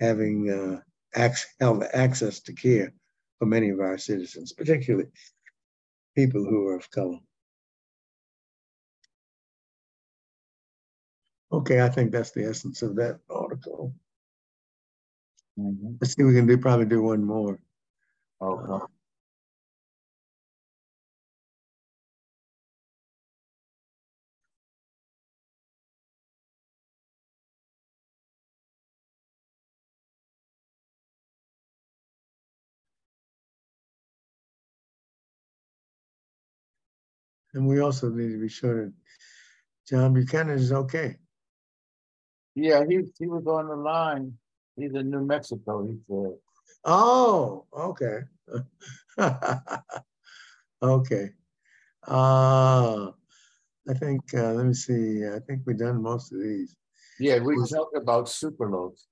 [0.00, 0.80] having uh,
[1.14, 2.92] access to care
[3.38, 5.08] for many of our citizens, particularly
[6.14, 7.18] people who are of color.
[11.52, 13.94] Okay, I think that's the essence of that article.
[15.58, 15.96] Mm -hmm.
[16.00, 17.58] Let's see, we can do probably do one more.
[18.40, 18.72] Okay.
[18.72, 18.99] Uh,
[37.54, 38.92] And we also need to be sure that
[39.88, 41.16] John Buchanan is okay.
[42.54, 44.34] Yeah, he he was on the line.
[44.76, 46.34] He's in New Mexico, he said.
[46.84, 48.20] Oh, okay.
[50.82, 51.30] okay.
[52.06, 53.10] Uh,
[53.88, 56.76] I think, uh, let me see, I think we've done most of these.
[57.18, 59.04] Yeah, we talked about superloads.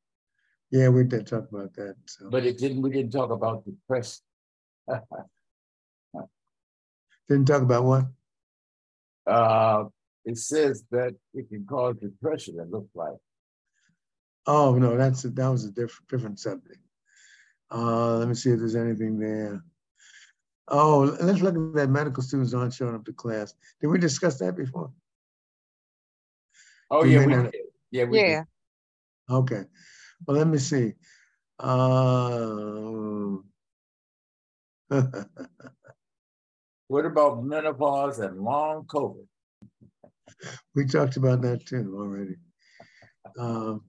[0.70, 1.96] Yeah, we did talk about that.
[2.06, 2.30] So.
[2.30, 4.22] But it didn't, we didn't talk about the press.
[7.28, 8.06] didn't talk about what?
[9.28, 9.84] Uh,
[10.24, 13.16] it says that it can cause depression, it looks like.
[14.46, 16.80] Oh, no, that's a, that was a different, different subject.
[17.70, 19.62] Uh, let me see if there's anything there.
[20.68, 23.54] Oh, let's look at that medical students aren't showing up to class.
[23.80, 24.90] Did we discuss that before?
[26.90, 27.54] Oh, yeah, we did.
[27.90, 28.44] Yeah, we yeah.
[29.28, 29.34] Did.
[29.34, 29.62] Okay.
[30.26, 30.92] Well, let me see.
[31.58, 33.36] Uh,
[36.88, 39.26] What about menopause and long COVID?
[40.74, 42.36] We talked about that too already.
[43.38, 43.82] Um,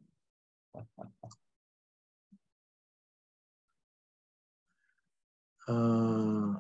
[5.68, 6.60] uh,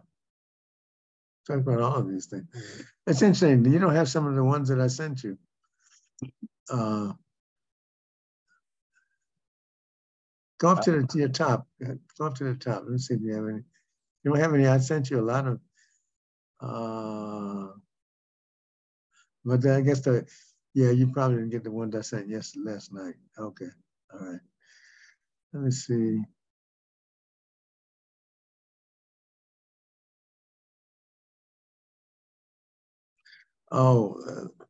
[1.45, 2.45] talk about all of these things.
[3.05, 3.65] It's interesting.
[3.65, 5.37] You don't have some of the ones that I sent you.
[6.71, 7.13] Uh,
[10.59, 11.67] go up to the to your top.
[12.17, 12.83] Go up to the top.
[12.83, 13.63] Let me see if you have any.
[14.23, 14.67] You don't have any.
[14.67, 15.59] I sent you a lot of
[16.61, 17.67] uh,
[19.45, 20.25] but I guess the,
[20.73, 23.15] yeah, you probably didn't get the one I sent yes last night.
[23.37, 23.69] Okay,
[24.13, 24.39] all right.
[25.53, 26.21] Let me see.
[33.71, 34.65] Oh, uh,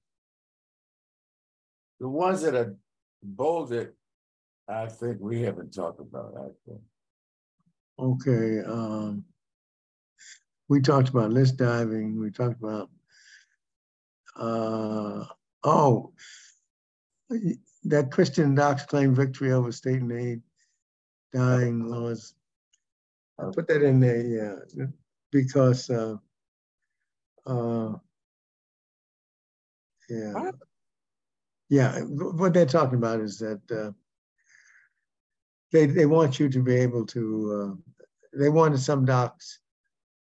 [2.00, 2.76] the ones that are
[3.24, 3.94] bolded,
[4.68, 6.34] I think we haven't talked about.
[6.38, 6.82] Actually.
[8.00, 8.60] Okay.
[8.66, 9.26] Um,
[10.70, 12.20] we talked about list diving.
[12.20, 12.90] We talked about,
[14.36, 15.26] uh,
[15.64, 16.14] oh,
[17.84, 20.42] that Christian docs claim victory over state and aid
[21.34, 22.36] dying laws.
[23.40, 24.86] I'll put that in there, yeah,
[25.32, 26.18] because, uh,
[27.46, 27.94] uh,
[30.10, 30.34] yeah.
[30.34, 30.56] What?
[31.72, 33.92] Yeah, what they're talking about is that uh,
[35.72, 39.60] they, they want you to be able to, uh, they wanted some docs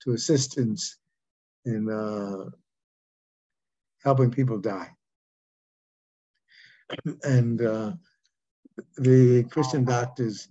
[0.03, 0.97] to assistance
[1.65, 2.49] in uh,
[4.03, 4.89] helping people die.
[7.23, 7.93] And uh,
[8.97, 10.49] the Christian doctors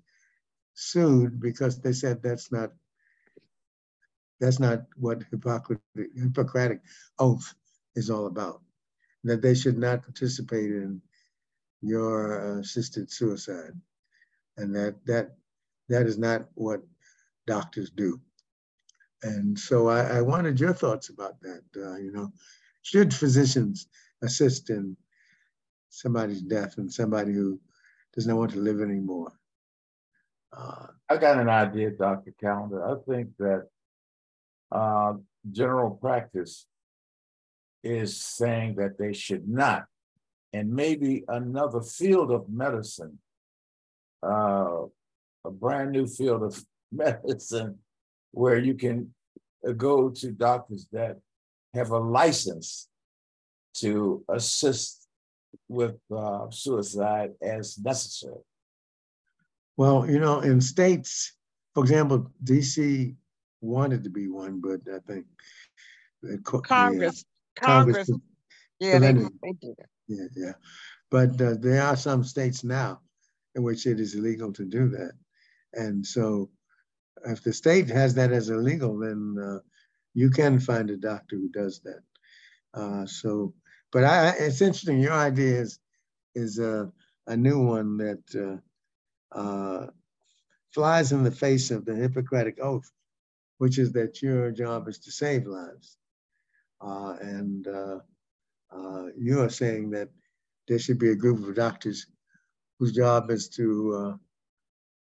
[0.74, 2.70] sued because they said that's not
[4.40, 5.80] that's not what Hippocratic,
[6.16, 6.80] Hippocratic
[7.20, 7.54] oath
[7.94, 8.60] is all about.
[9.22, 11.00] That they should not participate in
[11.80, 13.74] your assisted suicide,
[14.56, 15.36] and that that
[15.88, 16.82] that is not what
[17.46, 18.20] doctors do.
[19.22, 21.62] And so I, I wanted your thoughts about that.
[21.76, 22.32] Uh, you know,
[22.82, 23.86] should physicians
[24.22, 24.96] assist in
[25.90, 27.60] somebody's death and somebody who
[28.14, 29.32] does not want to live anymore?
[30.52, 32.34] Uh, I got an idea, Dr.
[32.40, 32.84] Callender.
[32.84, 33.68] I think that
[34.70, 35.14] uh,
[35.50, 36.66] general practice
[37.82, 39.86] is saying that they should not,
[40.52, 43.18] and maybe another field of medicine,
[44.22, 44.82] uh,
[45.44, 47.78] a brand new field of medicine
[48.32, 49.14] where you can
[49.66, 51.18] uh, go to doctors that
[51.74, 52.88] have a license
[53.74, 55.06] to assist
[55.68, 58.42] with uh, suicide as necessary.
[59.76, 61.34] Well, you know, in states,
[61.74, 63.14] for example, DC
[63.60, 65.26] wanted to be one, but I think
[66.64, 67.24] Congress,
[67.56, 68.10] the, uh, Congress, Congress,
[68.80, 69.76] yeah, they, they did.
[70.08, 70.52] Yeah, yeah.
[71.10, 73.00] But uh, there are some states now
[73.54, 75.12] in which it is illegal to do that.
[75.74, 76.50] And so
[77.26, 79.58] if the state has that as illegal, then uh,
[80.14, 82.02] you can find a doctor who does that.
[82.74, 83.54] Uh, so,
[83.92, 85.00] but I, it's interesting.
[85.00, 85.78] Your idea is
[86.34, 86.90] is a,
[87.26, 88.60] a new one that
[89.34, 89.86] uh, uh,
[90.70, 92.90] flies in the face of the Hippocratic Oath,
[93.58, 95.98] which is that your job is to save lives.
[96.80, 97.98] Uh, and uh,
[99.16, 100.08] you are saying that
[100.66, 102.06] there should be a group of doctors
[102.78, 104.18] whose job is to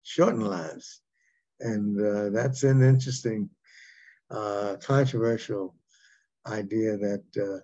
[0.03, 1.01] shorten lives.
[1.61, 3.49] And uh, that's an interesting,
[4.31, 5.75] uh, controversial
[6.47, 7.61] idea that uh,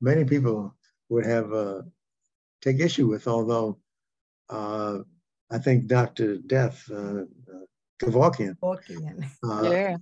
[0.00, 0.74] many people
[1.08, 1.82] would have uh,
[2.62, 3.78] take issue with, although
[4.48, 4.98] uh,
[5.50, 6.38] I think Dr.
[6.38, 7.24] Death, uh,
[8.02, 8.56] Kevorkian,
[9.62, 9.96] yeah.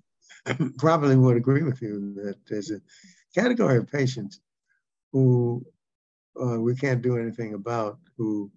[0.79, 2.81] probably would agree with you that there's a
[3.35, 4.41] category of patients
[5.13, 5.65] who
[6.35, 8.51] we can't do anything about, who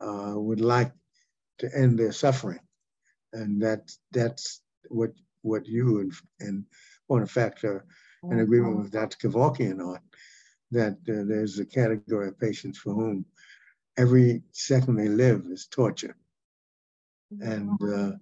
[0.00, 0.92] would like
[1.58, 2.60] to end their suffering
[3.32, 6.64] and that that's what what you and, and
[7.08, 7.84] well, in fact, are
[8.24, 9.28] in agreement with Dr.
[9.28, 10.00] Kevorkian on
[10.70, 13.24] that uh, there's a category of patients for whom
[13.96, 16.16] every second they live is torture,
[17.40, 18.12] and uh,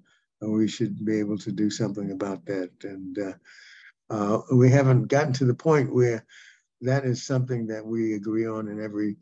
[0.41, 2.71] we should be able to do something about that.
[2.85, 3.33] And uh,
[4.11, 6.25] uh, we haven't gotten to the point where
[6.83, 9.17] that is something that we agree on in every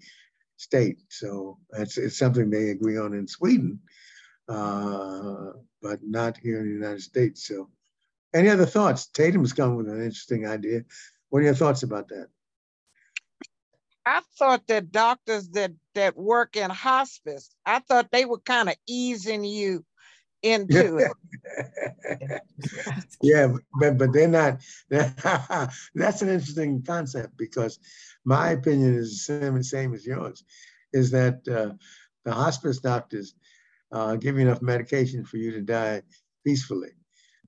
[0.56, 0.98] state.
[1.08, 3.80] So it's, it's something they agree on in Sweden
[4.48, 5.52] uh,
[5.82, 7.46] but not here in the United States.
[7.46, 7.70] So,
[8.34, 9.06] any other thoughts?
[9.06, 10.82] Tatum's come with an interesting idea.
[11.30, 12.28] What are your thoughts about that?
[14.06, 18.76] I thought that doctors that that work in hospice, I thought they were kind of
[18.86, 19.84] easing you
[20.42, 22.42] into it.
[23.22, 24.60] yeah, but but they're not.
[24.88, 27.78] that's an interesting concept because
[28.24, 30.44] my opinion is the same, same as yours.
[30.92, 31.74] Is that uh,
[32.24, 33.34] the hospice doctors
[33.92, 36.02] uh, give you enough medication for you to die
[36.44, 36.90] peacefully.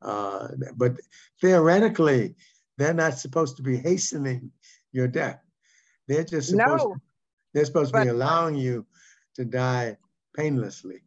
[0.03, 0.97] Uh, but
[1.41, 2.35] theoretically,
[2.79, 4.51] they're not supposed to be hastening
[4.93, 5.41] your death.
[6.09, 7.01] They're just supposed no, to,
[7.53, 8.87] they're supposed to be allowing you
[9.35, 9.97] to die
[10.37, 11.03] painlessly.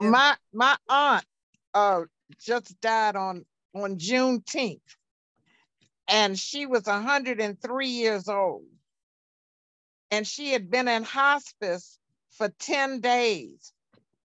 [0.00, 1.24] My my aunt
[1.72, 2.02] uh,
[2.38, 4.80] just died on on Juneteenth,
[6.08, 8.66] and she was 103 years old,
[10.10, 11.98] and she had been in hospice
[12.32, 13.72] for 10 days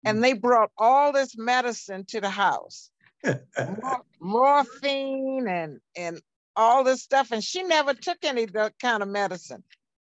[0.05, 2.89] and they brought all this medicine to the house.
[3.25, 6.21] Mor- morphine and and
[6.55, 9.63] all this stuff and she never took any of that kind of medicine.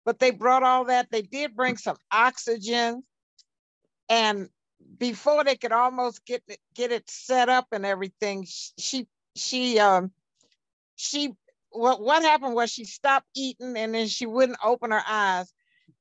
[0.05, 1.11] But they brought all that.
[1.11, 3.03] They did bring some oxygen
[4.09, 4.49] and
[4.97, 10.11] before they could almost get it, get it set up and everything she she um
[10.95, 11.31] she
[11.71, 15.51] what what happened was she stopped eating and then she wouldn't open her eyes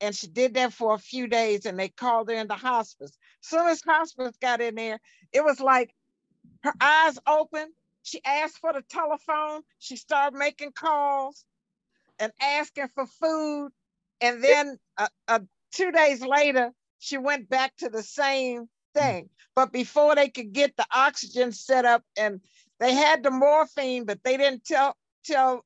[0.01, 3.17] and she did that for a few days and they called her into hospice.
[3.49, 5.01] Soon as hospice got in there,
[5.33, 5.95] it was like
[6.65, 7.73] her eyes open.
[8.03, 9.63] She asked for the telephone.
[9.79, 11.45] She started making calls
[12.19, 13.71] and asking for food.
[14.21, 15.41] And then uh, uh,
[15.73, 19.31] two days later, she went back to the same thing.
[19.55, 22.41] But before they could get the oxygen set up and
[22.81, 25.65] they had the morphine, but they didn't tell tell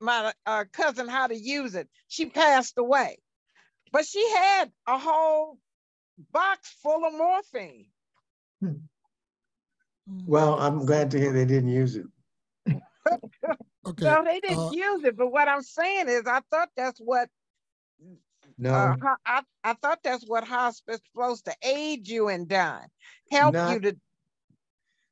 [0.00, 1.88] my uh, cousin how to use it.
[2.08, 3.18] She passed away.
[3.92, 5.58] But she had a whole
[6.32, 7.86] box full of morphine.
[10.06, 12.06] Well, I'm glad to hear they didn't use it.
[13.86, 14.04] okay.
[14.04, 15.16] No, they didn't uh, use it.
[15.16, 17.28] But what I'm saying is, I thought that's what.
[18.58, 22.88] No, uh, I, I thought that's what hospice supposed to aid you in dying,
[23.30, 23.96] help not, you to.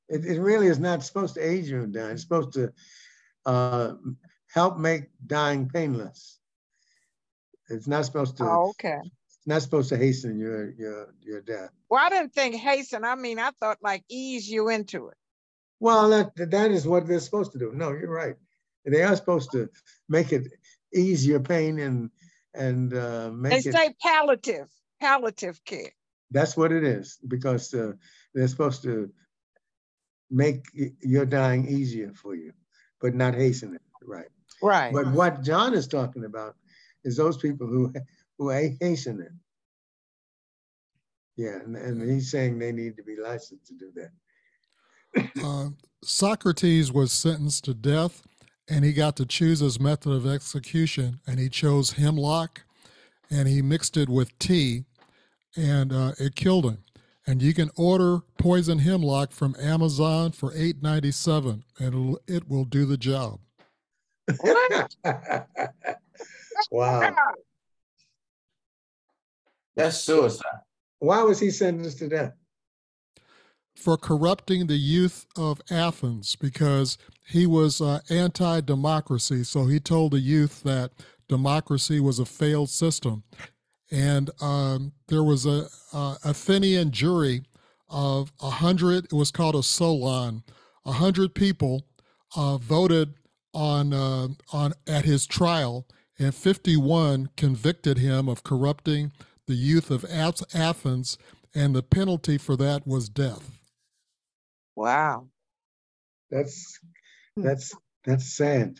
[0.09, 2.13] It, it really is not supposed to aid you in dying.
[2.13, 2.73] It's supposed to
[3.47, 3.95] uh,
[4.53, 6.39] help make dying painless.
[7.69, 8.45] It's not supposed to.
[8.45, 8.99] Oh, okay.
[9.47, 11.71] Not supposed to hasten your your your death.
[11.89, 13.05] Well, I didn't think hasten.
[13.05, 15.17] I mean, I thought like ease you into it.
[15.81, 17.73] Well, that that is what they're supposed to do.
[17.75, 18.37] No, you're right.
[18.85, 19.69] They are supposed to
[20.09, 20.47] make it
[20.95, 22.11] ease your pain and
[22.55, 23.65] and uh, make they it.
[23.65, 24.69] They say palliative
[25.01, 25.93] palliative care.
[26.31, 27.93] That's what it is because uh,
[28.35, 29.11] they're supposed to
[30.31, 30.67] make
[31.01, 32.53] your dying easier for you,
[33.01, 33.83] but not hasten it.
[34.03, 34.29] Right.
[34.63, 34.93] Right.
[34.93, 36.55] But what John is talking about
[37.05, 37.93] is those people who
[38.41, 39.33] who hasten it.
[41.37, 44.11] Yeah, and, and he's saying they need to be licensed to do that.
[45.45, 45.69] uh,
[46.03, 48.23] Socrates was sentenced to death,
[48.69, 52.63] and he got to choose his method of execution, and he chose hemlock,
[53.31, 54.85] and he mixed it with tea,
[55.55, 56.79] and uh, it killed him.
[57.27, 62.65] And you can order poison hemlock from Amazon for eight ninety seven, and it will
[62.65, 63.39] do the job.
[66.71, 67.15] wow.
[69.81, 70.61] That's suicide.
[70.99, 72.35] Why was he sentenced to death?
[73.75, 79.43] For corrupting the youth of Athens because he was uh, anti democracy.
[79.43, 80.93] So he told the youth that
[81.29, 83.23] democracy was a failed system.
[83.91, 87.45] And um, there was a, a Athenian jury
[87.89, 89.07] of a hundred.
[89.07, 90.43] It was called a solon.
[90.85, 91.87] A hundred people
[92.37, 93.15] uh, voted
[93.55, 95.87] on uh, on at his trial,
[96.19, 99.13] and 51 convicted him of corrupting
[99.51, 100.07] the youth of
[100.55, 101.19] Athens,
[101.57, 103.59] and the penalty for that was death.
[104.77, 105.27] Wow,
[106.31, 106.79] that's
[107.37, 107.75] that's
[108.05, 108.79] that's sad.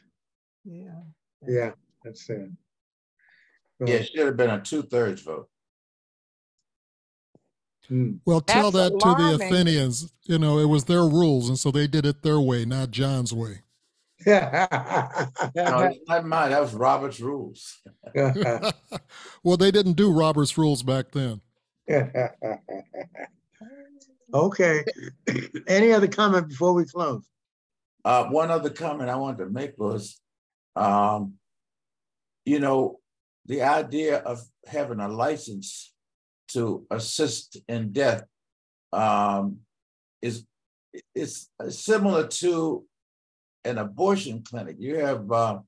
[0.65, 1.01] Yeah.
[1.47, 1.73] Yeah,
[2.05, 2.57] that's sad.
[3.85, 5.49] Yeah, it should have been a two thirds vote.
[7.89, 8.13] Hmm.
[8.25, 9.45] Well, tell That's that to the.
[9.45, 10.13] Athenians.
[10.25, 13.33] You know, it was their rules, and so they did it their way, not John's
[13.33, 13.63] way.
[14.27, 14.67] No,
[15.55, 16.51] it's not mine.
[16.51, 17.81] That was Robert's rules.
[18.15, 21.41] well, they didn't do Robert's rules back then.
[24.35, 24.85] okay.
[25.67, 27.27] Any other comment before we close?
[28.05, 30.21] Uh, one other comment I wanted to make was,
[30.77, 31.35] um,
[32.45, 33.01] you know,
[33.47, 35.93] the idea of having a license
[36.49, 38.25] to assist in death
[38.93, 39.59] um,
[40.23, 40.45] is
[41.15, 42.85] is similar to
[43.65, 44.77] an abortion clinic.
[44.79, 45.59] You have uh,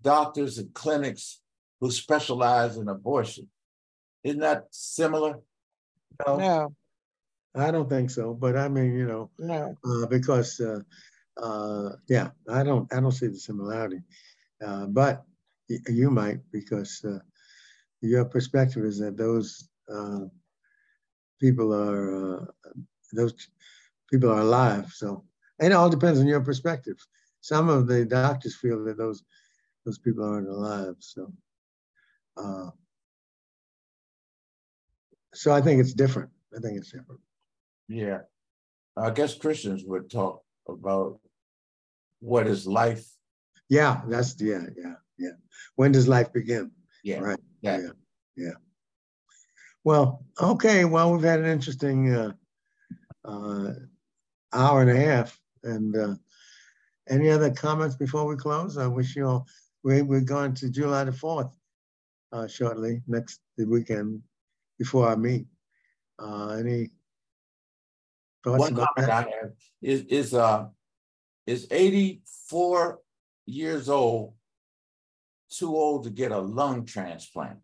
[0.00, 1.40] doctors and clinics
[1.80, 3.48] who specialize in abortion.
[4.24, 5.40] Isn't that similar?
[6.26, 6.74] No, no,
[7.54, 8.34] I don't think so.
[8.34, 9.76] But I mean, you know, no.
[9.84, 10.80] uh, because uh,
[11.42, 14.02] uh, yeah, I don't I don't see the similarity.
[14.64, 15.24] Uh, but
[15.68, 17.18] y- you might because uh,
[18.00, 20.20] your perspective is that those uh,
[21.40, 22.44] people are uh,
[23.12, 23.34] those
[24.10, 24.92] people are alive.
[24.94, 25.24] So
[25.62, 26.96] it all depends on your perspective.
[27.40, 29.22] Some of the doctors feel that those
[29.84, 30.94] those people aren't alive.
[31.00, 31.32] So
[32.36, 32.70] uh,
[35.34, 36.30] so I think it's different.
[36.56, 37.20] I think it's different.
[37.88, 38.20] Yeah.
[38.96, 41.20] I guess Christians would talk about
[42.20, 43.06] what is life.
[43.68, 45.32] Yeah, that's yeah, yeah, yeah.
[45.76, 46.70] When does life begin?
[47.02, 47.20] Yeah.
[47.20, 47.38] Right.
[47.62, 47.78] Yeah.
[47.78, 47.88] Yeah.
[48.36, 48.52] Yeah.
[49.82, 50.84] Well, okay.
[50.84, 52.32] Well, we've had an interesting uh,
[53.24, 53.72] uh,
[54.52, 55.40] hour and a half.
[55.64, 56.14] And uh,
[57.08, 58.78] any other comments before we close?
[58.78, 59.46] I wish you all.
[59.84, 61.56] We, we're going to July the fourth
[62.32, 64.22] uh, shortly next the weekend
[64.78, 65.46] before I meet.
[66.18, 66.90] Uh, any
[68.44, 70.66] thoughts One about comment I have is is uh
[71.46, 73.00] is 84
[73.46, 74.34] years old
[75.50, 77.58] too old to get a lung transplant?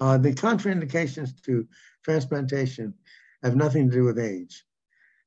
[0.00, 1.66] Uh, the contraindications to
[2.04, 2.94] transplantation
[3.42, 4.64] have nothing to do with age.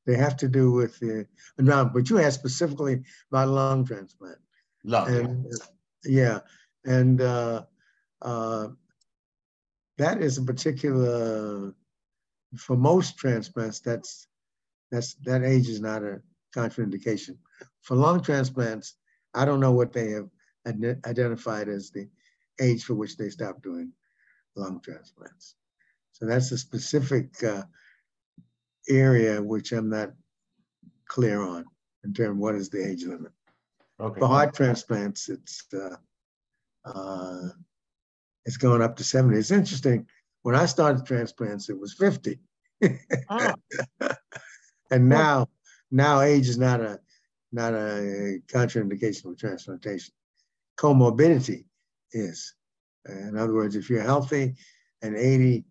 [0.08, 1.28] They have to do with the,
[1.60, 4.38] now, but you asked specifically about lung transplant.
[4.86, 5.08] Lung.
[5.14, 5.20] yeah.
[5.20, 5.46] And,
[6.06, 6.40] yeah,
[6.86, 7.64] and uh,
[8.22, 8.68] uh,
[9.98, 11.74] that is a particular,
[12.56, 14.28] for most transplants, that's,
[14.90, 16.22] that's, that age is not a
[16.56, 17.38] contraindication.
[17.82, 18.96] For lung transplants,
[19.34, 20.30] I don't know what they have
[20.66, 22.08] ide- identified as the
[22.62, 23.92] age for which they stop doing
[24.56, 25.56] lung transplants.
[26.14, 27.64] So that's a specific uh,
[28.90, 30.12] area which I'm not
[31.08, 31.66] clear on
[32.04, 33.32] in terms of what is the age limit.
[34.00, 34.20] Okay.
[34.20, 35.96] For heart transplants, it's uh,
[36.86, 37.50] uh,
[38.46, 39.38] it's going up to 70.
[39.38, 40.06] It's interesting.
[40.44, 42.40] When I started transplants, it was 50.
[43.30, 43.54] Oh,
[44.92, 45.48] and now
[45.92, 47.00] now age is not a
[47.52, 50.14] not a contraindication for transplantation.
[50.78, 51.66] Comorbidity
[52.12, 52.54] is.
[53.08, 54.56] In other words, if you're healthy
[55.02, 55.64] and 80,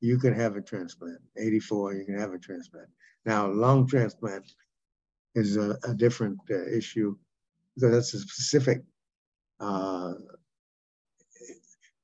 [0.00, 1.18] you can have a transplant.
[1.36, 2.88] 84, you can have a transplant.
[3.24, 4.44] Now, lung transplant
[5.34, 7.16] is a, a different uh, issue
[7.74, 8.82] because that's a specific,
[9.60, 10.14] uh,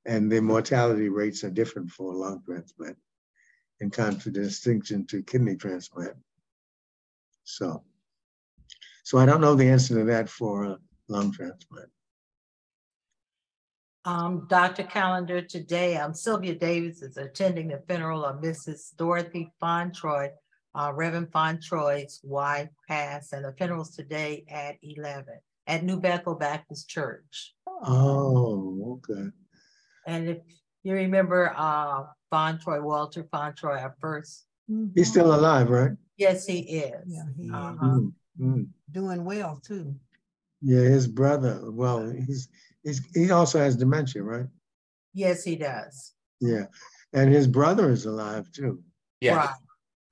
[0.05, 2.97] and the mortality rates are different for lung transplant
[3.81, 6.15] in contradistinction to kidney transplant.
[7.43, 7.83] So,
[9.03, 10.75] so I don't know the answer to that for uh,
[11.09, 11.89] lung transplant.
[14.05, 14.83] Um, Dr.
[14.83, 18.95] Callender, today, um, Sylvia Davis is attending the funeral of Mrs.
[18.95, 20.29] Dorothy Fauntroy,
[20.75, 26.87] uh, Reverend Fauntroy's wife passed, and the funeral's today at eleven at New Bethel Baptist
[26.87, 27.55] Church.
[27.67, 29.29] Oh, okay.
[30.05, 30.37] And if
[30.83, 34.45] you remember, uh, Fauntroy, Walter Fauntroy, our first,
[34.95, 35.91] He's still alive, right?
[36.17, 37.03] yes, he is.
[37.07, 37.85] Yeah, he is Uh-huh.
[37.85, 38.67] Mm, mm.
[38.91, 39.95] doing well too.
[40.65, 41.61] Yeah, his brother.
[41.63, 42.49] Well, he's
[42.83, 44.47] he's he also has dementia, right?
[45.13, 46.13] Yes, he does.
[46.41, 46.65] Yeah,
[47.13, 48.81] and his brother is alive too.
[49.21, 49.35] Yeah.
[49.35, 49.49] Right.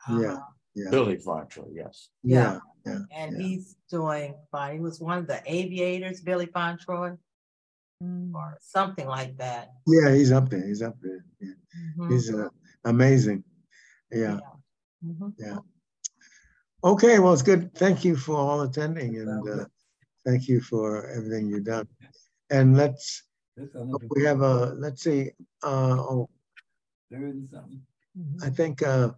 [0.10, 0.34] Yeah.
[0.34, 0.42] Uh-huh.
[0.76, 2.10] Yeah, Billy Fontrell, yes.
[2.24, 2.92] yeah, Yeah.
[2.94, 3.00] yeah.
[3.16, 3.48] And yeah.
[3.48, 4.74] he's doing fine.
[4.74, 7.18] He was one of the aviators, Billy Fauntroy.
[8.04, 8.34] mm.
[8.34, 9.72] or something like that.
[9.86, 10.66] Yeah, he's up there.
[10.66, 11.24] He's up there.
[11.40, 11.54] Yeah.
[12.00, 12.14] Mm-hmm.
[12.14, 12.50] He's uh,
[12.86, 13.44] amazing.
[14.12, 14.40] Yeah.
[14.42, 15.10] Yeah.
[15.12, 15.30] Mm-hmm.
[15.38, 15.58] yeah.
[16.84, 17.74] Okay, well, it's good.
[17.76, 19.66] Thank you for all attending and uh,
[20.26, 21.88] thank you for everything you've done.
[22.50, 23.24] And let's,
[24.16, 25.32] we have a, let's see,
[25.64, 26.30] uh, oh,
[28.44, 29.12] I think uh,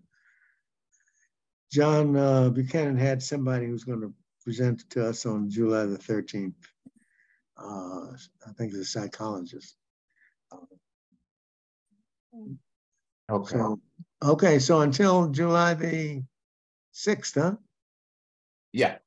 [1.71, 4.13] John uh, Buchanan had somebody who's going to
[4.43, 6.53] present to us on July the 13th.
[7.57, 8.11] Uh,
[8.47, 9.75] I think it's a psychologist.
[13.29, 13.55] Okay.
[13.57, 13.79] So,
[14.21, 16.23] okay, so until July the
[16.93, 17.55] 6th, huh?
[18.71, 18.97] Yeah.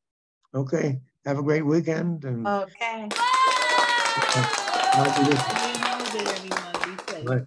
[0.55, 1.01] Okay.
[1.24, 2.24] Have a great weekend.
[2.24, 3.09] And okay.
[7.24, 7.45] Right.